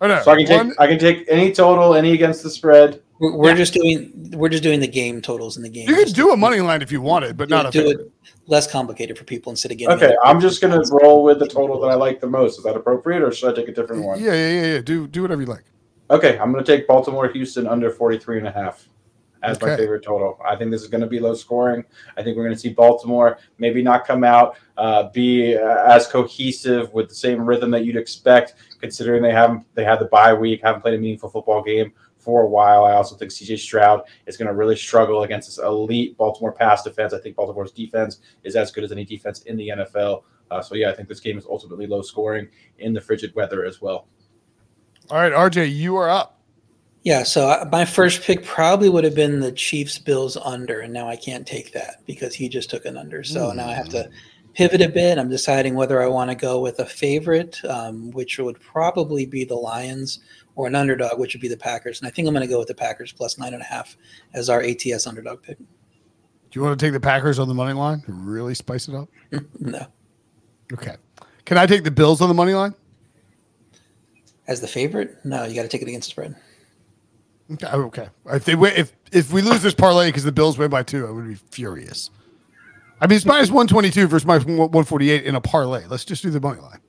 Oh 0.00 0.06
no. 0.06 0.22
So 0.22 0.30
I 0.30 0.36
can 0.36 0.46
take 0.46 0.56
one- 0.56 0.74
I 0.78 0.86
can 0.86 0.98
take 0.98 1.24
any 1.28 1.52
total, 1.52 1.94
any 1.94 2.12
against 2.12 2.42
the 2.42 2.50
spread. 2.50 3.02
We're, 3.18 3.36
we're 3.36 3.48
Yeah. 3.50 3.54
just 3.56 3.74
doing, 3.74 4.30
we're 4.34 4.48
just 4.48 4.62
doing 4.62 4.80
the 4.80 4.88
game 4.88 5.20
totals 5.20 5.58
in 5.58 5.62
the 5.62 5.68
game. 5.68 5.86
you 5.86 5.94
could 5.94 6.14
do 6.14 6.30
a 6.30 6.36
money 6.38 6.60
line 6.60 6.80
if 6.80 6.90
you 6.90 7.02
wanted, 7.02 7.36
but 7.36 7.48
do, 7.50 7.54
not 7.54 7.66
a 7.66 7.70
do 7.70 7.82
favorite. 7.86 8.06
it 8.06 8.12
less 8.46 8.70
complicated 8.70 9.18
for 9.18 9.24
people 9.24 9.50
instead 9.50 9.70
of 9.72 9.76
getting. 9.76 9.94
Okay, 9.94 10.16
I'm 10.24 10.40
just 10.40 10.62
gonna 10.62 10.74
people's 10.74 10.90
roll 11.02 11.22
with 11.22 11.38
the 11.38 11.46
total 11.46 11.78
that 11.82 11.88
I 11.88 11.96
like 11.96 12.18
the 12.20 12.26
most. 12.28 12.56
Is 12.56 12.64
that 12.64 12.76
appropriate, 12.76 13.20
or 13.22 13.30
should 13.30 13.50
I 13.52 13.54
take 13.54 13.68
a 13.68 13.72
different 13.72 14.04
one? 14.04 14.18
Yeah, 14.18 14.32
yeah, 14.32 14.48
yeah, 14.48 14.66
yeah. 14.74 14.80
Do 14.80 15.06
do 15.06 15.20
whatever 15.20 15.42
you 15.42 15.48
like. 15.48 15.64
Okay, 16.10 16.38
I'm 16.38 16.50
going 16.50 16.64
to 16.64 16.76
take 16.76 16.88
Baltimore 16.88 17.28
Houston 17.28 17.66
under 17.68 17.88
43 17.90 18.38
and 18.38 18.48
a 18.48 18.50
half 18.50 18.88
as 19.42 19.60
my 19.60 19.76
favorite 19.76 20.02
total. 20.02 20.38
I 20.44 20.56
think 20.56 20.70
this 20.70 20.82
is 20.82 20.88
going 20.88 21.00
to 21.00 21.06
be 21.06 21.20
low 21.20 21.34
scoring. 21.34 21.84
I 22.16 22.22
think 22.22 22.36
we're 22.36 22.44
going 22.44 22.54
to 22.54 22.60
see 22.60 22.70
Baltimore 22.70 23.38
maybe 23.58 23.82
not 23.82 24.06
come 24.06 24.24
out, 24.24 24.56
uh, 24.76 25.08
be 25.10 25.56
uh, 25.56 25.84
as 25.86 26.06
cohesive 26.06 26.92
with 26.92 27.08
the 27.08 27.14
same 27.14 27.42
rhythm 27.42 27.70
that 27.70 27.84
you'd 27.84 27.96
expect, 27.96 28.54
considering 28.80 29.22
they 29.22 29.32
haven't 29.32 29.64
they 29.74 29.84
had 29.84 29.98
the 29.98 30.06
bye 30.06 30.34
week, 30.34 30.60
haven't 30.62 30.82
played 30.82 30.94
a 30.94 30.98
meaningful 30.98 31.30
football 31.30 31.62
game 31.62 31.92
for 32.18 32.42
a 32.42 32.46
while. 32.46 32.84
I 32.84 32.92
also 32.92 33.16
think 33.16 33.30
CJ 33.30 33.58
Stroud 33.58 34.02
is 34.26 34.36
going 34.36 34.48
to 34.48 34.54
really 34.54 34.76
struggle 34.76 35.22
against 35.22 35.48
this 35.48 35.58
elite 35.58 36.16
Baltimore 36.16 36.52
pass 36.52 36.82
defense. 36.82 37.12
I 37.12 37.18
think 37.18 37.36
Baltimore's 37.36 37.72
defense 37.72 38.18
is 38.44 38.56
as 38.56 38.70
good 38.70 38.84
as 38.84 38.92
any 38.92 39.04
defense 39.04 39.42
in 39.42 39.56
the 39.56 39.68
NFL. 39.68 40.22
Uh, 40.50 40.60
so 40.60 40.74
yeah, 40.74 40.90
I 40.90 40.94
think 40.94 41.08
this 41.08 41.20
game 41.20 41.38
is 41.38 41.46
ultimately 41.46 41.86
low 41.86 42.02
scoring 42.02 42.48
in 42.78 42.92
the 42.92 43.00
frigid 43.00 43.34
weather 43.34 43.64
as 43.64 43.80
well. 43.80 44.06
All 45.10 45.18
right, 45.18 45.32
RJ, 45.32 45.74
you 45.74 45.96
are 45.96 46.08
up. 46.08 46.39
Yeah, 47.02 47.22
so 47.22 47.48
I, 47.48 47.64
my 47.64 47.84
first 47.84 48.22
pick 48.22 48.44
probably 48.44 48.88
would 48.88 49.04
have 49.04 49.14
been 49.14 49.40
the 49.40 49.52
Chiefs 49.52 49.98
Bills 49.98 50.36
under, 50.36 50.80
and 50.80 50.92
now 50.92 51.08
I 51.08 51.16
can't 51.16 51.46
take 51.46 51.72
that 51.72 52.02
because 52.06 52.34
he 52.34 52.48
just 52.48 52.68
took 52.68 52.84
an 52.84 52.98
under. 52.98 53.24
So 53.24 53.52
now 53.52 53.68
I 53.68 53.72
have 53.72 53.88
to 53.90 54.10
pivot 54.52 54.82
a 54.82 54.88
bit. 54.88 55.16
I'm 55.16 55.30
deciding 55.30 55.74
whether 55.74 56.02
I 56.02 56.08
want 56.08 56.30
to 56.30 56.34
go 56.34 56.60
with 56.60 56.78
a 56.78 56.84
favorite, 56.84 57.58
um, 57.64 58.10
which 58.10 58.38
would 58.38 58.60
probably 58.60 59.24
be 59.24 59.44
the 59.44 59.54
Lions, 59.54 60.20
or 60.56 60.66
an 60.66 60.74
underdog, 60.74 61.18
which 61.18 61.34
would 61.34 61.40
be 61.40 61.48
the 61.48 61.56
Packers. 61.56 62.00
And 62.00 62.06
I 62.06 62.10
think 62.10 62.28
I'm 62.28 62.34
going 62.34 62.46
to 62.46 62.52
go 62.52 62.58
with 62.58 62.68
the 62.68 62.74
Packers 62.74 63.12
plus 63.12 63.38
nine 63.38 63.54
and 63.54 63.62
a 63.62 63.66
half 63.66 63.96
as 64.34 64.50
our 64.50 64.62
ATS 64.62 65.06
underdog 65.06 65.42
pick. 65.42 65.56
Do 65.58 66.58
you 66.58 66.62
want 66.62 66.78
to 66.78 66.84
take 66.84 66.92
the 66.92 67.00
Packers 67.00 67.38
on 67.38 67.48
the 67.48 67.54
money 67.54 67.72
line? 67.72 68.02
Really 68.08 68.54
spice 68.54 68.88
it 68.88 68.94
up? 68.94 69.08
no, 69.58 69.86
Okay. 70.72 70.96
Can 71.46 71.56
I 71.56 71.66
take 71.66 71.84
the 71.84 71.90
Bills 71.90 72.20
on 72.20 72.28
the 72.28 72.34
money 72.34 72.52
line? 72.52 72.74
as 74.50 74.60
the 74.60 74.66
favorite, 74.66 75.16
no, 75.24 75.44
you 75.44 75.54
got 75.54 75.62
to 75.62 75.68
take 75.68 75.80
it 75.80 75.86
against 75.88 76.08
the 76.08 76.10
spread. 76.10 76.34
Okay. 77.52 77.66
okay. 77.66 78.08
If 78.26 78.44
they 78.44 78.54
win, 78.54 78.72
if 78.76 78.92
if 79.12 79.32
we 79.32 79.42
lose 79.42 79.62
this 79.62 79.74
parlay 79.74 80.08
because 80.08 80.24
the 80.24 80.32
Bills 80.32 80.56
win 80.56 80.70
by 80.70 80.82
two, 80.82 81.06
I 81.06 81.10
would 81.10 81.26
be 81.26 81.34
furious. 81.34 82.10
I 83.00 83.06
mean, 83.06 83.16
it's 83.16 83.24
minus 83.24 83.50
one 83.50 83.66
twenty 83.66 83.90
two 83.90 84.06
versus 84.06 84.26
minus 84.26 84.44
one 84.44 84.84
forty 84.84 85.10
eight 85.10 85.24
in 85.24 85.34
a 85.34 85.40
parlay. 85.40 85.86
Let's 85.86 86.04
just 86.04 86.22
do 86.22 86.30
the 86.30 86.40
money 86.40 86.60
line. 86.60 86.80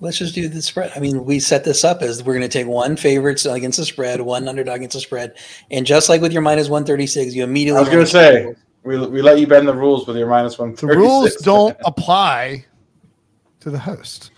Let's 0.00 0.18
just 0.18 0.34
do 0.34 0.48
the 0.48 0.60
spread. 0.60 0.92
I 0.94 1.00
mean, 1.00 1.24
we 1.24 1.40
set 1.40 1.64
this 1.64 1.82
up 1.82 2.02
as 2.02 2.22
we're 2.22 2.34
going 2.34 2.42
to 2.42 2.48
take 2.48 2.66
one 2.66 2.96
favorite 2.96 3.44
against 3.46 3.78
the 3.78 3.84
spread, 3.86 4.20
one 4.20 4.46
underdog 4.46 4.76
against 4.76 4.94
the 4.94 5.00
spread, 5.00 5.34
and 5.70 5.86
just 5.86 6.10
like 6.10 6.20
with 6.20 6.32
your 6.32 6.42
minus 6.42 6.68
one 6.68 6.84
thirty 6.84 7.06
six, 7.06 7.34
you 7.34 7.44
immediately. 7.44 7.78
I 7.78 7.82
was 7.82 7.88
going 7.88 8.04
to 8.04 8.10
say 8.10 8.54
we, 8.82 8.98
we 9.06 9.22
let 9.22 9.38
you 9.38 9.46
bend 9.46 9.68
the 9.68 9.74
rules 9.74 10.06
with 10.06 10.16
your 10.16 10.28
minus 10.28 10.58
one. 10.58 10.74
The 10.74 10.86
rules 10.86 11.36
don't 11.36 11.76
apply 11.84 12.64
to 13.60 13.70
the 13.70 13.78
host. 13.78 14.32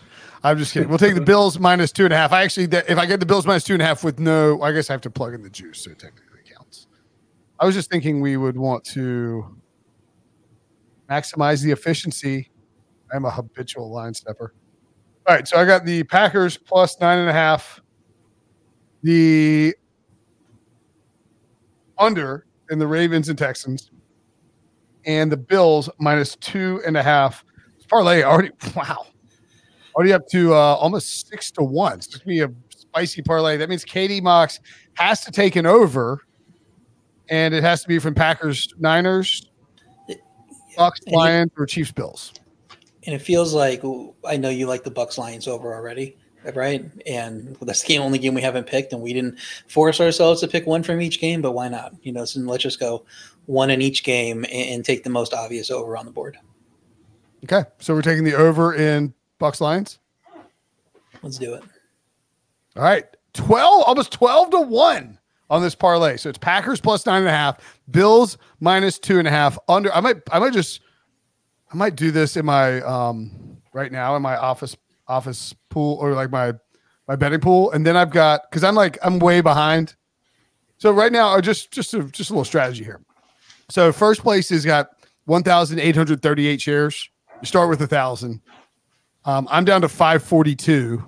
I'm 0.45 0.59
just 0.59 0.73
kidding. 0.73 0.89
We'll 0.89 0.99
take 0.99 1.15
the 1.15 1.21
Bills 1.21 1.59
minus 1.59 1.91
two 1.91 2.05
and 2.05 2.15
a 2.15 2.17
half. 2.17 2.33
I 2.33 2.43
actually, 2.43 2.65
if 2.65 2.99
I 2.99 3.07
get 3.07 3.21
the 3.21 3.27
Bills 3.27 3.47
minus 3.47 3.65
two 3.65 3.73
and 3.73 3.83
a 3.83 3.85
half 3.85 4.05
with 4.05 4.19
no, 4.21 4.63
I 4.63 4.73
guess 4.73 4.89
I 4.91 4.93
have 4.93 5.01
to 5.03 5.11
plug 5.11 5.35
in 5.35 5.43
the 5.43 5.51
juice, 5.51 5.83
so 5.83 5.91
it 5.91 5.99
technically 5.99 6.41
counts. 6.45 6.87
I 7.59 7.67
was 7.67 7.75
just 7.75 7.91
thinking 7.91 8.21
we 8.21 8.37
would 8.37 8.57
want 8.57 8.85
to 8.87 9.57
maximize 11.11 11.63
the 11.63 11.73
efficiency. 11.73 12.51
I'm 13.13 13.25
a 13.25 13.31
habitual 13.31 13.91
line 13.91 14.15
stepper. 14.15 14.55
All 15.27 15.35
right, 15.35 15.47
so 15.47 15.57
I 15.57 15.65
got 15.65 15.85
the 15.85 16.05
Packers 16.05 16.57
plus 16.57 17.01
nine 17.01 17.19
and 17.19 17.29
a 17.29 17.33
half. 17.33 17.81
The 19.03 19.75
under 21.99 22.47
in 22.71 22.79
the 22.79 22.87
Ravens 22.87 23.29
and 23.29 23.39
Texans, 23.39 23.91
and 25.05 25.33
the 25.33 25.37
Bills 25.37 25.89
minus 25.99 26.37
two 26.37 26.81
and 26.87 26.97
a 26.97 27.03
half. 27.03 27.45
Parlay 27.89 28.23
already, 28.23 28.51
wow, 28.77 29.07
already 29.99 30.13
up 30.13 30.29
to 30.29 30.55
uh, 30.55 30.57
almost 30.57 31.29
six 31.29 31.51
to 31.51 31.65
one. 31.65 31.95
It's 31.95 32.07
going 32.07 32.21
to 32.21 32.27
be 32.27 32.41
a 32.41 32.51
spicy 32.71 33.21
parlay. 33.21 33.57
That 33.57 33.69
means 33.69 33.85
Katie 33.85 34.21
Mox 34.21 34.61
has 34.95 35.25
to 35.25 35.33
take 35.33 35.57
an 35.57 35.67
over, 35.67 36.25
and 37.29 37.53
it 37.53 37.65
has 37.65 37.83
to 37.83 37.89
be 37.89 37.99
from 37.99 38.15
Packers, 38.15 38.73
Niners, 38.79 39.51
Bucks, 40.77 41.01
Lions, 41.09 41.51
or 41.59 41.67
Chiefs, 41.67 41.91
Bills. 41.91 42.33
And 43.07 43.15
it 43.15 43.19
feels 43.19 43.53
like 43.53 43.83
I 44.25 44.37
know 44.37 44.51
you 44.51 44.69
like 44.69 44.85
the 44.85 44.91
Bucks 44.93 45.19
Lions 45.19 45.49
over 45.49 45.75
already, 45.75 46.17
right? 46.55 46.85
And 47.05 47.57
that's 47.61 47.83
the 47.83 47.99
only 47.99 48.21
game 48.21 48.35
we 48.35 48.43
haven't 48.43 48.69
picked, 48.69 48.93
and 48.93 49.03
we 49.03 49.13
didn't 49.13 49.41
force 49.67 50.01
ourselves 50.01 50.43
to 50.43 50.47
pick 50.47 50.65
one 50.65 50.85
from 50.85 51.01
each 51.01 51.21
game, 51.21 51.43
but 51.43 51.53
why 51.53 51.67
not? 51.69 51.93
You 52.03 52.13
know, 52.13 52.25
so 52.25 52.39
let's 52.39 52.63
just 52.63 52.79
go 52.79 53.05
one 53.47 53.71
in 53.71 53.83
each 53.83 54.05
game 54.05 54.45
and, 54.45 54.71
and 54.71 54.85
take 54.85 55.03
the 55.03 55.11
most 55.11 55.35
obvious 55.35 55.73
over 55.73 55.97
on 55.97 56.05
the 56.05 56.13
board. 56.13 56.39
Okay, 57.43 57.69
so 57.81 57.95
we're 57.95 58.03
taking 58.03 58.23
the 58.23 58.35
over 58.35 58.75
in 58.75 59.13
Bucks, 59.39 59.61
Lions. 59.61 59.99
Let's 61.23 61.39
do 61.39 61.55
it. 61.55 61.63
All 62.77 62.83
right. 62.83 63.05
12, 63.35 63.85
almost 63.87 64.13
12 64.13 64.51
to 64.51 64.61
1 64.61 65.19
on 65.51 65.63
this 65.63 65.75
parlay. 65.75 66.17
So 66.17 66.29
it's 66.29 66.39
Packers 66.39 66.81
plus 66.81 67.07
nine 67.07 67.21
and 67.21 67.29
a 67.29 67.33
half, 67.33 67.59
Bills 67.91 68.39
minus 68.61 68.99
two 68.99 69.19
and 69.19 69.27
a 69.27 69.31
half. 69.31 69.59
Under 69.69 69.93
I 69.93 70.01
might 70.01 70.17
I 70.31 70.39
might 70.39 70.53
just 70.53 70.81
I 71.73 71.77
might 71.77 71.97
do 71.97 72.11
this 72.11 72.37
in 72.37 72.45
my 72.45 72.81
um 72.83 73.59
right 73.73 73.91
now 73.91 74.17
in 74.17 74.23
my 74.23 74.37
office 74.37 74.77
office 75.07 75.55
pool 75.71 75.97
or 76.01 76.13
like 76.13 76.31
my 76.31 76.53
my 77.07 77.17
betting 77.17 77.41
pool. 77.41 77.71
And 77.73 77.87
then 77.87 77.97
I've 77.97 78.11
got 78.11 78.43
because 78.51 78.65
I'm 78.65 78.75
like 78.75 78.99
I'm 79.03 79.19
way 79.19 79.41
behind. 79.41 79.95
So 80.77 80.93
right 80.93 81.11
now, 81.11 81.35
uh, 81.35 81.41
just 81.41 81.73
just 81.73 81.95
a 81.95 82.05
just 82.05 82.31
a 82.31 82.33
little 82.33 82.45
strategy 82.45 82.85
here. 82.85 83.01
So 83.71 83.93
first 83.93 84.23
place 84.23 84.49
has 84.51 84.65
got 84.65 84.91
1,838 85.27 86.61
shares. 86.61 87.11
You 87.41 87.47
start 87.47 87.69
with 87.69 87.83
a 87.83 87.87
thousand. 87.87 88.41
Um, 89.29 89.47
I'm 89.51 89.67
down 89.67 89.83
to 89.83 89.91
542 89.91 91.05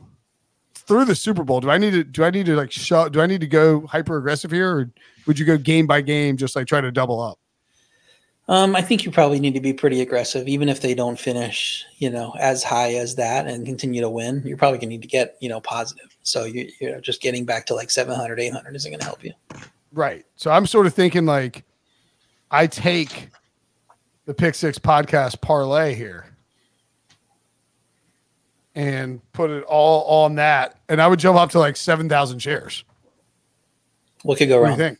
through 0.74 1.04
the 1.06 1.14
Super 1.14 1.42
Bowl, 1.42 1.62
do 1.62 1.70
I 1.70 1.78
need 1.78 1.92
to 1.92 2.04
do 2.04 2.22
I 2.22 2.28
need 2.28 2.44
to 2.46 2.54
like 2.54 2.70
show 2.70 3.08
do 3.08 3.22
I 3.22 3.26
need 3.26 3.40
to 3.40 3.46
go 3.46 3.86
hyper 3.86 4.18
aggressive 4.18 4.50
here 4.50 4.70
or 4.70 4.90
would 5.26 5.38
you 5.38 5.46
go 5.46 5.56
game 5.56 5.86
by 5.86 6.02
game 6.02 6.36
just 6.36 6.54
like 6.54 6.66
try 6.66 6.82
to 6.82 6.92
double 6.92 7.18
up? 7.18 7.38
Um, 8.46 8.76
I 8.76 8.82
think 8.82 9.06
you 9.06 9.10
probably 9.10 9.40
need 9.40 9.54
to 9.54 9.60
be 9.60 9.72
pretty 9.72 10.02
aggressive, 10.02 10.48
even 10.48 10.68
if 10.68 10.82
they 10.82 10.92
don't 10.92 11.18
finish, 11.18 11.86
you 11.96 12.10
know, 12.10 12.34
as 12.38 12.62
high 12.62 12.92
as 12.96 13.14
that 13.14 13.46
and 13.46 13.64
continue 13.64 14.02
to 14.02 14.10
win. 14.10 14.42
You're 14.44 14.58
probably 14.58 14.76
going 14.76 14.90
to 14.90 14.96
need 14.96 15.02
to 15.02 15.08
get, 15.08 15.36
you 15.40 15.48
know, 15.48 15.62
positive. 15.62 16.14
So 16.22 16.44
you, 16.44 16.70
you 16.78 16.90
know, 16.90 17.00
just 17.00 17.22
getting 17.22 17.46
back 17.46 17.64
to 17.66 17.74
like 17.74 17.90
700, 17.90 18.38
800 18.38 18.76
isn't 18.76 18.90
going 18.90 18.98
to 18.98 19.06
help 19.06 19.24
you. 19.24 19.32
Right. 19.92 20.26
So 20.36 20.50
I'm 20.50 20.66
sort 20.66 20.86
of 20.86 20.92
thinking 20.92 21.24
like 21.24 21.64
I 22.50 22.66
take 22.66 23.30
the 24.26 24.34
Pick 24.34 24.56
Six 24.56 24.78
podcast 24.78 25.40
parlay 25.40 25.94
here 25.94 26.29
and 28.74 29.20
put 29.32 29.50
it 29.50 29.64
all 29.64 30.24
on 30.24 30.36
that 30.36 30.78
and 30.88 31.02
I 31.02 31.08
would 31.08 31.18
jump 31.18 31.38
up 31.38 31.50
to 31.50 31.58
like 31.58 31.76
7,000 31.76 32.38
shares. 32.38 32.84
What 34.22 34.38
could 34.38 34.48
go 34.48 34.60
What 34.60 34.66
do 34.66 34.70
wrong? 34.70 34.78
you 34.78 34.84
think? 34.84 34.98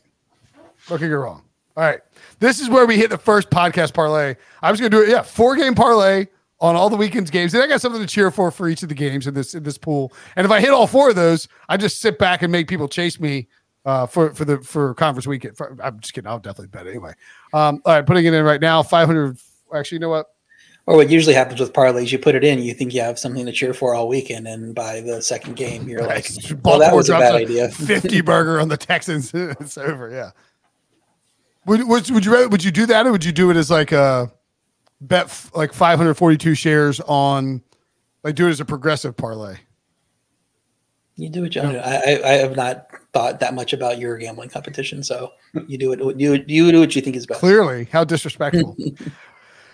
What 0.87 0.99
could 0.99 1.09
go 1.09 1.17
wrong? 1.17 1.43
All 1.77 1.83
right. 1.83 1.99
This 2.39 2.59
is 2.59 2.69
where 2.69 2.85
we 2.85 2.97
hit 2.97 3.09
the 3.09 3.17
first 3.17 3.49
podcast 3.49 3.93
parlay. 3.93 4.35
I 4.61 4.71
was 4.71 4.79
going 4.79 4.91
to 4.91 4.97
do 4.97 5.03
it. 5.03 5.09
Yeah. 5.09 5.21
Four 5.21 5.55
game 5.55 5.75
parlay 5.75 6.27
on 6.59 6.75
all 6.75 6.89
the 6.89 6.97
weekend's 6.97 7.31
games. 7.31 7.53
And 7.53 7.63
I 7.63 7.67
got 7.67 7.81
something 7.81 8.01
to 8.01 8.07
cheer 8.07 8.29
for 8.31 8.51
for 8.51 8.67
each 8.67 8.83
of 8.83 8.89
the 8.89 8.95
games 8.95 9.27
in 9.27 9.33
this, 9.33 9.53
in 9.53 9.63
this 9.63 9.77
pool. 9.77 10.11
And 10.35 10.43
if 10.45 10.51
I 10.51 10.59
hit 10.59 10.71
all 10.71 10.87
four 10.87 11.09
of 11.11 11.15
those, 11.15 11.47
I 11.69 11.77
just 11.77 12.01
sit 12.01 12.19
back 12.19 12.41
and 12.41 12.51
make 12.51 12.67
people 12.67 12.87
chase 12.87 13.19
me 13.19 13.47
uh, 13.85 14.05
for, 14.05 14.33
for 14.33 14.43
the, 14.43 14.59
for 14.59 14.93
conference 14.95 15.27
weekend. 15.27 15.55
For, 15.55 15.77
I'm 15.81 15.99
just 15.99 16.13
kidding. 16.13 16.27
I'll 16.27 16.39
definitely 16.39 16.67
bet 16.67 16.87
anyway. 16.87 17.13
Um, 17.53 17.81
all 17.85 17.93
right. 17.93 18.05
Putting 18.05 18.25
it 18.25 18.33
in 18.33 18.43
right 18.43 18.61
now. 18.61 18.83
500. 18.83 19.37
Actually, 19.73 19.95
you 19.97 19.99
know 20.01 20.09
what? 20.09 20.25
Or 20.91 20.97
what 20.97 21.09
usually 21.09 21.33
happens 21.33 21.61
with 21.61 21.71
parlays, 21.71 22.11
you 22.11 22.19
put 22.19 22.35
it 22.35 22.43
in, 22.43 22.61
you 22.61 22.73
think 22.73 22.93
you 22.93 22.99
have 22.99 23.17
something 23.17 23.45
to 23.45 23.53
cheer 23.53 23.73
for 23.73 23.95
all 23.95 24.09
weekend, 24.09 24.45
and 24.45 24.75
by 24.75 24.99
the 24.99 25.21
second 25.21 25.55
game, 25.55 25.87
you're 25.87 26.05
like, 26.05 26.29
well, 26.65 26.79
that 26.79 26.93
was 26.93 27.07
a 27.07 27.13
bad 27.13 27.33
a 27.33 27.37
idea. 27.37 27.69
50 27.71 28.19
burger 28.19 28.59
on 28.59 28.67
the 28.67 28.75
Texans. 28.75 29.31
it's 29.33 29.77
over. 29.77 30.09
Yeah. 30.09 30.31
Would, 31.65 31.87
would, 31.87 32.11
would 32.11 32.25
you 32.25 32.33
rather, 32.33 32.49
would 32.49 32.61
you 32.61 32.71
do 32.71 32.85
that 32.87 33.07
or 33.07 33.13
would 33.13 33.23
you 33.23 33.31
do 33.31 33.49
it 33.51 33.55
as 33.55 33.71
like 33.71 33.93
a 33.93 34.33
bet 34.99 35.27
f- 35.27 35.49
like 35.55 35.71
542 35.71 36.55
shares 36.55 36.99
on 36.99 37.63
like 38.25 38.35
do 38.35 38.47
it 38.47 38.49
as 38.49 38.59
a 38.59 38.65
progressive 38.65 39.15
parlay? 39.15 39.55
You 41.15 41.29
do 41.29 41.45
it, 41.45 41.49
John. 41.51 41.77
I, 41.77 41.95
I, 41.95 42.21
I 42.25 42.31
have 42.33 42.57
not 42.57 42.89
thought 43.13 43.39
that 43.39 43.53
much 43.53 43.71
about 43.71 43.97
your 43.97 44.17
gambling 44.17 44.49
competition, 44.49 45.03
so 45.03 45.31
you 45.67 45.77
do 45.77 45.93
it. 45.93 46.19
You 46.19 46.43
you 46.47 46.69
do 46.69 46.81
what 46.81 46.93
you 46.97 47.01
think 47.01 47.15
is 47.15 47.27
best. 47.27 47.39
Clearly, 47.39 47.85
how 47.93 48.03
disrespectful. 48.03 48.75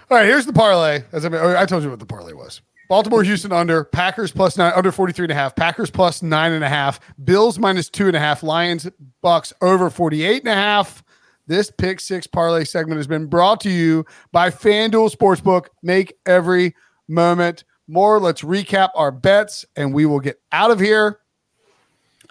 All 0.09 0.17
right, 0.17 0.25
here's 0.25 0.45
the 0.45 0.53
parlay. 0.53 1.03
As 1.11 1.25
I, 1.25 1.29
mean, 1.29 1.41
I 1.41 1.65
told 1.65 1.83
you 1.83 1.89
what 1.89 1.99
the 1.99 2.05
parlay 2.05 2.31
was. 2.31 2.61
Baltimore, 2.87 3.23
Houston 3.23 3.51
under, 3.51 3.83
Packers 3.83 4.31
plus 4.31 4.55
nine, 4.55 4.71
under 4.73 4.93
43 4.93 5.25
and 5.25 5.31
a 5.33 5.35
half, 5.35 5.53
Packers 5.53 5.89
plus 5.89 6.23
nine 6.23 6.53
and 6.53 6.63
a 6.63 6.69
half, 6.69 7.01
Bills 7.25 7.59
minus 7.59 7.89
two 7.89 8.07
and 8.07 8.15
a 8.15 8.19
half, 8.19 8.41
Lions, 8.41 8.87
Bucks 9.21 9.51
over 9.61 9.89
48 9.89 10.43
and 10.43 10.47
a 10.47 10.55
half. 10.55 11.03
This 11.47 11.69
pick 11.69 11.99
six 11.99 12.25
parlay 12.25 12.63
segment 12.63 12.99
has 12.99 13.07
been 13.07 13.25
brought 13.25 13.59
to 13.61 13.69
you 13.69 14.05
by 14.31 14.49
FanDuel 14.49 15.13
Sportsbook. 15.13 15.67
Make 15.83 16.13
every 16.25 16.73
moment 17.09 17.65
more. 17.89 18.21
Let's 18.21 18.43
recap 18.43 18.91
our 18.95 19.11
bets 19.11 19.65
and 19.75 19.93
we 19.93 20.05
will 20.05 20.21
get 20.21 20.39
out 20.53 20.71
of 20.71 20.79
here. 20.79 21.19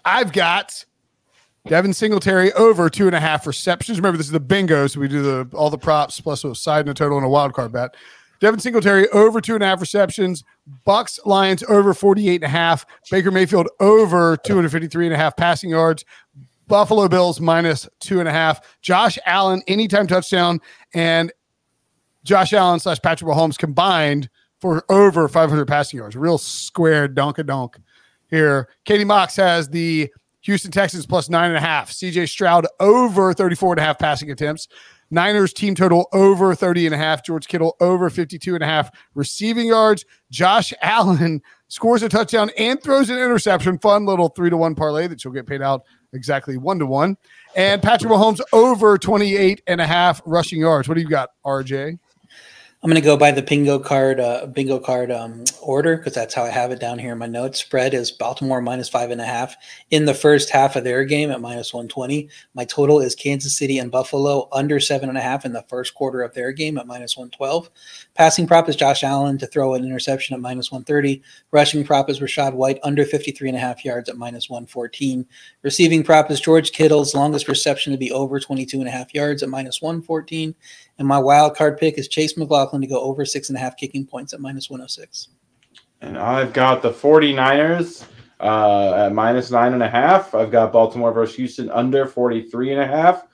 I've 0.02 0.32
got 0.32 0.82
Devin 1.66 1.92
Singletary 1.92 2.52
over 2.52 2.88
two 2.88 3.06
and 3.06 3.16
a 3.16 3.20
half 3.20 3.44
receptions. 3.44 3.98
Remember, 3.98 4.16
this 4.16 4.26
is 4.26 4.32
the 4.32 4.38
bingo, 4.38 4.86
so 4.86 5.00
we 5.00 5.08
do 5.08 5.20
the 5.20 5.56
all 5.56 5.68
the 5.68 5.78
props 5.78 6.20
plus 6.20 6.44
a 6.44 6.54
side 6.54 6.80
and 6.80 6.90
a 6.90 6.94
total 6.94 7.18
and 7.18 7.26
a 7.26 7.28
wild 7.28 7.54
card 7.54 7.72
bet. 7.72 7.96
Devin 8.38 8.60
Singletary 8.60 9.08
over 9.08 9.40
two 9.40 9.54
and 9.54 9.64
a 9.64 9.66
half 9.66 9.80
receptions. 9.80 10.44
Bucks 10.84 11.18
Lions 11.24 11.64
over 11.64 11.92
48 11.92 12.36
and 12.36 12.44
a 12.44 12.48
half. 12.48 12.86
Baker 13.10 13.32
Mayfield 13.32 13.68
over 13.80 14.36
253 14.36 15.06
and 15.06 15.14
a 15.14 15.16
half 15.16 15.36
passing 15.36 15.70
yards. 15.70 16.04
Buffalo 16.68 17.08
Bills 17.08 17.40
minus 17.40 17.88
two 17.98 18.20
and 18.20 18.28
a 18.28 18.32
half. 18.32 18.78
Josh 18.80 19.18
Allen 19.26 19.62
anytime 19.66 20.06
touchdown 20.06 20.60
and 20.94 21.32
Josh 22.22 22.52
Allen 22.52 22.78
slash 22.78 23.00
Patrick 23.00 23.28
Mahomes 23.28 23.58
combined 23.58 24.28
for 24.60 24.84
over 24.88 25.28
500 25.28 25.66
passing 25.66 25.98
yards. 25.98 26.14
Real 26.14 26.38
square 26.38 27.08
donk 27.08 27.38
a 27.38 27.44
donk 27.44 27.78
here. 28.30 28.68
Katie 28.84 29.04
Mox 29.04 29.34
has 29.36 29.68
the 29.68 30.10
Houston 30.46 30.70
Texans 30.70 31.06
plus 31.06 31.28
nine 31.28 31.48
and 31.48 31.56
a 31.56 31.60
half. 31.60 31.90
CJ 31.90 32.28
Stroud 32.28 32.68
over 32.78 33.34
34 33.34 33.72
and 33.72 33.80
a 33.80 33.82
half 33.82 33.98
passing 33.98 34.30
attempts. 34.30 34.68
Niners 35.10 35.52
team 35.52 35.74
total 35.74 36.08
over 36.12 36.54
30 36.54 36.86
and 36.86 36.94
a 36.94 36.98
half. 36.98 37.24
George 37.24 37.48
Kittle 37.48 37.76
over 37.80 38.08
52 38.08 38.54
and 38.54 38.62
a 38.62 38.66
half 38.66 38.88
receiving 39.16 39.66
yards. 39.66 40.04
Josh 40.30 40.72
Allen 40.82 41.42
scores 41.66 42.04
a 42.04 42.08
touchdown 42.08 42.50
and 42.56 42.80
throws 42.80 43.10
an 43.10 43.18
interception. 43.18 43.76
Fun 43.78 44.06
little 44.06 44.28
three 44.28 44.48
to 44.48 44.56
one 44.56 44.76
parlay 44.76 45.08
that 45.08 45.24
you'll 45.24 45.34
get 45.34 45.48
paid 45.48 45.62
out 45.62 45.82
exactly 46.12 46.56
one 46.56 46.78
to 46.78 46.86
one. 46.86 47.16
And 47.56 47.82
Patrick 47.82 48.12
Mahomes 48.12 48.40
over 48.52 48.98
28 48.98 49.62
and 49.66 49.80
a 49.80 49.86
half 49.86 50.22
rushing 50.24 50.60
yards. 50.60 50.88
What 50.88 50.94
do 50.94 51.00
you 51.00 51.08
got, 51.08 51.30
RJ? 51.44 51.98
I'm 52.86 52.90
going 52.90 53.02
to 53.02 53.04
go 53.04 53.16
by 53.16 53.32
the 53.32 53.42
bingo 53.42 53.80
card, 53.80 54.20
uh, 54.20 54.46
bingo 54.46 54.78
card 54.78 55.10
um, 55.10 55.42
order 55.60 55.96
because 55.96 56.14
that's 56.14 56.32
how 56.32 56.44
I 56.44 56.50
have 56.50 56.70
it 56.70 56.78
down 56.78 57.00
here 57.00 57.10
in 57.10 57.18
my 57.18 57.26
notes. 57.26 57.58
Spread 57.58 57.94
is 57.94 58.12
Baltimore 58.12 58.60
minus 58.60 58.88
five 58.88 59.10
and 59.10 59.20
a 59.20 59.24
half 59.24 59.56
in 59.90 60.04
the 60.04 60.14
first 60.14 60.50
half 60.50 60.76
of 60.76 60.84
their 60.84 61.04
game 61.04 61.32
at 61.32 61.40
minus 61.40 61.74
120. 61.74 62.28
My 62.54 62.64
total 62.64 63.00
is 63.00 63.16
Kansas 63.16 63.58
City 63.58 63.80
and 63.80 63.90
Buffalo 63.90 64.48
under 64.52 64.78
seven 64.78 65.08
and 65.08 65.18
a 65.18 65.20
half 65.20 65.44
in 65.44 65.52
the 65.52 65.64
first 65.68 65.96
quarter 65.96 66.22
of 66.22 66.32
their 66.34 66.52
game 66.52 66.78
at 66.78 66.86
minus 66.86 67.16
112. 67.16 67.68
Passing 68.14 68.46
prop 68.46 68.68
is 68.68 68.76
Josh 68.76 69.02
Allen 69.02 69.36
to 69.38 69.48
throw 69.48 69.74
an 69.74 69.84
interception 69.84 70.34
at 70.34 70.40
minus 70.40 70.70
130. 70.70 71.24
Rushing 71.50 71.82
prop 71.82 72.08
is 72.08 72.20
Rachaad 72.20 72.54
White 72.54 72.78
under 72.84 73.04
53 73.04 73.48
and 73.48 73.58
a 73.58 73.60
half 73.60 73.84
yards 73.84 74.08
at 74.08 74.16
minus 74.16 74.48
114. 74.48 75.26
Receiving 75.62 76.04
prop 76.04 76.30
is 76.30 76.40
George 76.40 76.70
Kittle's 76.70 77.16
longest 77.16 77.48
reception 77.48 77.90
to 77.90 77.98
be 77.98 78.12
over 78.12 78.38
22 78.38 78.78
and 78.78 78.86
a 78.86 78.92
half 78.92 79.12
yards 79.12 79.42
at 79.42 79.48
minus 79.48 79.82
114. 79.82 80.54
And 80.98 81.06
my 81.06 81.18
wild 81.18 81.56
card 81.56 81.78
pick 81.78 81.98
is 81.98 82.08
Chase 82.08 82.36
McLaughlin 82.36 82.80
to 82.80 82.88
go 82.88 83.00
over 83.00 83.24
six 83.24 83.48
and 83.48 83.56
a 83.56 83.60
half 83.60 83.76
kicking 83.76 84.06
points 84.06 84.32
at 84.32 84.40
minus 84.40 84.70
106. 84.70 85.28
And 86.00 86.16
I've 86.16 86.52
got 86.52 86.82
the 86.82 86.90
49ers 86.90 88.06
uh, 88.40 89.06
at 89.06 89.12
minus 89.12 89.50
nine 89.50 89.74
and 89.74 89.82
a 89.82 89.88
half. 89.88 90.34
I've 90.34 90.50
got 90.50 90.72
Baltimore 90.72 91.12
versus 91.12 91.36
Houston 91.36 91.70
under 91.70 92.06
43 92.06 92.72
and 92.72 92.80
a 92.80 92.86
half. 92.86 93.26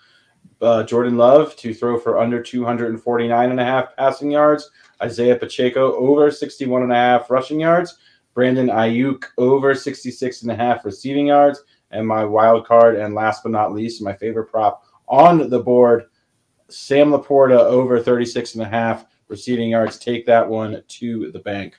Uh, 0.61 0.85
Jordan 0.85 1.17
Love 1.17 1.57
to 1.57 1.75
throw 1.75 1.99
for 1.99 2.21
under 2.21 2.41
249 2.41 3.51
and 3.51 3.61
a 3.61 3.65
half 3.65 3.97
passing 3.97 4.31
yards. 4.31 4.71
Isaiah 5.03 5.37
Pacheco 5.37 5.95
over 5.97 6.31
61 6.31 6.83
and 6.83 6.93
a 6.93 6.97
half 6.97 7.31
rushing 7.31 7.61
yards. 7.61 7.99
Brandon 8.35 8.69
Aiyuk 8.69 9.25
over 9.39 9.75
66 9.75 10.43
and 10.43 10.53
a 10.53 10.57
half 10.57 10.85
receiving 10.85 11.27
yards. 11.27 11.63
And 11.91 12.07
my 12.07 12.25
wild 12.25 12.67
card, 12.67 12.97
and 12.97 13.15
last 13.15 13.43
but 13.43 13.53
not 13.53 13.75
least, 13.75 14.03
my 14.03 14.15
favorite 14.15 14.47
prop 14.47 14.85
on 15.09 15.51
the 15.51 15.61
board, 15.61 16.05
Sam 16.73 17.11
LaPorta 17.11 17.59
over 17.59 18.01
36 18.01 18.55
and 18.55 18.63
a 18.63 18.69
half 18.69 19.07
receiving 19.29 19.71
yards. 19.71 19.99
Take 19.99 20.27
that 20.27 20.49
one 20.49 20.83
to 20.87 21.31
the 21.33 21.39
bank. 21.39 21.79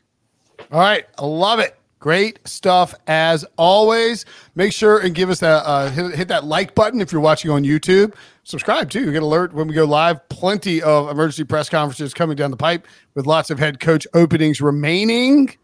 All 0.71 0.79
right. 0.79 1.05
I 1.17 1.25
love 1.25 1.59
it. 1.59 1.77
Great 1.99 2.39
stuff 2.45 2.93
as 3.07 3.45
always. 3.57 4.25
Make 4.55 4.73
sure 4.73 4.99
and 4.99 5.15
give 5.15 5.29
us 5.29 5.39
that 5.39 5.63
uh, 5.65 5.89
hit, 5.89 6.15
hit 6.15 6.27
that 6.27 6.43
like 6.43 6.75
button 6.75 6.99
if 6.99 7.13
you're 7.13 7.21
watching 7.21 7.49
on 7.49 7.63
YouTube. 7.63 8.13
Subscribe 8.43 8.89
too. 8.89 9.05
You 9.05 9.13
get 9.13 9.23
alert 9.23 9.53
when 9.53 9.69
we 9.69 9.73
go 9.73 9.85
live. 9.85 10.27
Plenty 10.27 10.81
of 10.81 11.09
emergency 11.09 11.45
press 11.45 11.69
conferences 11.69 12.13
coming 12.13 12.35
down 12.35 12.51
the 12.51 12.57
pipe 12.57 12.87
with 13.13 13.25
lots 13.25 13.49
of 13.51 13.57
head 13.57 13.79
coach 13.79 14.05
openings 14.13 14.59
remaining. 14.59 15.55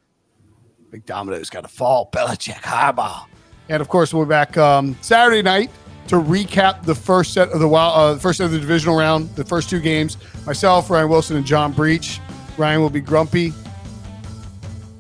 Big 0.92 1.06
dominoes 1.06 1.50
got 1.50 1.62
to 1.62 1.68
fall. 1.68 2.10
Belichick, 2.14 2.62
Harbaugh, 2.62 3.26
and 3.68 3.82
of 3.82 3.90
course 3.90 4.14
we'll 4.14 4.24
be 4.24 4.30
back 4.30 4.58
um, 4.58 4.96
Saturday 5.02 5.42
night 5.42 5.70
to 6.10 6.16
recap 6.16 6.84
the 6.84 6.96
first 6.96 7.34
set 7.34 7.50
of 7.50 7.60
the 7.60 7.70
uh, 7.70 8.18
first 8.18 8.38
set 8.40 8.46
of 8.46 8.52
the 8.52 8.60
divisional 8.60 8.98
round, 8.98 9.34
the 9.36 9.46
first 9.46 9.70
two 9.70 9.80
games. 9.80 10.18
Myself, 10.46 10.90
Ryan 10.90 11.08
Wilson, 11.08 11.38
and 11.38 11.46
John 11.46 11.72
Breech. 11.72 12.20
Ryan 12.58 12.82
will 12.82 12.90
be 12.90 13.00
grumpy. 13.00 13.54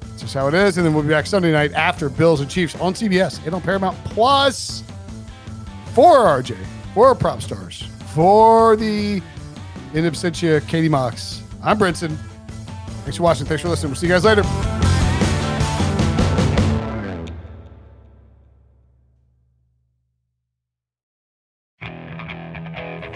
That's 0.02 0.22
just 0.22 0.34
how 0.36 0.48
it 0.48 0.54
is. 0.54 0.78
And 0.78 0.86
then 0.86 0.94
we'll 0.94 1.04
be 1.04 1.10
back 1.10 1.26
Sunday 1.26 1.52
night 1.52 1.74
after 1.74 2.10
Bills 2.10 2.42
and 2.42 2.50
Chiefs 2.50 2.76
on 2.76 2.94
CBS 2.94 3.44
and 3.46 3.56
on 3.56 3.62
Paramount 3.62 3.98
Plus 4.06 4.84
for 5.94 6.18
RJ, 6.18 6.56
for 6.94 7.16
Propstarz, 7.16 7.84
for 8.14 8.76
the 8.76 9.22
in 9.96 10.06
absentia 10.06 10.66
Katie 10.68 10.90
Mox. 10.90 11.42
I'm 11.64 11.80
Brinson. 11.80 12.16
Thanks 13.02 13.18
for 13.18 13.24
watching. 13.24 13.48
Thanks 13.48 13.64
for 13.64 13.70
listening. 13.70 13.92
We'll 13.92 14.00
see 14.00 14.06
you 14.06 14.14
guys 14.14 14.24
later. 14.26 14.79